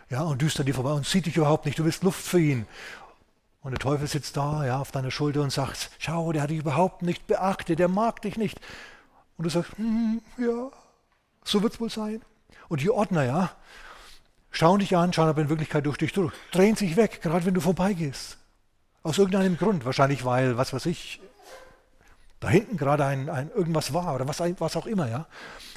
ja, 0.09 0.23
und 0.23 0.41
düst 0.41 0.59
an 0.59 0.67
dir 0.67 0.75
vorbei 0.75 0.93
und 0.93 1.07
sieht 1.07 1.27
dich 1.27 1.37
überhaupt 1.37 1.67
nicht. 1.67 1.79
Du 1.79 1.85
bist 1.85 2.03
Luft 2.03 2.23
für 2.23 2.41
ihn. 2.41 2.67
Und 3.61 3.73
der 3.73 3.79
Teufel 3.79 4.09
sitzt 4.09 4.37
da 4.37 4.65
ja, 4.65 4.79
auf 4.79 4.91
deiner 4.91 5.11
Schulter 5.11 5.43
und 5.43 5.53
sagt, 5.53 5.91
schau, 5.99 6.33
der 6.33 6.43
hat 6.43 6.51
dich 6.51 6.59
überhaupt 6.59 7.03
nicht 7.03 7.27
beachtet, 7.27 7.79
der 7.79 7.89
mag 7.89 8.23
dich 8.23 8.37
nicht. 8.37 8.59
Und 9.37 9.45
du 9.45 9.51
sagst, 9.51 9.77
hm, 9.77 10.21
ja, 10.39 10.71
so 11.45 11.63
wird 11.63 11.75
es 11.75 11.81
wohl 11.81 11.91
sein. 11.91 12.23
Und 12.69 12.81
die 12.81 12.91
Ordner, 12.91 13.25
ja, 13.25 13.51
schauen 14.51 14.81
dich 14.81 14.97
an, 14.97 15.13
schauen 15.13 15.29
aber 15.29 15.43
in 15.43 15.49
Wirklichkeit 15.49 15.87
durch 15.87 15.99
dich 15.99 16.13
durch, 16.13 16.33
drehen 16.51 16.77
sich 16.77 16.97
weg, 16.97 17.21
gerade 17.23 17.45
wenn 17.45 17.55
du 17.55 17.61
vorbeigehst. 17.61 18.39
Aus 19.03 19.19
irgendeinem 19.19 19.57
Grund, 19.57 19.85
wahrscheinlich 19.85 20.25
weil, 20.25 20.57
was 20.57 20.73
weiß 20.73 20.87
ich, 20.87 21.21
da 22.41 22.49
hinten 22.49 22.77
gerade 22.77 23.05
ein, 23.05 23.29
ein 23.29 23.51
irgendwas 23.51 23.93
war 23.93 24.15
oder 24.15 24.27
was, 24.29 24.41
was 24.41 24.77
auch 24.77 24.87
immer, 24.87 25.09
ja. 25.09 25.27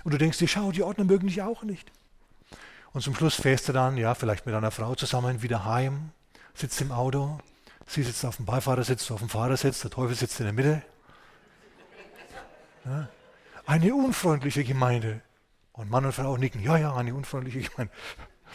Und 0.04 0.14
du 0.14 0.18
denkst 0.18 0.38
dir, 0.38 0.48
schau, 0.48 0.72
die 0.72 0.84
Ordner 0.84 1.04
mögen 1.04 1.28
dich 1.28 1.42
auch 1.42 1.64
nicht. 1.64 1.92
Und 2.94 3.02
zum 3.02 3.16
Schluss 3.16 3.36
fährst 3.36 3.68
du 3.68 3.74
dann, 3.74 3.98
ja, 3.98 4.14
vielleicht 4.16 4.46
mit 4.46 4.56
einer 4.56 4.72
Frau 4.72 4.96
zusammen 4.96 5.42
wieder 5.42 5.66
heim, 5.66 6.12
sitzt 6.54 6.80
im 6.82 6.92
Auto, 6.92 7.40
Sie 7.88 8.04
sitzt 8.04 8.26
auf 8.26 8.38
dem 8.38 8.46
Beifahrersitz, 8.46 9.12
auf 9.12 9.20
dem 9.20 9.30
Fahrersitz, 9.30 9.82
der 9.82 9.92
Teufel 9.92 10.16
sitzt 10.16 10.40
in 10.40 10.46
der 10.46 10.54
Mitte. 10.54 10.82
Ja? 12.86 13.08
Eine 13.66 13.94
unfreundliche 13.94 14.64
Gemeinde. 14.64 15.22
Und 15.76 15.90
Mann 15.90 16.06
und 16.06 16.14
Frau 16.14 16.38
nicken, 16.38 16.62
ja, 16.62 16.78
ja, 16.78 16.96
eine 16.96 17.14
unfreundliche 17.14 17.70
Gemeinde. 17.70 17.94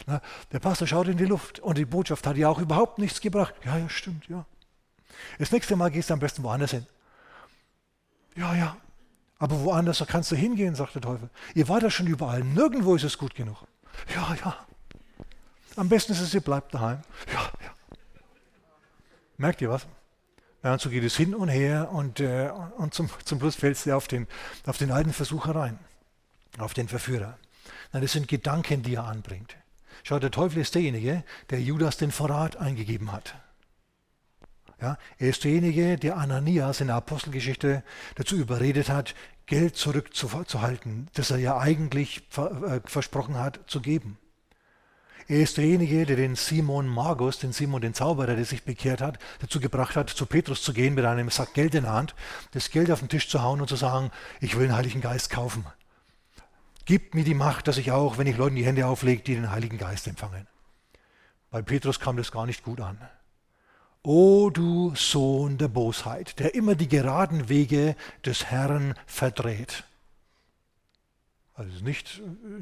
Na, 0.07 0.21
der 0.51 0.59
Pastor 0.59 0.87
schaut 0.87 1.07
in 1.07 1.17
die 1.17 1.25
Luft 1.25 1.59
und 1.59 1.77
die 1.77 1.85
Botschaft 1.85 2.25
hat 2.25 2.35
ja 2.35 2.49
auch 2.49 2.57
überhaupt 2.57 2.97
nichts 2.97 3.21
gebracht. 3.21 3.53
Ja, 3.63 3.77
ja, 3.77 3.87
stimmt, 3.89 4.27
ja. 4.27 4.45
Das 5.37 5.51
nächste 5.51 5.75
Mal 5.75 5.91
gehst 5.91 6.09
du 6.09 6.15
am 6.15 6.19
besten 6.19 6.41
woanders 6.41 6.71
hin. 6.71 6.87
Ja, 8.35 8.55
ja. 8.55 8.77
Aber 9.37 9.59
woanders 9.61 10.03
kannst 10.07 10.31
du 10.31 10.35
hingehen, 10.35 10.73
sagt 10.73 10.95
der 10.95 11.01
Teufel. 11.01 11.29
Ihr 11.53 11.67
wart 11.67 11.83
ja 11.83 11.91
schon 11.91 12.07
überall. 12.07 12.43
Nirgendwo 12.43 12.95
ist 12.95 13.03
es 13.03 13.17
gut 13.17 13.35
genug. 13.35 13.57
Ja, 14.15 14.35
ja. 14.43 14.55
Am 15.75 15.89
besten 15.89 16.13
ist 16.13 16.21
es, 16.21 16.33
ihr 16.33 16.41
bleibt 16.41 16.73
daheim. 16.73 17.01
Ja, 17.31 17.51
ja. 17.63 17.97
Merkt 19.37 19.61
ihr 19.61 19.69
was? 19.69 19.85
Ja, 20.63 20.73
und 20.73 20.81
so 20.81 20.89
geht 20.89 21.03
es 21.03 21.15
hin 21.15 21.35
und 21.35 21.49
her 21.49 21.89
und, 21.91 22.19
äh, 22.19 22.51
und 22.77 22.93
zum, 22.93 23.09
zum 23.25 23.39
Schluss 23.39 23.55
fällst 23.55 23.85
du 23.85 23.95
auf 23.95 24.07
den, 24.07 24.27
auf 24.65 24.77
den 24.77 24.91
alten 24.91 25.13
Versucher 25.13 25.55
rein, 25.55 25.79
auf 26.57 26.73
den 26.73 26.87
Verführer. 26.87 27.37
Nein, 27.91 28.01
das 28.01 28.13
sind 28.13 28.27
Gedanken, 28.27 28.83
die 28.83 28.95
er 28.95 29.05
anbringt. 29.05 29.55
Schau, 30.03 30.19
der 30.19 30.31
Teufel 30.31 30.61
ist 30.61 30.75
derjenige, 30.75 31.23
der 31.49 31.61
Judas 31.61 31.97
den 31.97 32.11
Verrat 32.11 32.57
eingegeben 32.57 33.11
hat. 33.11 33.35
Ja, 34.81 34.97
er 35.19 35.29
ist 35.29 35.43
derjenige, 35.43 35.97
der 35.97 36.17
Ananias 36.17 36.81
in 36.81 36.87
der 36.87 36.95
Apostelgeschichte 36.95 37.83
dazu 38.15 38.35
überredet 38.35 38.89
hat, 38.89 39.13
Geld 39.45 39.75
zurückzuhalten, 39.75 41.07
das 41.13 41.29
er 41.29 41.37
ja 41.37 41.57
eigentlich 41.57 42.23
äh, 42.37 42.79
versprochen 42.85 43.37
hat 43.37 43.59
zu 43.67 43.81
geben. 43.81 44.17
Er 45.27 45.41
ist 45.41 45.57
derjenige, 45.57 46.05
der 46.05 46.15
den 46.15 46.35
Simon 46.35 46.87
Magus, 46.87 47.37
den 47.37 47.53
Simon 47.53 47.81
den 47.81 47.93
Zauberer, 47.93 48.35
der 48.35 48.45
sich 48.45 48.63
bekehrt 48.63 49.01
hat, 49.01 49.19
dazu 49.39 49.59
gebracht 49.59 49.95
hat, 49.95 50.09
zu 50.09 50.25
Petrus 50.25 50.63
zu 50.63 50.73
gehen 50.73 50.95
mit 50.95 51.05
einem 51.05 51.29
Sack 51.29 51.53
Geld 51.53 51.75
in 51.75 51.83
der 51.83 51.93
Hand, 51.93 52.15
das 52.51 52.71
Geld 52.71 52.89
auf 52.89 52.99
den 52.99 53.09
Tisch 53.09 53.29
zu 53.29 53.41
hauen 53.43 53.61
und 53.61 53.67
zu 53.67 53.75
sagen, 53.75 54.09
ich 54.39 54.57
will 54.57 54.67
den 54.67 54.75
Heiligen 54.75 55.01
Geist 55.01 55.29
kaufen. 55.29 55.65
Gib 56.85 57.15
mir 57.15 57.23
die 57.23 57.33
Macht, 57.33 57.67
dass 57.67 57.77
ich 57.77 57.91
auch, 57.91 58.17
wenn 58.17 58.27
ich 58.27 58.37
Leuten 58.37 58.55
die 58.55 58.65
Hände 58.65 58.85
auflege, 58.87 59.21
die 59.21 59.35
den 59.35 59.51
Heiligen 59.51 59.77
Geist 59.77 60.07
empfangen. 60.07 60.47
Bei 61.49 61.61
Petrus 61.61 61.99
kam 61.99 62.17
das 62.17 62.31
gar 62.31 62.45
nicht 62.45 62.63
gut 62.63 62.79
an. 62.79 62.97
O 64.03 64.49
du 64.49 64.95
Sohn 64.95 65.57
der 65.57 65.67
Bosheit, 65.67 66.39
der 66.39 66.55
immer 66.55 66.75
die 66.75 66.87
geraden 66.87 67.49
Wege 67.49 67.95
des 68.25 68.45
Herrn 68.45 68.95
verdreht. 69.05 69.83
Also 71.53 71.71
ist 71.75 71.83
nicht, 71.83 72.21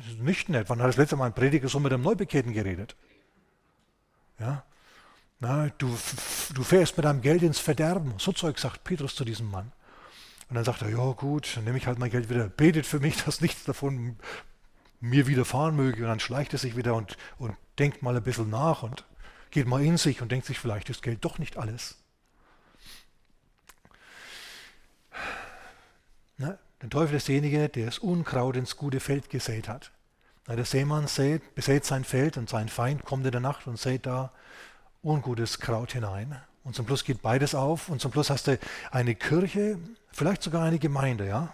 ist 0.09 0.19
nicht 0.19 0.49
nett. 0.49 0.69
Wann 0.69 0.79
hat 0.79 0.89
das 0.89 0.97
letzte 0.97 1.15
Mal 1.15 1.27
ein 1.27 1.33
Prediger 1.33 1.69
so 1.69 1.79
mit 1.79 1.93
einem 1.93 2.03
Neubekehrten 2.03 2.51
geredet? 2.51 2.95
Ja? 4.39 4.63
Na, 5.39 5.69
du, 5.77 5.97
du 6.53 6.63
fährst 6.63 6.97
mit 6.97 7.05
deinem 7.05 7.21
Geld 7.21 7.43
ins 7.43 7.59
Verderben. 7.59 8.15
So 8.17 8.33
Zeug 8.33 8.59
sagt 8.59 8.83
Petrus 8.83 9.15
zu 9.15 9.23
diesem 9.23 9.49
Mann. 9.49 9.71
Und 10.49 10.55
dann 10.55 10.65
sagt 10.65 10.81
er, 10.81 10.89
ja 10.89 11.11
gut, 11.11 11.55
dann 11.55 11.63
nehme 11.63 11.77
ich 11.77 11.85
halt 11.85 11.99
mein 11.99 12.09
Geld 12.09 12.29
wieder. 12.29 12.49
Betet 12.49 12.85
für 12.85 12.99
mich, 12.99 13.23
dass 13.25 13.41
nichts 13.41 13.63
davon 13.63 14.17
mir 14.99 15.27
widerfahren 15.27 15.75
möge. 15.75 16.03
Und 16.03 16.09
dann 16.09 16.19
schleicht 16.19 16.53
er 16.53 16.59
sich 16.59 16.75
wieder 16.75 16.95
und, 16.95 17.17
und 17.37 17.55
denkt 17.77 18.01
mal 18.01 18.15
ein 18.15 18.23
bisschen 18.23 18.49
nach 18.49 18.83
und 18.83 19.05
geht 19.51 19.67
mal 19.67 19.83
in 19.83 19.97
sich 19.97 20.21
und 20.21 20.31
denkt 20.31 20.45
sich, 20.45 20.59
vielleicht 20.59 20.89
ist 20.89 21.01
Geld 21.01 21.23
doch 21.23 21.39
nicht 21.39 21.57
alles. 21.57 21.97
Na, 26.37 26.57
der 26.81 26.89
Teufel 26.89 27.15
ist 27.17 27.27
derjenige, 27.27 27.69
der 27.69 27.85
das 27.85 27.99
Unkraut 27.99 28.55
ins 28.55 28.75
gute 28.75 28.99
Feld 28.99 29.29
gesät 29.29 29.67
hat. 29.67 29.91
Na, 30.47 30.55
der 30.55 30.65
Seemann 30.65 31.07
sät, 31.07 31.55
besät 31.55 31.85
sein 31.85 32.03
Feld 32.03 32.37
und 32.37 32.49
sein 32.49 32.69
Feind 32.69 33.05
kommt 33.05 33.25
in 33.25 33.31
der 33.31 33.41
Nacht 33.41 33.67
und 33.67 33.77
sät 33.77 34.05
da 34.05 34.31
ungutes 35.03 35.59
Kraut 35.59 35.93
hinein. 35.93 36.41
Und 36.69 36.75
zum 36.75 36.85
Schluss 36.85 37.03
geht 37.03 37.23
beides 37.23 37.55
auf 37.55 37.89
und 37.89 37.99
zum 37.99 38.11
Schluss 38.11 38.29
hast 38.29 38.45
du 38.45 38.59
eine 38.91 39.15
Kirche, 39.15 39.79
vielleicht 40.11 40.43
sogar 40.43 40.63
eine 40.63 40.77
Gemeinde, 40.77 41.27
ja, 41.27 41.51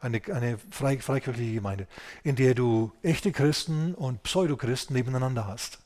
eine, 0.00 0.22
eine 0.32 0.56
frei, 0.70 0.98
freikirchliche 1.00 1.52
Gemeinde, 1.52 1.86
in 2.22 2.34
der 2.34 2.54
du 2.54 2.90
echte 3.02 3.30
Christen 3.30 3.94
und 3.94 4.22
Pseudochristen 4.22 4.96
nebeneinander 4.96 5.46
hast. 5.46 5.80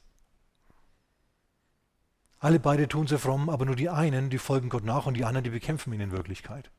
Alle 2.38 2.60
beide 2.60 2.86
tun 2.86 3.08
sie 3.08 3.18
fromm, 3.18 3.50
aber 3.50 3.64
nur 3.64 3.74
die 3.74 3.88
einen, 3.88 4.30
die 4.30 4.38
folgen 4.38 4.68
Gott 4.68 4.84
nach 4.84 5.06
und 5.06 5.14
die 5.14 5.24
anderen, 5.24 5.42
die 5.42 5.50
bekämpfen 5.50 5.92
ihn 5.92 6.00
in 6.00 6.12
Wirklichkeit. 6.12 6.70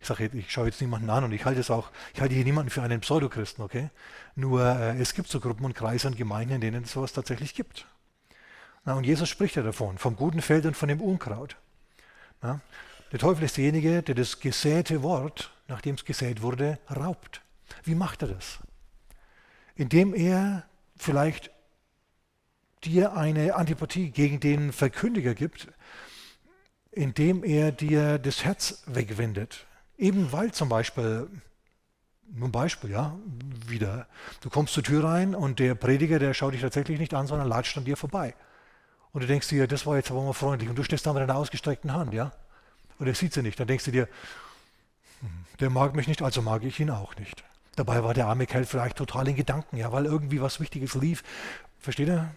Ich 0.00 0.06
sage, 0.06 0.30
ich 0.32 0.50
schaue 0.50 0.68
jetzt 0.68 0.80
niemanden 0.80 1.10
an 1.10 1.22
und 1.22 1.32
ich 1.32 1.44
halte 1.44 1.60
es 1.60 1.70
auch, 1.70 1.90
ich 2.14 2.22
halte 2.22 2.34
hier 2.34 2.44
niemanden 2.44 2.70
für 2.70 2.80
einen 2.80 3.00
Pseudochristen, 3.02 3.62
okay? 3.62 3.90
Nur 4.36 4.64
äh, 4.64 4.98
es 4.98 5.12
gibt 5.12 5.28
so 5.28 5.38
Gruppen 5.38 5.66
und 5.66 5.74
Kreise 5.74 6.08
und 6.08 6.16
Gemeinden, 6.16 6.54
in 6.54 6.60
denen 6.62 6.84
es 6.84 6.92
sowas 6.92 7.12
tatsächlich 7.12 7.54
gibt. 7.54 7.86
Na, 8.86 8.94
und 8.94 9.04
Jesus 9.04 9.28
spricht 9.28 9.56
ja 9.56 9.62
davon, 9.62 9.98
vom 9.98 10.14
guten 10.14 10.40
Feld 10.40 10.64
und 10.64 10.76
von 10.76 10.88
dem 10.88 11.00
Unkraut. 11.00 11.56
Na, 12.40 12.60
der 13.10 13.18
Teufel 13.18 13.44
ist 13.44 13.56
derjenige, 13.56 14.02
der 14.02 14.14
das 14.14 14.38
gesäte 14.38 15.02
Wort, 15.02 15.50
nachdem 15.66 15.96
es 15.96 16.04
gesät 16.04 16.40
wurde, 16.40 16.78
raubt. 16.88 17.42
Wie 17.82 17.96
macht 17.96 18.22
er 18.22 18.28
das? 18.28 18.60
Indem 19.74 20.14
er 20.14 20.64
vielleicht 20.96 21.50
dir 22.84 23.14
eine 23.14 23.56
Antipathie 23.56 24.10
gegen 24.10 24.38
den 24.38 24.72
Verkündiger 24.72 25.34
gibt, 25.34 25.66
indem 26.92 27.42
er 27.42 27.72
dir 27.72 28.18
das 28.18 28.44
Herz 28.44 28.84
wegwendet. 28.86 29.66
Eben 29.98 30.30
weil 30.30 30.52
zum 30.52 30.68
Beispiel, 30.68 31.28
nur 32.30 32.48
ein 32.48 32.52
Beispiel, 32.52 32.90
ja, 32.90 33.18
wieder, 33.66 34.06
du 34.42 34.48
kommst 34.48 34.74
zur 34.74 34.84
Tür 34.84 35.02
rein 35.02 35.34
und 35.34 35.58
der 35.58 35.74
Prediger, 35.74 36.20
der 36.20 36.34
schaut 36.34 36.54
dich 36.54 36.60
tatsächlich 36.60 37.00
nicht 37.00 37.14
an, 37.14 37.26
sondern 37.26 37.48
latscht 37.48 37.76
an 37.76 37.84
dir 37.84 37.96
vorbei. 37.96 38.34
Und 39.16 39.22
du 39.22 39.28
denkst 39.28 39.48
dir, 39.48 39.66
das 39.66 39.86
war 39.86 39.96
jetzt 39.96 40.10
aber 40.10 40.22
mal 40.22 40.34
freundlich. 40.34 40.68
Und 40.68 40.76
du 40.76 40.82
stehst 40.82 41.06
da 41.06 41.14
mit 41.14 41.22
einer 41.22 41.36
ausgestreckten 41.36 41.94
Hand, 41.94 42.12
ja. 42.12 42.32
Und 42.98 43.06
er 43.06 43.14
sieht 43.14 43.32
sie 43.32 43.40
nicht. 43.40 43.58
Dann 43.58 43.66
denkst 43.66 43.86
du 43.86 43.90
dir, 43.90 44.08
hm, 45.20 45.30
der 45.58 45.70
mag 45.70 45.94
mich 45.94 46.06
nicht, 46.06 46.20
also 46.20 46.42
mag 46.42 46.62
ich 46.64 46.78
ihn 46.80 46.90
auch 46.90 47.16
nicht. 47.16 47.42
Dabei 47.76 48.04
war 48.04 48.12
der 48.12 48.26
arme 48.26 48.46
Kerl 48.46 48.66
vielleicht 48.66 48.98
total 48.98 49.26
in 49.28 49.34
Gedanken, 49.34 49.78
ja, 49.78 49.90
weil 49.90 50.04
irgendwie 50.04 50.42
was 50.42 50.60
Wichtiges 50.60 50.96
lief. 50.96 51.24
Versteht 51.80 52.08
ihr? 52.08 52.30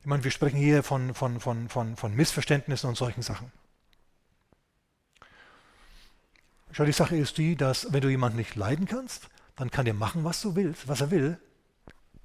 Ich 0.00 0.06
meine, 0.06 0.24
wir 0.24 0.30
sprechen 0.30 0.56
hier 0.56 0.82
von, 0.82 1.12
von, 1.12 1.40
von, 1.40 1.68
von, 1.68 1.94
von 1.94 2.14
Missverständnissen 2.14 2.88
und 2.88 2.96
solchen 2.96 3.20
Sachen. 3.20 3.52
Schau, 6.72 6.86
die 6.86 6.92
Sache 6.92 7.18
ist 7.18 7.36
die, 7.36 7.54
dass 7.54 7.92
wenn 7.92 8.00
du 8.00 8.08
jemanden 8.08 8.38
nicht 8.38 8.56
leiden 8.56 8.86
kannst, 8.86 9.28
dann 9.56 9.70
kann 9.70 9.84
der 9.84 9.92
machen, 9.92 10.24
was 10.24 10.40
du 10.40 10.56
willst, 10.56 10.88
was 10.88 11.02
er 11.02 11.10
will. 11.10 11.38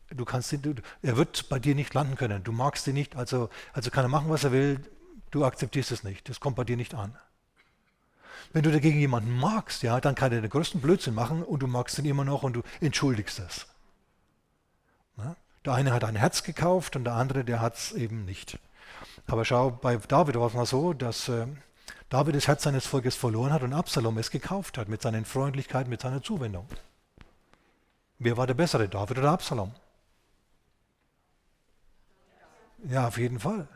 Du 0.09 0.25
kannst 0.25 0.51
ihn, 0.53 0.61
du, 0.61 0.75
er 1.01 1.17
wird 1.17 1.49
bei 1.49 1.59
dir 1.59 1.75
nicht 1.75 1.93
landen 1.93 2.15
können. 2.15 2.43
Du 2.43 2.51
magst 2.51 2.87
ihn 2.87 2.93
nicht, 2.93 3.15
also, 3.15 3.49
also 3.73 3.89
kann 3.89 4.05
er 4.05 4.09
machen, 4.09 4.29
was 4.29 4.43
er 4.43 4.51
will. 4.51 4.79
Du 5.31 5.45
akzeptierst 5.45 5.91
es 5.91 6.03
nicht. 6.03 6.29
Das 6.29 6.39
kommt 6.39 6.55
bei 6.55 6.63
dir 6.63 6.77
nicht 6.77 6.93
an. 6.93 7.15
Wenn 8.51 8.63
du 8.63 8.71
dagegen 8.71 8.99
jemanden 8.99 9.31
magst, 9.31 9.81
ja, 9.81 9.99
dann 9.99 10.15
kann 10.15 10.31
er 10.31 10.41
den 10.41 10.49
größten 10.49 10.81
Blödsinn 10.81 11.15
machen 11.15 11.43
und 11.43 11.61
du 11.63 11.67
magst 11.67 11.97
ihn 11.97 12.05
immer 12.05 12.23
noch 12.23 12.43
und 12.43 12.53
du 12.53 12.61
entschuldigst 12.81 13.39
es. 13.39 13.65
Na? 15.17 15.35
Der 15.65 15.73
eine 15.73 15.93
hat 15.93 16.03
ein 16.03 16.15
Herz 16.15 16.43
gekauft 16.43 16.95
und 16.95 17.05
der 17.05 17.13
andere, 17.13 17.43
der 17.43 17.61
hat 17.61 17.75
es 17.75 17.91
eben 17.93 18.25
nicht. 18.25 18.59
Aber 19.27 19.45
schau, 19.45 19.71
bei 19.71 19.95
David 19.97 20.35
war 20.35 20.47
es 20.47 20.53
mal 20.53 20.65
so, 20.65 20.93
dass 20.93 21.29
äh, 21.29 21.47
David 22.09 22.35
das 22.35 22.47
Herz 22.47 22.63
seines 22.63 22.85
Volkes 22.85 23.15
verloren 23.15 23.53
hat 23.53 23.63
und 23.63 23.73
Absalom 23.73 24.17
es 24.17 24.29
gekauft 24.29 24.77
hat 24.77 24.89
mit 24.89 25.01
seinen 25.01 25.25
Freundlichkeiten, 25.25 25.89
mit 25.89 26.01
seiner 26.01 26.21
Zuwendung. 26.21 26.67
Wer 28.19 28.37
war 28.37 28.45
der 28.45 28.53
Bessere, 28.53 28.87
David 28.87 29.17
oder 29.17 29.31
Absalom? 29.31 29.73
Ja, 32.89 33.07
auf 33.07 33.17
jeden 33.17 33.39
Fall. 33.39 33.67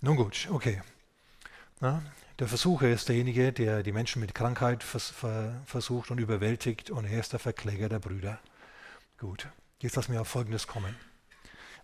Nun 0.00 0.16
gut, 0.16 0.48
okay. 0.50 0.82
Na, 1.80 2.02
der 2.40 2.48
Versucher 2.48 2.88
ist 2.88 3.08
derjenige, 3.08 3.52
der 3.52 3.84
die 3.84 3.92
Menschen 3.92 4.20
mit 4.20 4.34
Krankheit 4.34 4.82
vers 4.82 5.10
ver 5.10 5.62
versucht 5.64 6.10
und 6.10 6.18
überwältigt 6.18 6.90
und 6.90 7.04
er 7.04 7.20
ist 7.20 7.32
der 7.32 7.38
Verkläger 7.38 7.88
der 7.88 8.00
Brüder. 8.00 8.40
Gut. 9.18 9.48
Jetzt 9.78 9.94
lass 9.94 10.08
mir 10.08 10.20
auf 10.20 10.28
Folgendes 10.28 10.66
kommen. 10.66 10.96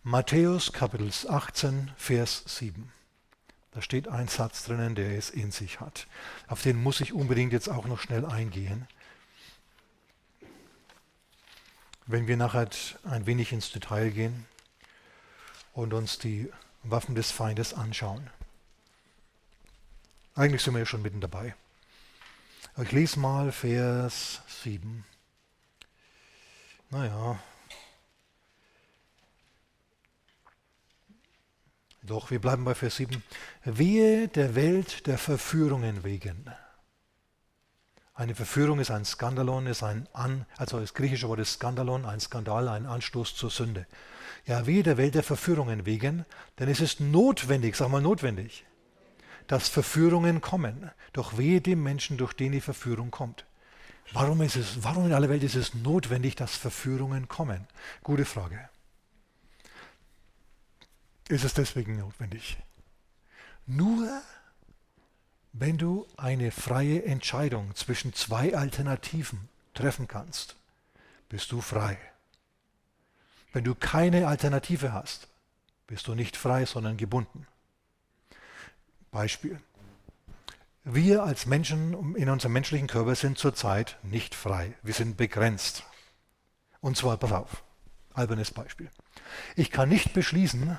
Matthäus 0.03 0.73
Kapitel 0.73 1.11
18, 1.29 1.93
Vers 1.97 2.43
7. 2.47 2.91
Da 3.71 3.81
steht 3.81 4.09
ein 4.09 4.27
Satz 4.27 4.65
drinnen, 4.65 4.97
der 4.97 5.17
es 5.17 5.31
in 5.31 5.53
sich 5.53 5.79
hat. 5.79 6.09
Auf 6.49 6.63
den 6.63 6.83
muss 6.83 7.01
ich 7.01 7.13
unbedingt 7.13 7.53
jetzt 7.53 7.69
auch 7.69 7.87
noch 7.87 8.01
schnell 8.01 8.25
eingehen. 8.25 8.89
Wenn 12.07 12.27
wir 12.27 12.37
nachher 12.37 12.69
ein 13.05 13.27
wenig 13.27 13.53
ins 13.53 13.71
Detail 13.71 14.11
gehen 14.11 14.47
und 15.73 15.95
uns 15.95 16.19
die 16.19 16.51
Waffen 16.83 17.15
des 17.15 17.31
Feindes 17.31 17.75
anschauen. 17.75 18.31
Eigentlich 20.35 20.63
sind 20.63 20.75
wir 20.75 20.81
ja 20.81 20.87
schon 20.87 21.03
mitten 21.03 21.21
dabei. 21.21 21.55
Ich 22.79 22.93
lese 22.93 23.19
mal 23.19 23.53
Vers 23.53 24.43
7. 24.63 25.05
Naja, 26.91 27.39
Doch, 32.03 32.31
wir 32.31 32.41
bleiben 32.41 32.65
bei 32.65 32.75
Vers 32.75 32.97
7. 32.97 33.23
Wehe 33.65 34.27
der 34.27 34.55
Welt 34.55 35.07
der 35.07 35.19
Verführungen 35.19 36.03
wegen. 36.03 36.51
Eine 38.15 38.35
Verführung 38.35 38.81
ist 38.81 38.91
ein 38.91 39.05
Skandalon, 39.05 39.67
ist 39.67 39.83
ein 39.83 40.09
An, 40.13 40.47
also 40.57 40.81
das 40.81 40.95
griechische 40.95 41.29
Wort 41.29 41.41
ist 41.41 41.55
Skandalon, 41.55 42.05
ein 42.07 42.19
Skandal, 42.19 42.69
ein 42.69 42.87
Anstoß 42.87 43.37
zur 43.37 43.51
Sünde. 43.51 43.87
Ja, 44.47 44.67
wehe 44.67 44.83
der 44.83 44.97
Welt 44.97 45.15
der 45.15 45.23
Verführungen 45.23 45.87
wegen, 45.87 46.25
denn 46.59 46.69
es 46.69 46.81
ist 46.81 47.01
notwendig, 47.01 47.77
sag 47.77 47.89
mal 47.91 48.01
notwendig, 48.01 48.65
dass 49.47 49.69
Verführungen 49.69 50.41
kommen. 50.41 50.91
Doch 51.13 51.37
wehe 51.37 51.61
dem 51.61 51.83
Menschen, 51.83 52.17
durch 52.17 52.33
den 52.33 52.53
die 52.53 52.61
Verführung 52.61 53.11
kommt. 53.11 53.45
Warum, 54.13 54.41
ist 54.43 54.57
es, 54.57 54.83
warum 54.83 55.07
in 55.07 55.13
aller 55.13 55.29
Welt 55.29 55.43
ist 55.43 55.55
es 55.55 55.75
notwendig, 55.75 56.35
dass 56.35 56.57
Verführungen 56.57 57.29
kommen? 57.29 57.67
Gute 58.03 58.25
Frage. 58.25 58.69
Ist 61.29 61.45
es 61.45 61.55
deswegen 61.55 61.99
notwendig? 61.99 62.59
Nur 63.67 64.23
wenn 65.53 65.79
du 65.79 66.07
eine 66.17 66.51
freie 66.51 67.05
Entscheidung 67.05 67.75
zwischen 67.75 68.13
zwei 68.15 68.57
Alternativen 68.57 69.49
treffen 69.75 70.09
kannst, 70.09 70.57
bist 71.29 71.53
du 71.53 71.61
frei. 71.61 71.99
Wenn 73.53 73.65
du 73.65 73.75
keine 73.75 74.29
Alternative 74.29 74.93
hast, 74.93 75.29
bist 75.87 76.07
du 76.07 76.15
nicht 76.15 76.37
frei, 76.37 76.67
sondern 76.67 76.97
gebunden. 76.97 77.47
Beispiel. 79.11 79.61
Wir 80.85 81.25
als 81.25 81.47
Menschen 81.47 82.15
in 82.15 82.31
unserem 82.31 82.53
menschlichen 82.53 82.87
Körper 82.87 83.15
sind 83.15 83.39
zurzeit 83.39 83.99
nicht 84.03 84.35
frei. 84.35 84.75
Wir 84.83 84.95
sind 84.95 85.17
begrenzt. 85.17 85.85
Und 86.81 86.97
zwar, 86.97 87.17
pass 87.19 87.33
auf, 87.33 87.63
albernes 88.15 88.51
Beispiel. 88.51 88.89
Ich 89.57 89.71
kann 89.71 89.89
nicht 89.89 90.15
beschließen, 90.15 90.79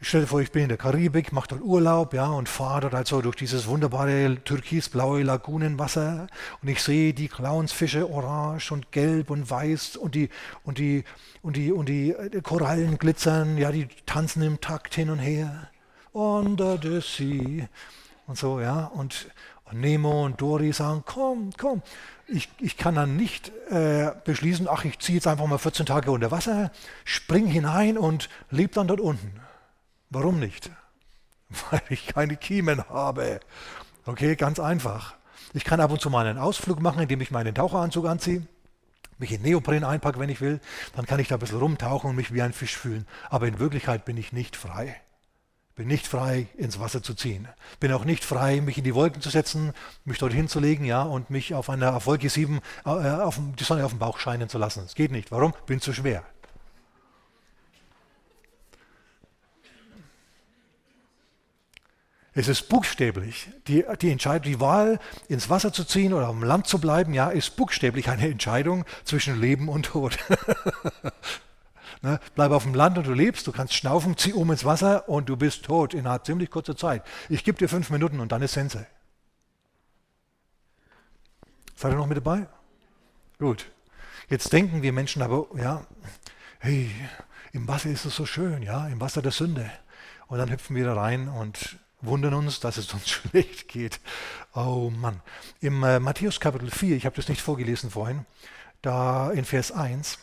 ich 0.00 0.08
stelle 0.08 0.26
vor, 0.26 0.40
ich 0.40 0.52
bin 0.52 0.64
in 0.64 0.68
der 0.68 0.76
Karibik, 0.76 1.32
mache 1.32 1.48
dort 1.48 1.62
Urlaub, 1.62 2.12
ja, 2.14 2.26
und 2.26 2.48
fahre 2.48 2.82
dort 2.82 2.94
also 2.94 3.22
durch 3.22 3.36
dieses 3.36 3.66
wunderbare 3.66 4.36
türkisblaue 4.44 5.22
Lagunenwasser 5.22 6.26
und 6.60 6.68
ich 6.68 6.82
sehe 6.82 7.14
die 7.14 7.28
Clownsfische 7.28 8.10
orange 8.10 8.72
und 8.72 8.92
gelb 8.92 9.30
und 9.30 9.48
weiß 9.48 9.96
und 9.96 10.14
die 10.14 10.28
und 10.64 10.78
die 10.78 11.04
und 11.42 11.56
die 11.56 11.72
und 11.72 11.88
die 11.88 12.10
äh, 12.10 12.40
Korallen 12.42 12.98
glitzern, 12.98 13.56
ja, 13.56 13.72
die 13.72 13.88
tanzen 14.04 14.42
im 14.42 14.60
Takt 14.60 14.94
hin 14.94 15.10
und 15.10 15.20
her. 15.20 15.70
Under 16.12 16.78
the 16.80 17.00
sea 17.00 17.68
und 18.26 18.38
so, 18.38 18.60
ja, 18.60 18.86
und, 18.86 19.28
und 19.64 19.80
Nemo 19.80 20.24
und 20.24 20.40
Dory 20.40 20.72
sagen, 20.72 21.02
komm, 21.06 21.50
komm. 21.58 21.82
Ich, 22.26 22.48
ich 22.58 22.76
kann 22.76 22.94
dann 22.94 23.16
nicht 23.16 23.52
äh, 23.70 24.10
beschließen, 24.24 24.66
ach, 24.68 24.84
ich 24.84 24.98
ziehe 24.98 25.16
jetzt 25.16 25.26
einfach 25.26 25.46
mal 25.46 25.58
14 25.58 25.84
Tage 25.86 26.10
unter 26.10 26.30
Wasser, 26.30 26.70
spring 27.04 27.46
hinein 27.46 27.98
und 27.98 28.30
lebe 28.50 28.72
dann 28.74 28.88
dort 28.88 29.00
unten. 29.00 29.43
Warum 30.14 30.38
nicht? 30.38 30.70
Weil 31.70 31.82
ich 31.90 32.06
keine 32.06 32.36
Kiemen 32.36 32.88
habe. 32.88 33.40
Okay, 34.06 34.36
ganz 34.36 34.60
einfach. 34.60 35.14
Ich 35.52 35.64
kann 35.64 35.80
ab 35.80 35.90
und 35.90 36.00
zu 36.00 36.08
mal 36.08 36.26
einen 36.26 36.38
Ausflug 36.38 36.80
machen, 36.80 37.02
indem 37.02 37.20
ich 37.20 37.32
meinen 37.32 37.54
Taucheranzug 37.54 38.06
anziehe, 38.06 38.46
mich 39.18 39.32
in 39.32 39.42
Neopren 39.42 39.82
einpacke, 39.82 40.20
wenn 40.20 40.28
ich 40.28 40.40
will. 40.40 40.60
Dann 40.94 41.04
kann 41.06 41.18
ich 41.18 41.28
da 41.28 41.34
ein 41.34 41.40
bisschen 41.40 41.58
rumtauchen 41.58 42.10
und 42.10 42.16
mich 42.16 42.32
wie 42.32 42.42
ein 42.42 42.52
Fisch 42.52 42.76
fühlen. 42.76 43.06
Aber 43.28 43.48
in 43.48 43.58
Wirklichkeit 43.58 44.04
bin 44.04 44.16
ich 44.16 44.32
nicht 44.32 44.54
frei. 44.56 45.00
Bin 45.74 45.88
nicht 45.88 46.06
frei, 46.06 46.46
ins 46.56 46.78
Wasser 46.78 47.02
zu 47.02 47.14
ziehen. 47.14 47.48
Bin 47.80 47.90
auch 47.90 48.04
nicht 48.04 48.24
frei, 48.24 48.60
mich 48.60 48.78
in 48.78 48.84
die 48.84 48.94
Wolken 48.94 49.20
zu 49.20 49.30
setzen, 49.30 49.72
mich 50.04 50.18
dorthin 50.18 50.46
zu 50.46 50.60
legen, 50.60 50.84
ja, 50.84 51.02
und 51.02 51.30
mich 51.30 51.54
auf 51.54 51.68
einer 51.68 51.96
auf 51.96 52.06
Wolke 52.06 52.30
7 52.30 52.60
äh, 52.84 52.88
auf 52.88 53.40
die 53.58 53.64
Sonne 53.64 53.84
auf 53.84 53.90
dem 53.90 53.98
Bauch 53.98 54.20
scheinen 54.20 54.48
zu 54.48 54.58
lassen. 54.58 54.84
Es 54.84 54.94
geht 54.94 55.10
nicht. 55.10 55.32
Warum? 55.32 55.52
Bin 55.66 55.80
zu 55.80 55.92
schwer. 55.92 56.22
Es 62.36 62.48
ist 62.48 62.68
buchstäblich. 62.68 63.48
Die, 63.68 63.84
die 64.00 64.10
Entscheidung, 64.10 64.42
die 64.42 64.60
Wahl, 64.60 64.98
ins 65.28 65.50
Wasser 65.50 65.72
zu 65.72 65.84
ziehen 65.84 66.12
oder 66.12 66.26
am 66.26 66.42
Land 66.42 66.66
zu 66.66 66.80
bleiben, 66.80 67.14
ja, 67.14 67.30
ist 67.30 67.54
buchstäblich 67.54 68.08
eine 68.08 68.28
Entscheidung 68.28 68.84
zwischen 69.04 69.40
Leben 69.40 69.68
und 69.68 69.86
Tod. 69.86 70.18
ne? 72.02 72.18
Bleib 72.34 72.50
auf 72.50 72.64
dem 72.64 72.74
Land 72.74 72.98
und 72.98 73.06
du 73.06 73.12
lebst, 73.12 73.46
du 73.46 73.52
kannst 73.52 73.74
schnaufen, 73.74 74.16
zieh 74.16 74.32
um 74.32 74.50
ins 74.50 74.64
Wasser 74.64 75.08
und 75.08 75.28
du 75.28 75.36
bist 75.36 75.64
tot 75.64 75.94
innerhalb 75.94 76.26
ziemlich 76.26 76.50
kurzer 76.50 76.76
Zeit. 76.76 77.04
Ich 77.28 77.44
gebe 77.44 77.56
dir 77.56 77.68
fünf 77.68 77.90
Minuten 77.90 78.18
und 78.18 78.32
dann 78.32 78.42
ist 78.42 78.54
Sense. 78.54 78.84
Seid 81.76 81.92
ihr 81.92 81.96
noch 81.96 82.08
mit 82.08 82.16
dabei? 82.16 82.48
Gut. 83.38 83.70
Jetzt 84.28 84.52
denken 84.52 84.82
wir 84.82 84.92
Menschen 84.92 85.22
aber, 85.22 85.46
ja, 85.56 85.86
hey, 86.58 86.90
im 87.52 87.68
Wasser 87.68 87.90
ist 87.90 88.04
es 88.04 88.16
so 88.16 88.26
schön, 88.26 88.62
ja, 88.62 88.88
im 88.88 89.00
Wasser 89.00 89.22
der 89.22 89.32
Sünde. 89.32 89.70
Und 90.26 90.38
dann 90.38 90.50
hüpfen 90.50 90.74
wir 90.74 90.86
da 90.86 90.94
rein 90.94 91.28
und 91.28 91.78
wundern 92.06 92.34
uns, 92.34 92.60
dass 92.60 92.76
es 92.76 92.92
uns 92.92 93.08
schlecht 93.10 93.68
geht. 93.68 94.00
Oh 94.54 94.90
Mann. 94.90 95.20
Im 95.60 95.82
äh, 95.82 96.00
Matthäus 96.00 96.40
Kapitel 96.40 96.70
4, 96.70 96.96
ich 96.96 97.06
habe 97.06 97.16
das 97.16 97.28
nicht 97.28 97.40
vorgelesen 97.40 97.90
vorhin, 97.90 98.26
da 98.82 99.30
in 99.30 99.44
Vers 99.44 99.72
1 99.72 100.18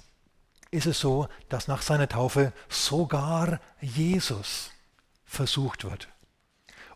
ist 0.71 0.85
es 0.85 0.99
so, 0.99 1.27
dass 1.49 1.67
nach 1.67 1.81
seiner 1.81 2.07
Taufe 2.07 2.53
sogar 2.69 3.59
Jesus 3.81 4.71
versucht 5.25 5.83
wird. 5.83 6.07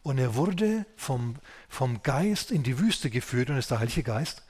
Und 0.02 0.18
er 0.18 0.36
wurde 0.36 0.86
vom, 0.96 1.38
vom 1.68 2.04
Geist 2.04 2.52
in 2.52 2.64
die 2.64 2.80
Wüste 2.80 3.10
geführt, 3.10 3.50
und 3.50 3.58
ist 3.58 3.72
der 3.72 3.80
Heilige 3.80 4.04
Geist, 4.04 4.44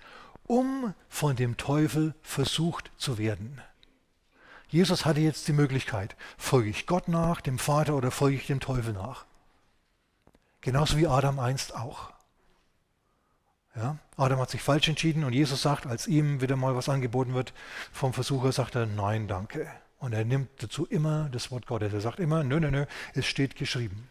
um 0.43 0.93
von 1.09 1.35
dem 1.35 1.57
Teufel 1.57 2.13
versucht 2.21 2.91
zu 2.97 3.17
werden. 3.17 3.61
Jesus 4.67 5.05
hatte 5.05 5.21
jetzt 5.21 5.47
die 5.47 5.53
Möglichkeit, 5.53 6.15
folge 6.37 6.69
ich 6.69 6.85
Gott 6.85 7.07
nach, 7.07 7.41
dem 7.41 7.57
Vater 7.57 7.95
oder 7.95 8.11
folge 8.11 8.37
ich 8.37 8.47
dem 8.47 8.59
Teufel 8.59 8.93
nach. 8.93 9.25
Genauso 10.65 10.97
wie 10.97 11.05
Adam 11.05 11.39
einst 11.39 11.75
auch. 11.75 12.11
Ja, 13.75 13.99
Adam 14.17 14.39
hat 14.39 14.49
sich 14.49 14.63
falsch 14.63 14.87
entschieden 14.87 15.23
und 15.23 15.31
Jesus 15.31 15.61
sagt, 15.61 15.85
als 15.85 16.07
ihm 16.07 16.41
wieder 16.41 16.55
mal 16.55 16.75
was 16.75 16.89
angeboten 16.89 17.35
wird 17.35 17.53
vom 17.91 18.13
Versucher, 18.13 18.51
sagt 18.51 18.73
er, 18.73 18.87
nein, 18.87 19.27
danke. 19.27 19.71
Und 19.99 20.13
er 20.13 20.25
nimmt 20.25 20.49
dazu 20.63 20.87
immer 20.87 21.29
das 21.29 21.51
Wort 21.51 21.67
Gottes. 21.67 21.93
Er 21.93 22.01
sagt 22.01 22.19
immer, 22.19 22.43
nö, 22.43 22.59
nö, 22.59 22.71
nö, 22.71 22.87
es 23.13 23.27
steht 23.27 23.55
geschrieben. 23.55 24.09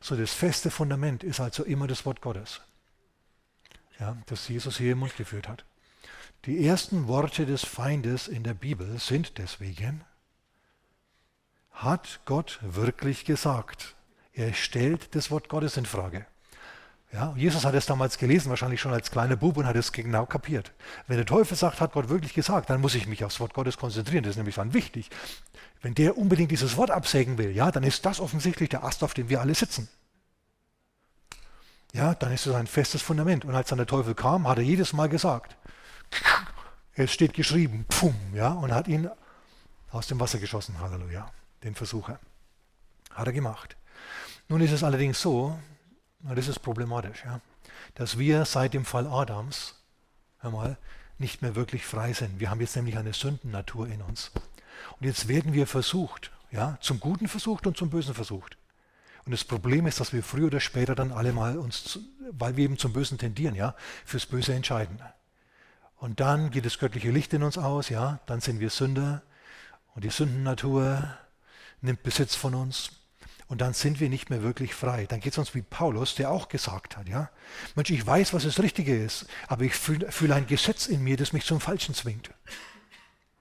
So 0.00 0.16
das 0.16 0.32
feste 0.32 0.72
Fundament 0.72 1.22
ist 1.22 1.38
also 1.38 1.62
immer 1.62 1.86
das 1.86 2.04
Wort 2.04 2.22
Gottes, 2.22 2.60
ja, 4.00 4.16
das 4.26 4.48
Jesus 4.48 4.78
hier 4.78 4.92
im 4.92 4.98
Mund 4.98 5.16
geführt 5.16 5.46
hat. 5.46 5.64
Die 6.44 6.66
ersten 6.66 7.06
Worte 7.06 7.46
des 7.46 7.64
Feindes 7.64 8.26
in 8.26 8.42
der 8.42 8.54
Bibel 8.54 8.98
sind 8.98 9.38
deswegen, 9.38 10.04
hat 11.70 12.18
Gott 12.24 12.58
wirklich 12.62 13.24
gesagt? 13.24 13.94
Er 14.38 14.54
stellt 14.54 15.16
das 15.16 15.32
Wort 15.32 15.48
Gottes 15.48 15.76
in 15.76 15.84
Frage. 15.84 16.24
Ja, 17.12 17.34
Jesus 17.36 17.64
hat 17.64 17.74
es 17.74 17.86
damals 17.86 18.18
gelesen, 18.18 18.50
wahrscheinlich 18.50 18.80
schon 18.80 18.92
als 18.92 19.10
kleiner 19.10 19.34
Bub 19.34 19.56
und 19.56 19.66
hat 19.66 19.74
es 19.74 19.90
genau 19.90 20.26
kapiert. 20.26 20.70
Wenn 21.08 21.16
der 21.16 21.26
Teufel 21.26 21.56
sagt, 21.56 21.80
hat 21.80 21.92
Gott 21.92 22.08
wirklich 22.08 22.34
gesagt, 22.34 22.70
dann 22.70 22.80
muss 22.80 22.94
ich 22.94 23.08
mich 23.08 23.24
aufs 23.24 23.40
Wort 23.40 23.52
Gottes 23.52 23.78
konzentrieren. 23.78 24.22
Das 24.22 24.30
ist 24.30 24.36
nämlich 24.36 24.54
dann 24.54 24.74
wichtig. 24.74 25.10
Wenn 25.82 25.96
der 25.96 26.16
unbedingt 26.16 26.52
dieses 26.52 26.76
Wort 26.76 26.92
absägen 26.92 27.36
will, 27.36 27.50
ja, 27.50 27.72
dann 27.72 27.82
ist 27.82 28.06
das 28.06 28.20
offensichtlich 28.20 28.68
der 28.68 28.84
Ast, 28.84 29.02
auf 29.02 29.12
dem 29.12 29.28
wir 29.28 29.40
alle 29.40 29.56
sitzen. 29.56 29.88
Ja, 31.92 32.14
dann 32.14 32.32
ist 32.32 32.46
es 32.46 32.54
ein 32.54 32.68
festes 32.68 33.02
Fundament. 33.02 33.44
Und 33.44 33.56
als 33.56 33.70
dann 33.70 33.78
der 33.78 33.88
Teufel 33.88 34.14
kam, 34.14 34.46
hat 34.46 34.58
er 34.58 34.64
jedes 34.64 34.92
Mal 34.92 35.08
gesagt, 35.08 35.56
es 36.94 37.12
steht 37.12 37.34
geschrieben, 37.34 37.86
pfum, 37.88 38.14
ja, 38.34 38.52
und 38.52 38.72
hat 38.72 38.86
ihn 38.86 39.10
aus 39.90 40.06
dem 40.06 40.20
Wasser 40.20 40.38
geschossen, 40.38 40.78
Halleluja, 40.78 41.28
den 41.64 41.74
Versucher. 41.74 42.20
Hat 43.12 43.26
er 43.26 43.32
gemacht. 43.32 43.74
Nun 44.48 44.60
ist 44.60 44.72
es 44.72 44.82
allerdings 44.82 45.20
so, 45.20 45.58
und 46.24 46.36
das 46.36 46.48
ist 46.48 46.60
problematisch, 46.60 47.22
ja, 47.24 47.40
dass 47.94 48.18
wir 48.18 48.44
seit 48.44 48.74
dem 48.74 48.84
Fall 48.84 49.06
Adams 49.06 49.74
hör 50.40 50.50
mal, 50.50 50.78
nicht 51.18 51.42
mehr 51.42 51.56
wirklich 51.56 51.84
frei 51.84 52.12
sind. 52.12 52.40
Wir 52.40 52.50
haben 52.50 52.60
jetzt 52.60 52.76
nämlich 52.76 52.96
eine 52.96 53.12
Sündennatur 53.12 53.88
in 53.88 54.02
uns. 54.02 54.30
Und 54.98 55.06
jetzt 55.06 55.28
werden 55.28 55.52
wir 55.52 55.66
versucht, 55.66 56.30
ja, 56.50 56.78
zum 56.80 57.00
Guten 57.00 57.28
versucht 57.28 57.66
und 57.66 57.76
zum 57.76 57.90
Bösen 57.90 58.14
versucht. 58.14 58.56
Und 59.24 59.32
das 59.32 59.44
Problem 59.44 59.86
ist, 59.86 60.00
dass 60.00 60.12
wir 60.12 60.22
früher 60.22 60.46
oder 60.46 60.60
später 60.60 60.94
dann 60.94 61.12
alle 61.12 61.32
mal 61.32 61.58
uns, 61.58 61.98
weil 62.30 62.56
wir 62.56 62.64
eben 62.64 62.78
zum 62.78 62.92
Bösen 62.92 63.18
tendieren, 63.18 63.54
ja, 63.54 63.74
fürs 64.04 64.26
Böse 64.26 64.54
entscheiden. 64.54 65.00
Und 65.96 66.20
dann 66.20 66.50
geht 66.50 66.64
das 66.64 66.78
göttliche 66.78 67.10
Licht 67.10 67.34
in 67.34 67.42
uns 67.42 67.58
aus, 67.58 67.88
ja, 67.88 68.20
dann 68.26 68.40
sind 68.40 68.60
wir 68.60 68.70
Sünder 68.70 69.22
und 69.94 70.04
die 70.04 70.10
Sündennatur 70.10 71.02
nimmt 71.80 72.04
Besitz 72.04 72.36
von 72.36 72.54
uns 72.54 72.92
und 73.48 73.60
dann 73.60 73.72
sind 73.72 73.98
wir 73.98 74.10
nicht 74.10 74.30
mehr 74.30 74.42
wirklich 74.42 74.74
frei. 74.74 75.06
Dann 75.06 75.20
geht 75.20 75.32
es 75.32 75.38
uns 75.38 75.54
wie 75.54 75.62
Paulus, 75.62 76.14
der 76.14 76.30
auch 76.30 76.48
gesagt 76.48 76.96
hat, 76.96 77.08
ja, 77.08 77.30
Mensch, 77.74 77.90
ich 77.90 78.06
weiß, 78.06 78.34
was 78.34 78.44
das 78.44 78.60
Richtige 78.60 78.96
ist, 78.96 79.26
aber 79.48 79.64
ich 79.64 79.74
fühle 79.74 80.12
fühl 80.12 80.32
ein 80.32 80.46
Gesetz 80.46 80.86
in 80.86 81.02
mir, 81.02 81.16
das 81.16 81.32
mich 81.32 81.44
zum 81.44 81.60
Falschen 81.60 81.94
zwingt. 81.94 82.30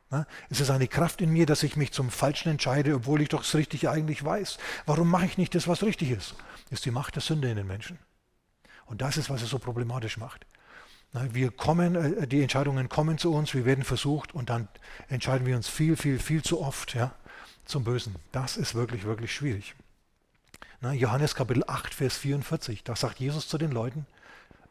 Ja, 0.10 0.26
es 0.50 0.62
ist 0.62 0.70
eine 0.70 0.88
Kraft 0.88 1.20
in 1.20 1.34
mir, 1.34 1.46
dass 1.46 1.64
ich 1.64 1.76
mich 1.76 1.92
zum 1.92 2.10
Falschen 2.10 2.50
entscheide, 2.50 2.96
obwohl 2.96 3.22
ich 3.22 3.28
doch 3.28 3.42
das 3.42 3.56
Richtige 3.56 3.92
eigentlich 3.92 4.24
weiß. 4.24 4.58
Warum 4.86 5.10
mache 5.10 5.26
ich 5.26 5.38
nicht 5.38 5.54
das, 5.54 5.68
was 5.68 5.84
richtig 5.84 6.12
ist? 6.12 6.36
Ist 6.70 6.86
die 6.86 6.92
Macht 6.92 7.16
der 7.16 7.22
Sünde 7.22 7.50
in 7.50 7.58
den 7.58 7.68
Menschen. 7.68 8.00
Und 8.86 9.02
das 9.02 9.18
ist, 9.18 9.30
was 9.30 9.42
es 9.42 9.50
so 9.50 9.60
problematisch 9.60 10.18
macht. 10.18 10.46
Wir 11.12 11.52
kommen, 11.52 11.96
äh, 11.96 12.28
die 12.28 12.42
Entscheidungen 12.42 12.88
kommen 12.88 13.18
zu 13.18 13.34
uns, 13.34 13.54
wir 13.54 13.66
werden 13.66 13.84
versucht 13.84 14.34
und 14.34 14.50
dann 14.50 14.70
entscheiden 15.10 15.46
wir 15.46 15.56
uns 15.58 15.68
viel, 15.68 15.98
viel, 15.98 16.20
viel 16.20 16.44
zu 16.44 16.62
oft 16.62 16.94
ja, 16.94 17.14
zum 17.66 17.84
Bösen. 17.84 18.16
Das 18.32 18.56
ist 18.56 18.76
wirklich, 18.76 19.04
wirklich 19.04 19.34
schwierig. 19.34 19.76
Johannes 20.82 21.34
Kapitel 21.34 21.64
8, 21.66 21.94
Vers 21.94 22.18
44, 22.18 22.84
da 22.84 22.96
sagt 22.96 23.20
Jesus 23.20 23.48
zu 23.48 23.58
den 23.58 23.72
Leuten 23.72 24.06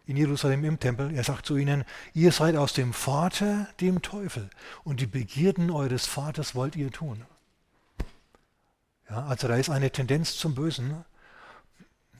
in 0.07 0.16
Jerusalem 0.16 0.64
im 0.64 0.79
Tempel, 0.79 1.12
er 1.12 1.25
sagt 1.25 1.47
zu 1.47 1.57
ihnen, 1.57 1.85
ihr 2.14 2.31
seid 2.31 2.55
aus 2.57 2.73
dem 2.73 2.92
Vater, 2.92 3.66
dem 3.81 4.03
Teufel, 4.03 4.49
und 4.85 5.01
die 5.01 5.07
Begierden 5.07 5.71
eures 5.71 6.07
Vaters 6.07 6.55
wollt 6.55 6.77
ihr 6.77 6.92
tun. 6.92 7.27
Ja, 9.11 9.27
also 9.27 9.49
da 9.49 9.57
ist 9.57 9.69
eine 9.69 9.90
Tendenz 9.90 10.37
zum 10.37 10.55
Bösen. 10.55 11.05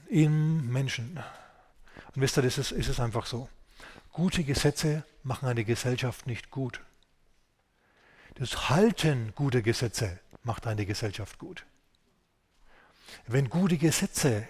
im 0.09 0.71
Menschen. 0.71 1.19
Und 2.15 2.21
wisst 2.21 2.37
ihr, 2.37 2.41
das 2.41 2.57
ist, 2.57 2.71
ist 2.71 2.87
es 2.87 2.99
einfach 2.99 3.25
so. 3.25 3.49
Gute 4.13 4.43
Gesetze 4.43 5.03
machen 5.23 5.47
eine 5.47 5.65
Gesellschaft 5.65 6.27
nicht 6.27 6.49
gut. 6.49 6.81
Das 8.35 8.69
Halten 8.69 9.33
guter 9.35 9.61
Gesetze 9.61 10.19
macht 10.43 10.65
eine 10.65 10.85
Gesellschaft 10.85 11.39
gut. 11.39 11.65
Wenn 13.25 13.49
gute 13.49 13.77
Gesetze 13.77 14.47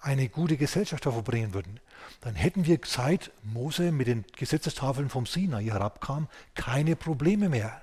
eine 0.00 0.28
gute 0.28 0.56
Gesellschaft 0.56 1.04
hervorbringen 1.04 1.54
würden, 1.54 1.80
dann 2.22 2.34
hätten 2.34 2.66
wir 2.66 2.78
seit 2.84 3.30
Mose 3.42 3.92
mit 3.92 4.06
den 4.06 4.24
Gesetzestafeln 4.36 5.10
vom 5.10 5.26
Sinai 5.26 5.64
herabkam 5.64 6.28
keine 6.54 6.96
Probleme 6.96 7.48
mehr. 7.48 7.82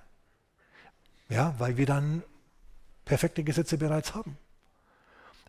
Ja, 1.30 1.56
weil 1.58 1.78
wir 1.78 1.86
dann 1.86 2.24
perfekte 3.06 3.44
Gesetze 3.44 3.78
bereits 3.78 4.16
haben. 4.16 4.38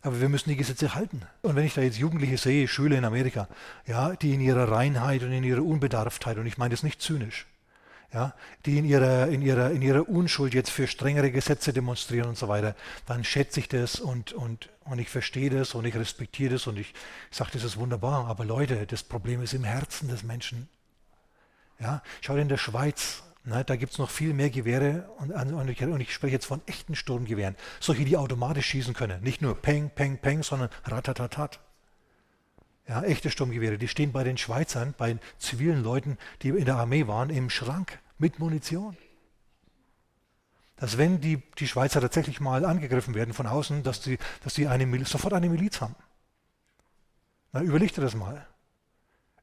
Aber 0.01 0.21
wir 0.21 0.29
müssen 0.29 0.49
die 0.49 0.55
Gesetze 0.55 0.95
halten. 0.95 1.23
Und 1.41 1.55
wenn 1.55 1.65
ich 1.65 1.73
da 1.73 1.81
jetzt 1.81 1.97
Jugendliche 1.97 2.37
sehe, 2.37 2.67
Schüler 2.67 2.97
in 2.97 3.05
Amerika, 3.05 3.49
ja, 3.85 4.15
die 4.15 4.33
in 4.33 4.41
ihrer 4.41 4.71
Reinheit 4.71 5.23
und 5.23 5.31
in 5.31 5.43
ihrer 5.43 5.63
Unbedarftheit, 5.63 6.37
und 6.37 6.45
ich 6.45 6.57
meine 6.57 6.73
das 6.73 6.83
nicht 6.83 7.01
zynisch, 7.01 7.47
ja, 8.13 8.33
die 8.65 8.77
in 8.77 8.85
ihrer, 8.85 9.27
in, 9.27 9.41
ihrer, 9.41 9.71
in 9.71 9.81
ihrer 9.81 10.09
Unschuld 10.09 10.53
jetzt 10.53 10.71
für 10.71 10.87
strengere 10.87 11.31
Gesetze 11.31 11.73
demonstrieren 11.73 12.29
und 12.29 12.37
so 12.37 12.47
weiter, 12.47 12.75
dann 13.05 13.23
schätze 13.23 13.59
ich 13.59 13.67
das 13.67 13.99
und, 13.99 14.33
und, 14.33 14.69
und 14.85 14.99
ich 14.99 15.09
verstehe 15.09 15.49
das 15.49 15.75
und 15.75 15.85
ich 15.85 15.95
respektiere 15.95 16.53
das 16.53 16.65
und 16.65 16.79
ich 16.79 16.93
sage, 17.29 17.51
das 17.53 17.63
ist 17.63 17.77
wunderbar. 17.77 18.25
Aber 18.27 18.45
Leute, 18.45 18.87
das 18.87 19.03
Problem 19.03 19.41
ist 19.43 19.53
im 19.53 19.63
Herzen 19.63 20.07
des 20.07 20.23
Menschen. 20.23 20.67
Ja, 21.79 22.01
schau 22.21 22.35
in 22.35 22.49
der 22.49 22.57
Schweiz, 22.57 23.23
na, 23.45 23.63
da 23.63 23.75
gibt 23.75 23.93
es 23.93 23.99
noch 23.99 24.09
viel 24.09 24.33
mehr 24.33 24.49
Gewehre 24.49 25.09
und, 25.17 25.31
und, 25.31 25.69
ich, 25.69 25.81
und, 25.81 26.01
ich, 26.01 26.13
spreche 26.13 26.33
jetzt 26.33 26.45
von 26.45 26.61
echten 26.65 26.95
Sturmgewehren. 26.95 27.55
Solche, 27.79 28.05
die 28.05 28.17
automatisch 28.17 28.65
schießen 28.65 28.93
können. 28.93 29.21
Nicht 29.23 29.41
nur 29.41 29.55
Peng, 29.55 29.91
Peng, 29.91 30.17
Peng, 30.17 30.43
sondern 30.43 30.69
Ratatatat. 30.83 31.59
Ja, 32.89 33.03
echte 33.03 33.29
Sturmgewehre, 33.29 33.77
die 33.77 33.87
stehen 33.87 34.11
bei 34.11 34.23
den 34.23 34.39
Schweizern, 34.39 34.95
bei 34.97 35.19
zivilen 35.37 35.83
Leuten, 35.83 36.17
die 36.41 36.49
in 36.49 36.65
der 36.65 36.77
Armee 36.77 37.05
waren, 37.05 37.29
im 37.29 37.51
Schrank 37.51 37.99
mit 38.17 38.39
Munition. 38.39 38.97
Dass 40.75 40.97
wenn 40.97 41.21
die, 41.21 41.43
die 41.59 41.67
Schweizer 41.67 42.01
tatsächlich 42.01 42.39
mal 42.39 42.65
angegriffen 42.65 43.13
werden 43.13 43.35
von 43.35 43.45
außen, 43.45 43.83
dass 43.83 44.03
sie 44.03 44.17
dass 44.43 44.55
die 44.55 44.67
eine, 44.67 45.05
sofort 45.05 45.33
eine 45.33 45.49
Miliz 45.49 45.81
haben. 45.81 45.95
Na, 47.51 47.61
überleg 47.61 47.93
dir 47.93 48.01
das 48.01 48.15
mal. 48.15 48.47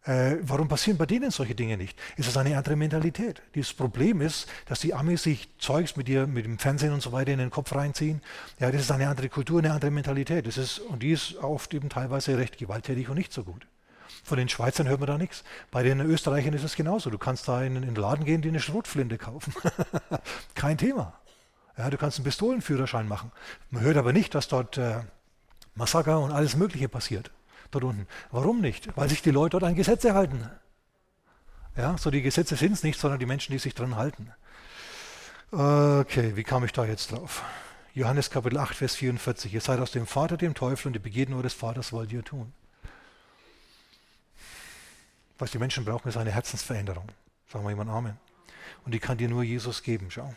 Äh, 0.07 0.37
warum 0.42 0.69
passieren 0.69 0.99
bei 0.99 1.07
denen 1.07 1.33
solche 1.33 1.57
Dinge 1.57 1.77
nicht? 1.77 1.99
Ist 2.16 2.29
das 2.29 2.37
eine 2.37 2.57
andere 2.57 2.77
Mentalität? 2.77 3.42
Das 3.57 3.73
Problem 3.73 4.21
ist, 4.21 4.49
dass 4.66 4.79
die 4.79 4.95
Amis 4.95 5.25
sich 5.25 5.49
Zeugs 5.59 5.97
mit, 5.97 6.09
ihr, 6.09 6.29
mit 6.29 6.45
dem 6.45 6.59
Fernsehen 6.59 6.92
und 6.92 7.03
so 7.03 7.11
weiter 7.11 7.33
in 7.33 7.40
den 7.40 7.51
Kopf 7.51 7.75
reinziehen. 7.75 8.23
Ja, 8.61 8.71
das 8.71 8.83
ist 8.83 8.92
eine 8.92 9.09
andere 9.09 9.29
Kultur, 9.29 9.59
eine 9.59 9.73
andere 9.73 9.90
Mentalität. 9.90 10.47
Das 10.47 10.59
ist, 10.59 10.79
und 10.79 11.03
die 11.03 11.11
ist 11.11 11.37
oft 11.38 11.75
eben 11.75 11.88
teilweise 11.88 12.38
recht 12.38 12.57
gewalttätig 12.57 13.09
und 13.09 13.16
nicht 13.16 13.33
so 13.33 13.42
gut. 13.42 13.66
Von 14.23 14.38
den 14.38 14.49
Schweizern 14.49 14.87
hört 14.87 15.01
man 15.01 15.09
da 15.09 15.19
nichts. 15.19 15.42
Bei 15.73 15.83
den 15.83 16.01
Österreichern 16.01 16.55
ist 16.55 16.62
es 16.62 16.77
genauso. 16.77 17.11
Du 17.11 17.19
kannst 17.19 17.49
da 17.49 17.62
in, 17.64 17.75
in 17.75 17.83
den 17.83 17.97
Laden 17.97 18.25
gehen, 18.25 18.42
die 18.42 18.49
eine 18.49 18.61
Schrotflinte 18.61 19.19
kaufen. 19.19 19.55
Kein 20.55 20.79
Thema. 20.79 21.14
Ja, 21.77 21.90
du 21.90 21.97
kannst 21.97 22.19
einen 22.19 22.25
Pistolenführerschein 22.25 23.09
machen. 23.09 23.33
Man 23.71 23.83
hört 23.83 23.97
aber 23.97 24.12
nicht, 24.12 24.37
dass 24.37 24.47
dort 24.47 24.79
äh, 24.79 25.01
Massaker 25.75 26.21
und 26.21 26.31
alles 26.31 26.55
Mögliche 26.55 26.88
passiert 26.88 27.33
unten. 27.85 28.07
Warum 28.31 28.61
nicht? 28.61 28.97
Weil 28.97 29.09
sich 29.09 29.23
die 29.23 29.31
Leute 29.31 29.59
dort 29.59 29.65
an 29.65 29.75
Gesetze 29.75 30.15
halten. 30.15 30.49
Ja, 31.77 31.99
so 31.99 32.11
die 32.11 32.23
Gesetze 32.23 32.57
sind 32.57 32.73
es 32.73 32.83
nicht, 32.83 32.99
sondern 32.99 33.21
die 33.21 33.27
Menschen, 33.27 33.53
die 33.53 33.59
sich 33.59 33.75
dran 33.75 33.97
halten. 33.97 34.33
Okay, 35.51 36.35
wie 36.35 36.43
kam 36.43 36.65
ich 36.65 36.73
da 36.73 36.85
jetzt 36.85 37.12
drauf? 37.12 37.45
Johannes 37.95 38.31
Kapitel 38.31 38.59
8, 38.59 38.75
Vers 38.75 38.97
44. 38.97 39.53
Ihr 39.55 39.61
seid 39.61 39.81
aus 39.81 39.93
dem 39.93 40.07
Vater, 40.07 40.37
dem 40.37 40.55
Teufel, 40.55 40.89
und 40.89 40.93
die 40.93 40.99
Begierden 40.99 41.35
eures 41.35 41.55
Vaters 41.55 41.93
wollt 41.93 42.12
ihr 42.12 42.25
tun. 42.25 42.53
Was 45.39 45.51
die 45.51 45.59
Menschen 45.59 45.85
brauchen, 45.85 46.09
ist 46.09 46.17
eine 46.17 46.31
Herzensveränderung. 46.31 47.09
Sagen 47.53 47.65
wir 47.65 47.71
jemand 47.71 47.91
Amen. 47.91 48.17
Und 48.85 48.93
die 48.93 48.99
kann 48.99 49.19
dir 49.19 49.29
nur 49.29 49.43
Jesus 49.43 49.83
geben. 49.83 50.11
Schau. 50.11 50.35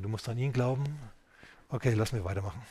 Du 0.00 0.08
musst 0.08 0.28
an 0.28 0.38
ihn 0.38 0.52
glauben. 0.52 0.84
Okay, 1.68 1.94
lass 1.94 2.12
mir 2.12 2.24
weitermachen 2.24 2.62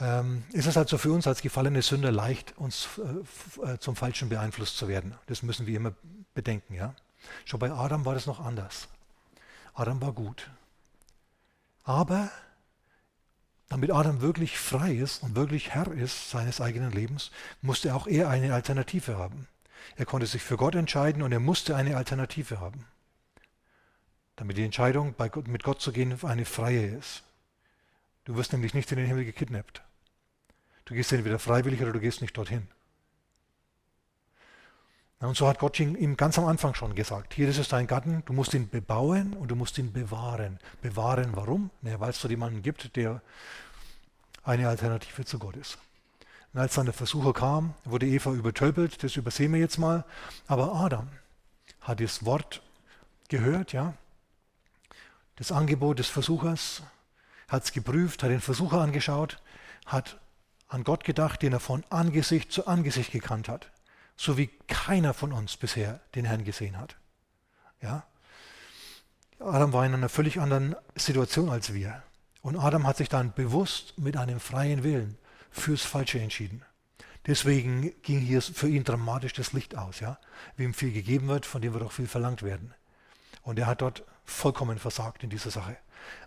ähm, 0.00 0.44
ist 0.52 0.66
es 0.66 0.76
also 0.76 0.98
für 0.98 1.12
uns 1.12 1.26
als 1.26 1.42
gefallene 1.42 1.82
Sünder 1.82 2.10
leicht, 2.10 2.56
uns 2.56 2.88
äh, 2.98 3.72
äh, 3.72 3.78
zum 3.78 3.96
Falschen 3.96 4.28
beeinflusst 4.28 4.76
zu 4.76 4.88
werden. 4.88 5.14
Das 5.26 5.42
müssen 5.42 5.66
wir 5.66 5.76
immer 5.76 5.92
bedenken. 6.34 6.74
Ja? 6.74 6.94
Schon 7.44 7.60
bei 7.60 7.70
Adam 7.70 8.04
war 8.04 8.14
das 8.14 8.26
noch 8.26 8.40
anders. 8.40 8.88
Adam 9.74 10.00
war 10.00 10.12
gut. 10.12 10.50
Aber 11.84 12.30
damit 13.68 13.92
Adam 13.92 14.20
wirklich 14.20 14.58
frei 14.58 14.92
ist 14.94 15.22
und 15.22 15.36
wirklich 15.36 15.70
Herr 15.70 15.92
ist 15.92 16.30
seines 16.30 16.60
eigenen 16.60 16.90
Lebens, 16.90 17.30
musste 17.62 17.94
auch 17.94 18.06
er 18.06 18.28
eine 18.28 18.52
Alternative 18.52 19.16
haben. 19.16 19.46
Er 19.96 20.06
konnte 20.06 20.26
sich 20.26 20.42
für 20.42 20.56
Gott 20.56 20.74
entscheiden 20.74 21.22
und 21.22 21.32
er 21.32 21.40
musste 21.40 21.76
eine 21.76 21.96
Alternative 21.96 22.60
haben. 22.60 22.86
Damit 24.36 24.56
die 24.56 24.64
Entscheidung, 24.64 25.14
Gott, 25.16 25.46
mit 25.46 25.62
Gott 25.62 25.80
zu 25.80 25.92
gehen, 25.92 26.18
eine 26.24 26.46
freie 26.46 26.86
ist. 26.86 27.22
Du 28.24 28.36
wirst 28.36 28.52
nämlich 28.52 28.74
nicht 28.74 28.90
in 28.90 28.98
den 28.98 29.06
Himmel 29.06 29.24
gekidnappt. 29.24 29.82
Du 30.90 30.96
gehst 30.96 31.12
entweder 31.12 31.38
freiwillig 31.38 31.80
oder 31.80 31.92
du 31.92 32.00
gehst 32.00 32.20
nicht 32.20 32.36
dorthin. 32.36 32.66
Und 35.20 35.36
so 35.36 35.46
hat 35.46 35.60
Gott 35.60 35.78
ihm 35.78 36.16
ganz 36.16 36.36
am 36.36 36.46
Anfang 36.46 36.74
schon 36.74 36.96
gesagt, 36.96 37.32
hier 37.32 37.48
ist 37.48 37.72
dein 37.72 37.86
Garten, 37.86 38.24
du 38.26 38.32
musst 38.32 38.54
ihn 38.54 38.68
bebauen 38.68 39.34
und 39.34 39.52
du 39.52 39.54
musst 39.54 39.78
ihn 39.78 39.92
bewahren. 39.92 40.58
Bewahren, 40.82 41.36
warum? 41.36 41.70
Naja, 41.80 42.00
weil 42.00 42.10
es 42.10 42.20
dort 42.20 42.32
jemanden 42.32 42.62
gibt, 42.62 42.96
der 42.96 43.22
eine 44.42 44.68
Alternative 44.68 45.24
zu 45.24 45.38
Gott 45.38 45.54
ist. 45.54 45.78
Und 46.52 46.58
als 46.58 46.74
dann 46.74 46.86
der 46.86 46.92
Versucher 46.92 47.34
kam, 47.34 47.74
wurde 47.84 48.06
Eva 48.06 48.32
übertölpelt, 48.32 49.04
das 49.04 49.14
übersehen 49.14 49.52
wir 49.52 49.60
jetzt 49.60 49.78
mal. 49.78 50.04
Aber 50.48 50.74
Adam 50.74 51.08
hat 51.82 52.00
das 52.00 52.24
Wort 52.24 52.62
gehört, 53.28 53.72
ja, 53.72 53.94
das 55.36 55.52
Angebot 55.52 56.00
des 56.00 56.08
Versuchers, 56.08 56.82
hat 57.46 57.62
es 57.62 57.70
geprüft, 57.70 58.24
hat 58.24 58.30
den 58.30 58.40
Versucher 58.40 58.80
angeschaut, 58.80 59.40
hat 59.86 60.18
an 60.70 60.84
Gott 60.84 61.04
gedacht, 61.04 61.42
den 61.42 61.52
er 61.52 61.60
von 61.60 61.84
Angesicht 61.90 62.52
zu 62.52 62.66
Angesicht 62.66 63.10
gekannt 63.10 63.48
hat, 63.48 63.70
so 64.16 64.38
wie 64.38 64.46
keiner 64.68 65.12
von 65.14 65.32
uns 65.32 65.56
bisher 65.56 66.00
den 66.14 66.24
Herrn 66.24 66.44
gesehen 66.44 66.78
hat. 66.78 66.96
Ja? 67.82 68.04
Adam 69.40 69.72
war 69.72 69.84
in 69.84 69.94
einer 69.94 70.08
völlig 70.08 70.40
anderen 70.40 70.76
Situation 70.94 71.50
als 71.50 71.74
wir. 71.74 72.02
Und 72.42 72.56
Adam 72.56 72.86
hat 72.86 72.98
sich 72.98 73.08
dann 73.08 73.34
bewusst 73.34 73.98
mit 73.98 74.16
einem 74.16 74.38
freien 74.38 74.84
Willen 74.84 75.18
fürs 75.50 75.82
Falsche 75.82 76.20
entschieden. 76.20 76.62
Deswegen 77.26 77.92
ging 78.02 78.20
hier 78.20 78.40
für 78.40 78.68
ihn 78.68 78.84
dramatisch 78.84 79.32
das 79.32 79.52
Licht 79.52 79.76
aus. 79.76 80.00
Ja? 80.00 80.18
Wem 80.56 80.72
viel 80.72 80.92
gegeben 80.92 81.28
wird, 81.28 81.46
von 81.46 81.60
dem 81.60 81.74
wird 81.74 81.82
auch 81.82 81.92
viel 81.92 82.06
verlangt 82.06 82.42
werden. 82.42 82.74
Und 83.42 83.58
er 83.58 83.66
hat 83.66 83.82
dort 83.82 84.04
vollkommen 84.30 84.78
versagt 84.78 85.22
in 85.22 85.30
dieser 85.30 85.50
Sache. 85.50 85.76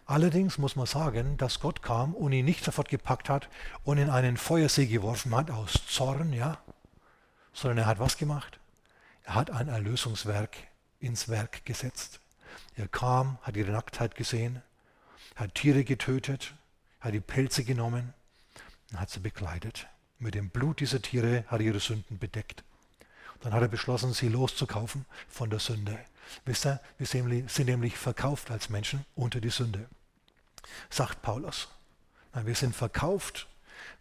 Allerdings 0.05 0.57
muss 0.57 0.75
man 0.75 0.85
sagen, 0.85 1.37
dass 1.37 1.59
Gott 1.59 1.81
kam 1.81 2.13
und 2.13 2.33
ihn 2.33 2.45
nicht 2.45 2.63
sofort 2.63 2.89
gepackt 2.89 3.29
hat 3.29 3.49
und 3.83 3.97
in 3.97 4.09
einen 4.09 4.37
Feuersee 4.37 4.85
geworfen 4.85 5.35
hat 5.35 5.49
aus 5.49 5.73
Zorn, 5.87 6.33
ja, 6.33 6.57
sondern 7.53 7.79
er 7.79 7.85
hat 7.85 7.99
was 7.99 8.17
gemacht? 8.17 8.59
Er 9.23 9.35
hat 9.35 9.49
ein 9.49 9.69
Erlösungswerk 9.69 10.57
ins 10.99 11.29
Werk 11.29 11.65
gesetzt. 11.65 12.19
Er 12.75 12.87
kam, 12.87 13.37
hat 13.41 13.55
ihre 13.55 13.71
Nacktheit 13.71 14.15
gesehen, 14.15 14.61
hat 15.35 15.55
Tiere 15.55 15.83
getötet, 15.83 16.53
hat 16.99 17.13
die 17.13 17.19
Pelze 17.19 17.63
genommen 17.63 18.13
und 18.91 18.99
hat 18.99 19.09
sie 19.09 19.19
bekleidet. 19.19 19.87
Mit 20.19 20.35
dem 20.35 20.49
Blut 20.49 20.79
dieser 20.79 21.01
Tiere 21.01 21.45
hat 21.47 21.61
er 21.61 21.67
ihre 21.67 21.79
Sünden 21.79 22.19
bedeckt. 22.19 22.63
Dann 23.41 23.53
hat 23.53 23.61
er 23.61 23.67
beschlossen, 23.67 24.13
sie 24.13 24.29
loszukaufen 24.29 25.05
von 25.27 25.49
der 25.49 25.59
Sünde. 25.59 25.99
Wisst 26.45 26.65
ihr, 26.65 26.79
wir 26.97 27.07
sind 27.07 27.65
nämlich 27.65 27.97
verkauft 27.97 28.51
als 28.51 28.69
Menschen 28.69 29.05
unter 29.15 29.39
die 29.39 29.49
Sünde. 29.49 29.87
Sagt 30.89 31.21
Paulus. 31.21 31.67
Nein, 32.33 32.45
wir 32.45 32.55
sind 32.55 32.75
verkauft. 32.75 33.47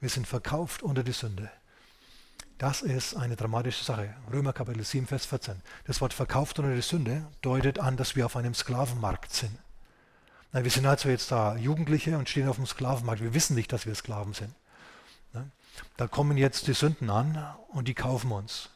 Wir 0.01 0.09
sind 0.09 0.27
verkauft 0.27 0.83
unter 0.83 1.03
die 1.03 1.13
Sünde. 1.13 1.51
Das 2.59 2.83
ist 2.83 3.17
eine 3.17 3.35
dramatische 3.35 3.85
Sache. 3.85 4.15
Römer 4.33 4.53
Kapitel 4.53 4.85
7, 4.85 5.07
Vers 5.07 5.27
14. 5.27 5.61
Das 5.85 6.01
Wort 6.01 6.15
verkauft 6.15 6.59
unter 6.59 6.75
die 6.75 6.83
Sünde 6.83 7.27
deutet 7.41 7.81
an, 7.81 7.97
dass 7.97 8.15
wir 8.15 8.25
auf 8.27 8.37
einem 8.37 8.55
Sklavenmarkt 8.55 9.33
sind. 9.33 9.59
Nein, 10.53 10.65
wir 10.65 10.71
sind 10.71 10.87
also 10.87 11.09
jetzt 11.09 11.33
da 11.33 11.57
Jugendliche 11.57 12.17
und 12.17 12.29
stehen 12.29 12.49
auf 12.49 12.57
dem 12.57 12.67
Sklavenmarkt. 12.67 13.23
Wir 13.23 13.35
wissen 13.35 13.55
nicht, 13.55 13.73
dass 13.73 13.87
wir 13.87 13.95
Sklaven 13.95 14.35
sind. 14.35 14.55
Da 15.97 16.07
kommen 16.07 16.37
jetzt 16.37 16.67
die 16.67 16.75
Sünden 16.75 17.11
an 17.11 17.43
und 17.69 17.89
die 17.89 17.95
kaufen 17.95 18.31
uns. 18.31 18.69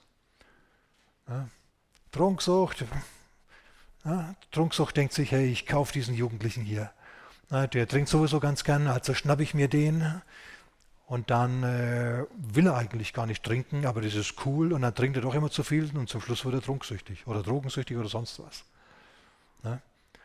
Trunksucht, 2.11 2.85
ja, 4.07 4.35
Trunksucht 4.53 4.97
denkt 4.97 5.13
sich, 5.13 5.33
hey, 5.33 5.47
ich 5.47 5.67
kaufe 5.67 5.93
diesen 5.93 6.15
Jugendlichen 6.15 6.65
hier. 6.65 6.91
Ja, 7.51 7.67
der 7.67 7.87
trinkt 7.89 8.09
sowieso 8.09 8.41
ganz 8.41 8.65
gern, 8.65 8.87
also 8.87 9.15
schnappe 9.15 9.43
ich 9.43 9.55
mir 9.55 9.69
den. 9.69 10.23
Und 11.07 11.31
dann 11.31 11.63
äh, 11.63 12.25
will 12.37 12.67
er 12.67 12.77
eigentlich 12.77 13.13
gar 13.13 13.27
nicht 13.27 13.45
trinken, 13.45 13.87
aber 13.87 14.01
das 14.01 14.15
ist 14.15 14.35
cool 14.45 14.73
und 14.73 14.83
dann 14.83 14.95
trinkt 14.95 15.17
er 15.17 15.23
doch 15.23 15.35
immer 15.35 15.51
zu 15.51 15.63
viel 15.63 15.89
und 15.97 16.09
zum 16.09 16.21
Schluss 16.21 16.45
wird 16.45 16.55
er 16.55 16.63
trunksüchtig 16.63 17.29
oder 17.29 17.45
drogensüchtig 17.45 17.97
oder 17.97 18.09
sonst 18.09 18.41
was. 18.41 18.65
Ja? 19.63 19.81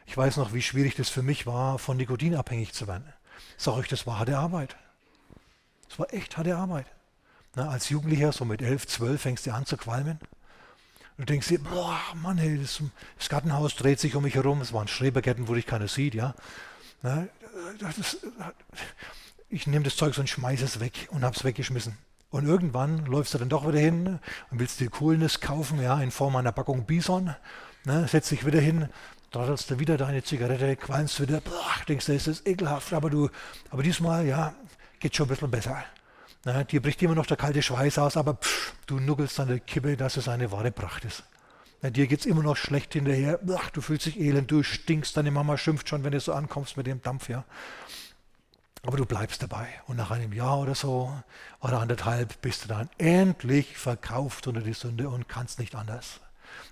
Ich 0.07 0.17
weiß 0.17 0.37
noch, 0.37 0.53
wie 0.53 0.61
schwierig 0.63 0.95
das 0.95 1.09
für 1.09 1.21
mich 1.21 1.45
war, 1.45 1.77
von 1.77 1.97
Nikotin 1.97 2.35
abhängig 2.35 2.73
zu 2.73 2.87
werden. 2.87 3.13
Ich 3.57 3.63
sage 3.63 3.77
euch, 3.77 3.87
das 3.89 4.07
war 4.07 4.17
harte 4.17 4.37
Arbeit. 4.39 4.75
Das 5.87 5.99
war 5.99 6.11
echt 6.13 6.37
harte 6.37 6.57
Arbeit. 6.57 6.87
Na, 7.55 7.69
als 7.69 7.89
Jugendlicher, 7.89 8.31
so 8.31 8.45
mit 8.45 8.61
11, 8.61 8.87
12, 8.87 9.21
fängst 9.21 9.45
du 9.45 9.53
an 9.53 9.65
zu 9.67 9.77
qualmen. 9.77 10.19
Du 11.21 11.25
denkst 11.25 11.49
dir, 11.49 11.59
boah, 11.59 11.99
Mann, 12.15 12.39
ey, 12.39 12.57
das, 12.57 12.81
das, 13.15 13.29
Gartenhaus 13.29 13.75
dreht 13.75 13.99
sich 13.99 14.15
um 14.15 14.23
mich 14.23 14.33
herum. 14.33 14.59
Es 14.59 14.73
waren 14.73 14.87
Schrebergärten, 14.87 15.47
wo 15.47 15.53
dich 15.53 15.67
keiner 15.67 15.87
sieht, 15.87 16.15
ja. 16.15 16.33
Na, 17.03 17.27
das, 17.79 18.17
ich 19.47 19.67
nehme 19.67 19.85
das 19.85 19.95
Zeug 19.95 20.15
so 20.15 20.21
und 20.21 20.27
schmeiße 20.27 20.65
es 20.65 20.79
weg 20.79 21.09
und 21.11 21.23
habe 21.23 21.35
es 21.35 21.43
weggeschmissen. 21.43 21.95
Und 22.31 22.47
irgendwann 22.47 23.05
läufst 23.05 23.35
du 23.35 23.37
dann 23.37 23.49
doch 23.49 23.67
wieder 23.67 23.77
hin 23.77 24.17
und 24.49 24.59
willst 24.59 24.79
dir 24.79 24.89
Coolness 24.89 25.41
kaufen, 25.41 25.79
ja, 25.79 26.01
in 26.01 26.09
Form 26.09 26.35
einer 26.37 26.51
Packung 26.51 26.85
Bison. 26.85 27.35
Ne, 27.85 28.07
setzt 28.07 28.31
dich 28.31 28.43
wieder 28.43 28.59
hin, 28.59 28.89
daddelst 29.29 29.69
du 29.69 29.77
wieder 29.77 29.97
deine 29.97 30.23
Zigarette, 30.23 30.75
qualmst 30.75 31.21
wieder, 31.21 31.39
boah, 31.41 31.85
denkst 31.87 32.07
du, 32.07 32.13
das 32.13 32.25
ist 32.25 32.47
ekelhaft, 32.47 32.93
aber 32.93 33.11
du, 33.11 33.29
aber 33.69 33.83
diesmal, 33.83 34.25
ja, 34.25 34.55
geht 34.99 35.15
schon 35.15 35.27
ein 35.27 35.29
bisschen 35.29 35.51
besser. 35.51 35.83
Ne, 36.43 36.65
dir 36.65 36.81
bricht 36.81 37.01
immer 37.03 37.15
noch 37.15 37.27
der 37.27 37.37
kalte 37.37 37.61
Schweiß 37.61 37.99
aus, 37.99 38.17
aber 38.17 38.35
pff, 38.35 38.73
du 38.87 38.99
nuckelst 38.99 39.39
an 39.39 39.47
der 39.47 39.59
Kippe, 39.59 39.95
dass 39.95 40.17
es 40.17 40.27
eine 40.27 40.51
wahre 40.51 40.71
Pracht 40.71 41.05
ist. 41.05 41.23
Ne, 41.81 41.91
dir 41.91 42.07
geht 42.07 42.21
es 42.21 42.25
immer 42.25 42.41
noch 42.41 42.57
schlecht 42.57 42.93
hinterher, 42.93 43.39
ach, 43.55 43.69
du 43.69 43.81
fühlst 43.81 44.07
dich 44.07 44.19
elend, 44.19 44.49
du 44.49 44.63
stinkst, 44.63 45.15
deine 45.15 45.29
Mama 45.29 45.57
schimpft 45.57 45.89
schon, 45.89 46.03
wenn 46.03 46.13
du 46.13 46.19
so 46.19 46.33
ankommst 46.33 46.77
mit 46.77 46.87
dem 46.87 47.01
Dampf, 47.01 47.29
ja. 47.29 47.43
Aber 48.83 48.97
du 48.97 49.05
bleibst 49.05 49.43
dabei. 49.43 49.67
Und 49.85 49.97
nach 49.97 50.09
einem 50.09 50.33
Jahr 50.33 50.59
oder 50.59 50.73
so 50.73 51.15
oder 51.59 51.79
anderthalb 51.79 52.41
bist 52.41 52.63
du 52.63 52.67
dann 52.67 52.89
endlich 52.97 53.77
verkauft 53.77 54.47
unter 54.47 54.61
die 54.61 54.73
Sünde 54.73 55.09
und 55.09 55.29
kannst 55.29 55.59
nicht 55.59 55.75
anders. 55.75 56.19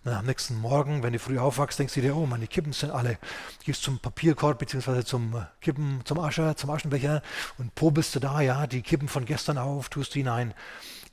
Dann 0.03 0.13
am 0.13 0.25
nächsten 0.25 0.59
Morgen, 0.59 1.03
wenn 1.03 1.13
du 1.13 1.19
früh 1.19 1.38
aufwachst, 1.38 1.80
denkst 1.80 1.93
du 1.93 2.01
dir, 2.01 2.15
oh, 2.15 2.25
meine 2.25 2.47
Kippen 2.47 2.73
sind 2.73 2.91
alle. 2.91 3.17
Gehst 3.63 3.84
zum 3.84 3.99
Papierkorb 3.99 4.59
bzw. 4.59 5.03
zum 5.03 5.45
Kippen, 5.61 6.01
zum 6.05 6.19
Ascher, 6.19 6.55
zum 6.55 6.69
Aschenbecher 6.69 7.21
und 7.57 7.75
probelst 7.75 8.15
du 8.15 8.19
da, 8.19 8.41
ja, 8.41 8.67
die 8.67 8.82
Kippen 8.82 9.07
von 9.07 9.25
gestern 9.25 9.57
auf, 9.57 9.89
tust 9.89 10.15
die 10.15 10.21
in 10.21 10.30
ein, 10.30 10.53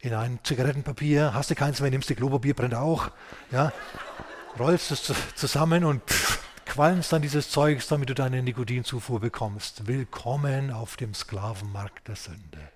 in 0.00 0.14
ein 0.14 0.38
Zigarettenpapier, 0.42 1.34
hast 1.34 1.50
du 1.50 1.54
keins 1.54 1.80
mehr, 1.80 1.90
nimmst 1.90 2.08
die 2.10 2.14
Klopapier, 2.14 2.54
brennt 2.54 2.74
auch, 2.74 3.10
ja, 3.50 3.72
rollst 4.58 4.90
es 4.90 5.12
zusammen 5.34 5.84
und 5.84 6.02
pff, 6.08 6.38
qualmst 6.66 7.12
dann 7.12 7.22
dieses 7.22 7.50
Zeugs, 7.50 7.88
damit 7.88 8.10
du 8.10 8.14
deine 8.14 8.42
Nikotinzufuhr 8.42 9.20
bekommst. 9.20 9.86
Willkommen 9.86 10.70
auf 10.70 10.96
dem 10.96 11.14
Sklavenmarkt 11.14 12.08
der 12.08 12.16
Sünde. 12.16 12.70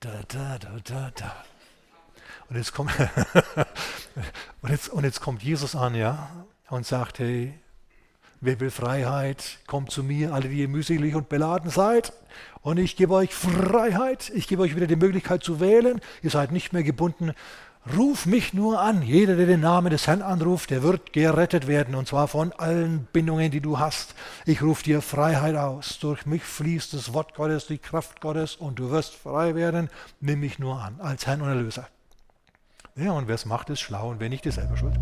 Da, 0.00 0.22
da, 0.28 0.58
da, 0.58 0.78
da, 0.84 1.10
da. 1.14 1.44
Und 2.48 2.56
jetzt 2.56 2.72
kommt, 2.72 2.92
und 4.62 4.70
jetzt, 4.70 4.88
und 4.88 5.04
jetzt 5.04 5.20
kommt 5.20 5.42
Jesus 5.42 5.76
an, 5.76 5.94
ja, 5.94 6.28
und 6.68 6.86
sagt, 6.86 7.18
hey, 7.18 7.54
wer 8.40 8.58
will 8.60 8.70
Freiheit, 8.70 9.58
kommt 9.66 9.90
zu 9.90 10.02
mir, 10.02 10.32
alle, 10.32 10.48
die 10.48 10.60
ihr 10.60 10.68
mühselig 10.68 11.14
und 11.14 11.28
beladen 11.28 11.70
seid. 11.70 12.12
Und 12.62 12.78
ich 12.78 12.96
gebe 12.96 13.14
euch 13.14 13.34
Freiheit, 13.34 14.30
ich 14.34 14.48
gebe 14.48 14.62
euch 14.62 14.74
wieder 14.74 14.86
die 14.86 14.96
Möglichkeit 14.96 15.44
zu 15.44 15.60
wählen. 15.60 16.00
Ihr 16.22 16.30
seid 16.30 16.52
nicht 16.52 16.72
mehr 16.72 16.82
gebunden 16.82 17.32
Ruf 17.94 18.26
mich 18.26 18.52
nur 18.52 18.80
an. 18.80 19.02
Jeder, 19.02 19.36
der 19.36 19.46
den 19.46 19.60
Namen 19.60 19.90
des 19.90 20.08
Herrn 20.08 20.20
anruft, 20.20 20.70
der 20.70 20.82
wird 20.82 21.12
gerettet 21.12 21.68
werden. 21.68 21.94
Und 21.94 22.08
zwar 22.08 22.26
von 22.26 22.52
allen 22.52 23.06
Bindungen, 23.12 23.52
die 23.52 23.60
du 23.60 23.78
hast. 23.78 24.16
Ich 24.44 24.60
rufe 24.60 24.82
dir 24.82 25.00
Freiheit 25.00 25.54
aus. 25.54 26.00
Durch 26.00 26.26
mich 26.26 26.42
fließt 26.42 26.94
das 26.94 27.12
Wort 27.12 27.34
Gottes, 27.34 27.68
die 27.68 27.78
Kraft 27.78 28.20
Gottes 28.20 28.56
und 28.56 28.80
du 28.80 28.90
wirst 28.90 29.14
frei 29.14 29.54
werden. 29.54 29.88
Nimm 30.20 30.40
mich 30.40 30.58
nur 30.58 30.82
an 30.82 31.00
als 31.00 31.28
Herrn 31.28 31.42
und 31.42 31.48
Erlöser. 31.48 31.86
Ja, 32.98 33.12
und 33.12 33.28
wer 33.28 33.34
es 33.34 33.44
macht, 33.44 33.68
ist 33.68 33.80
schlau 33.80 34.08
und 34.08 34.20
wer 34.20 34.30
nicht, 34.30 34.46
ist 34.46 34.54
selber 34.54 34.74
schuld. 34.78 34.98